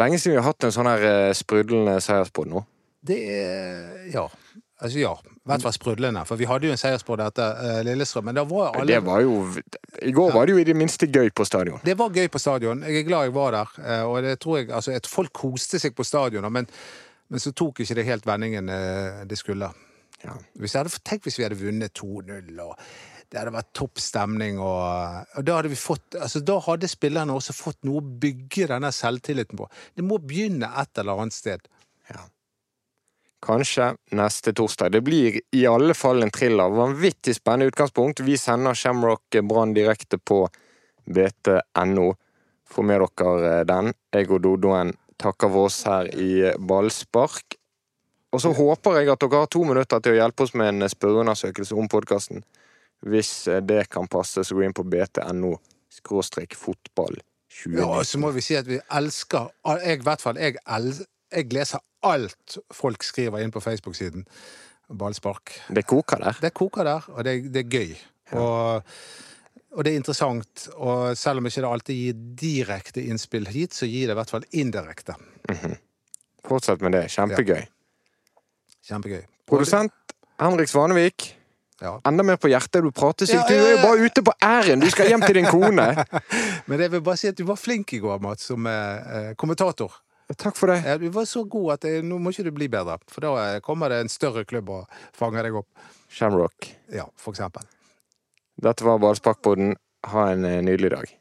Lenge 0.00 0.16
siden 0.20 0.38
vi 0.38 0.40
har 0.40 0.48
hatt 0.48 0.64
en 0.64 0.72
sånn 0.72 0.88
her 0.88 1.04
eh, 1.04 1.34
sprudlende 1.36 1.98
seierspod 2.04 2.48
nå. 2.54 2.64
Det 3.06 3.18
er 3.36 4.06
Ja. 4.14 4.24
Altså, 4.76 4.98
ja. 5.00 5.14
I 5.16 5.48
hvert 5.48 5.62
fall 5.64 5.72
sprudlende. 5.72 6.24
For 6.28 6.36
vi 6.36 6.48
hadde 6.50 6.68
jo 6.68 6.74
en 6.74 6.80
seierspod 6.80 7.22
etter 7.24 7.60
uh, 7.62 7.78
Lillestrøm. 7.86 8.26
Men 8.28 8.36
da 8.36 8.44
var 8.48 8.74
alle 8.74 8.92
Det 8.92 9.00
var 9.06 9.22
jo 9.24 9.38
I 10.02 10.12
går 10.12 10.34
var 10.34 10.46
det 10.46 10.56
jo 10.56 10.60
i 10.60 10.66
det 10.68 10.76
minste 10.76 11.08
gøy 11.08 11.30
på 11.32 11.46
stadion. 11.48 11.80
Det 11.84 11.96
var 11.96 12.12
gøy 12.12 12.28
på 12.32 12.42
stadion. 12.42 12.84
Jeg 12.84 13.00
er 13.00 13.08
glad 13.08 13.28
jeg 13.28 13.36
var 13.36 13.56
der. 13.56 13.74
Uh, 13.80 14.04
og 14.10 14.22
det 14.26 14.36
tror 14.42 14.60
jeg 14.60 14.70
Altså, 14.70 14.92
et 14.92 15.08
folk 15.08 15.32
koste 15.32 15.80
seg 15.80 15.96
på 15.96 16.04
stadion, 16.04 16.44
men, 16.52 16.68
men 17.28 17.42
så 17.42 17.54
tok 17.56 17.80
ikke 17.80 17.96
det 17.96 18.08
helt 18.10 18.28
vendingen 18.28 18.68
uh, 18.68 19.24
det 19.28 19.38
skulle. 19.40 19.72
Ja. 20.24 20.36
Hvis 20.60 20.76
hadde, 20.76 20.92
tenk 21.04 21.24
hvis 21.24 21.38
vi 21.38 21.46
hadde 21.46 21.60
vunnet 21.60 21.96
2-0 21.96 22.60
og 22.64 22.74
det 23.30 23.40
hadde 23.40 23.54
vært 23.56 23.72
topp 23.74 24.00
stemning. 24.00 24.60
Og, 24.62 24.82
og, 25.36 25.46
da 25.46 25.58
hadde 25.58 25.72
vi 25.72 25.78
fått, 25.80 26.18
altså 26.20 26.42
da 26.46 26.58
hadde 26.68 26.90
spillerne 26.90 27.34
også 27.34 27.56
fått 27.56 27.80
noe 27.88 28.02
å 28.02 28.18
bygge 28.22 28.68
denne 28.70 28.92
selvtilliten 28.94 29.58
på. 29.58 29.68
Det 29.96 30.04
må 30.06 30.20
begynne 30.22 30.70
et 30.82 31.02
eller 31.02 31.24
annet 31.24 31.36
sted. 31.36 31.66
Kanskje 33.44 33.92
neste 34.16 34.52
torsdag. 34.56 34.92
Det 34.92 35.00
blir 35.04 35.40
i 35.52 35.66
alle 35.66 35.94
fall 35.94 36.22
en 36.22 36.32
thriller. 36.32 36.72
Vanvittig 36.72 37.36
spennende 37.36 37.70
utgangspunkt. 37.72 38.20
Vi 38.20 38.38
sender 38.38 38.74
Shamrock 38.74 39.36
Brann 39.42 39.74
direkte 39.74 40.18
på 40.18 40.46
bt.no. 41.04 42.14
Få 42.66 42.82
med 42.82 43.04
dere 43.18 43.64
den. 43.64 43.92
Jeg 44.12 44.30
og 44.30 44.42
Dodoen 44.42 44.94
takker 45.20 45.52
for 45.52 45.68
oss 45.70 45.84
her 45.86 46.08
i 46.16 46.50
Ballspark. 46.58 47.58
Og 48.34 48.42
så 48.42 48.50
håper 48.52 48.98
jeg 48.98 49.12
at 49.12 49.22
dere 49.22 49.44
har 49.44 49.52
to 49.52 49.62
minutter 49.64 50.02
til 50.02 50.16
å 50.16 50.20
hjelpe 50.20 50.44
oss 50.44 50.54
med 50.58 50.72
en 50.72 50.90
spørreundersøkelse 50.90 51.76
om 51.78 51.88
podkasten. 51.88 52.42
Hvis 53.06 53.46
det 53.62 53.86
kan 53.92 54.08
passe, 54.10 54.42
så 54.44 54.56
gå 54.56 54.64
inn 54.66 54.74
på 54.76 54.84
bt.no 54.88 55.54
skråstrek 55.92 56.56
fotball 56.58 57.20
2019. 57.52 57.78
Ja, 57.78 58.04
så 58.04 58.20
må 58.20 58.32
vi 58.34 58.42
si 58.44 58.56
at 58.58 58.66
vi 58.68 58.80
elsker 58.98 59.52
Jeg, 59.64 60.00
i 60.00 60.04
hvert 60.04 60.24
fall, 60.24 60.40
jeg, 60.40 60.58
el, 60.76 60.90
jeg 61.32 61.52
leser 61.54 61.82
alt 62.06 62.58
folk 62.74 63.04
skriver 63.06 63.42
inn 63.42 63.52
på 63.54 63.62
Facebook-siden. 63.62 64.26
Ballspark. 64.86 65.56
Det 65.74 65.82
koker 65.88 66.22
der? 66.22 66.36
Det 66.40 66.52
koker 66.54 66.86
der, 66.86 67.06
og 67.10 67.24
det, 67.26 67.38
det 67.54 67.64
er 67.64 67.70
gøy. 67.70 67.94
Ja. 68.30 68.38
Og, 68.38 68.92
og, 69.72 69.80
det 69.84 69.92
er 69.92 69.98
interessant. 69.98 70.68
Og 70.76 71.16
selv 71.18 71.42
om 71.42 71.48
ikke 71.48 71.64
det 71.64 71.70
alltid 71.70 72.02
gir 72.02 72.20
direkte 72.42 73.02
innspill 73.02 73.48
hit, 73.50 73.74
så 73.74 73.88
gir 73.90 74.06
det 74.06 74.14
i 74.14 74.20
hvert 74.20 74.30
fall 74.30 74.46
indirekte. 74.52 75.16
Mm 75.48 75.56
-hmm. 75.56 75.76
Fortsett 76.46 76.80
med 76.80 76.92
det. 76.92 77.08
Kjempegøy. 77.10 77.56
Ja. 77.56 77.66
Kjempegøy. 78.88 79.22
Produsent 79.46 79.92
Henrik 80.38 80.68
Svanevik. 80.68 81.32
Ja. 81.80 82.00
Enda 82.08 82.22
mer 82.22 82.36
på 82.36 82.48
hjertet. 82.48 82.82
Du 82.82 82.90
prater 82.90 83.26
sykt. 83.26 83.48
Du 83.48 83.54
er 83.54 83.70
jo 83.70 83.82
bare 83.82 84.04
ute 84.06 84.22
på 84.22 84.32
æren! 84.42 84.80
Du 84.80 84.90
skal 84.90 85.08
hjem 85.08 85.20
til 85.20 85.34
din 85.34 85.46
kone. 85.46 86.04
Men 86.68 86.80
jeg 86.80 86.92
vil 86.92 87.02
bare 87.02 87.16
si 87.16 87.28
at 87.28 87.38
du 87.38 87.44
var 87.44 87.58
flink 87.60 87.92
i 87.92 87.98
går, 87.98 88.18
Mats, 88.18 88.48
som 88.48 88.66
eh, 88.66 89.34
kommentator. 89.36 89.92
Takk 90.34 90.56
for 90.58 90.72
det. 90.72 90.80
Ja, 90.82 90.96
du 90.98 91.06
var 91.14 91.28
så 91.30 91.44
god 91.46 91.76
at 91.76 91.84
det, 91.86 92.00
nå 92.02 92.18
må 92.18 92.32
ikke 92.34 92.48
du 92.48 92.50
bli 92.56 92.66
bedre, 92.72 92.98
for 93.06 93.22
da 93.22 93.60
kommer 93.62 93.92
det 93.92 94.00
en 94.02 94.10
større 94.10 94.42
klubb 94.48 94.72
og 94.74 94.98
fanger 95.14 95.46
deg 95.46 95.60
opp. 95.60 95.68
Shamrock. 96.10 96.66
Ja, 96.90 97.06
for 97.14 97.36
eksempel. 97.36 97.62
Dette 98.58 98.86
var 98.86 98.98
Ballsparkpodden. 99.02 99.76
Ha 100.06 100.26
en 100.32 100.42
nydelig 100.66 100.90
dag. 100.92 101.14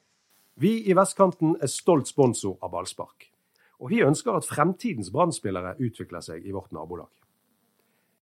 Vi 0.61 0.71
i 0.87 0.93
Vestkanten 0.95 1.57
er 1.59 1.67
stolt 1.67 2.07
sponsor 2.07 2.55
av 2.63 2.71
ballspark. 2.71 3.27
Og 3.83 3.89
vi 3.91 4.03
ønsker 4.05 4.37
at 4.37 4.47
fremtidens 4.47 5.09
brann 5.11 5.33
utvikler 5.33 6.21
seg 6.23 6.45
i 6.45 6.53
vårt 6.55 6.71
nabolag. 6.71 7.11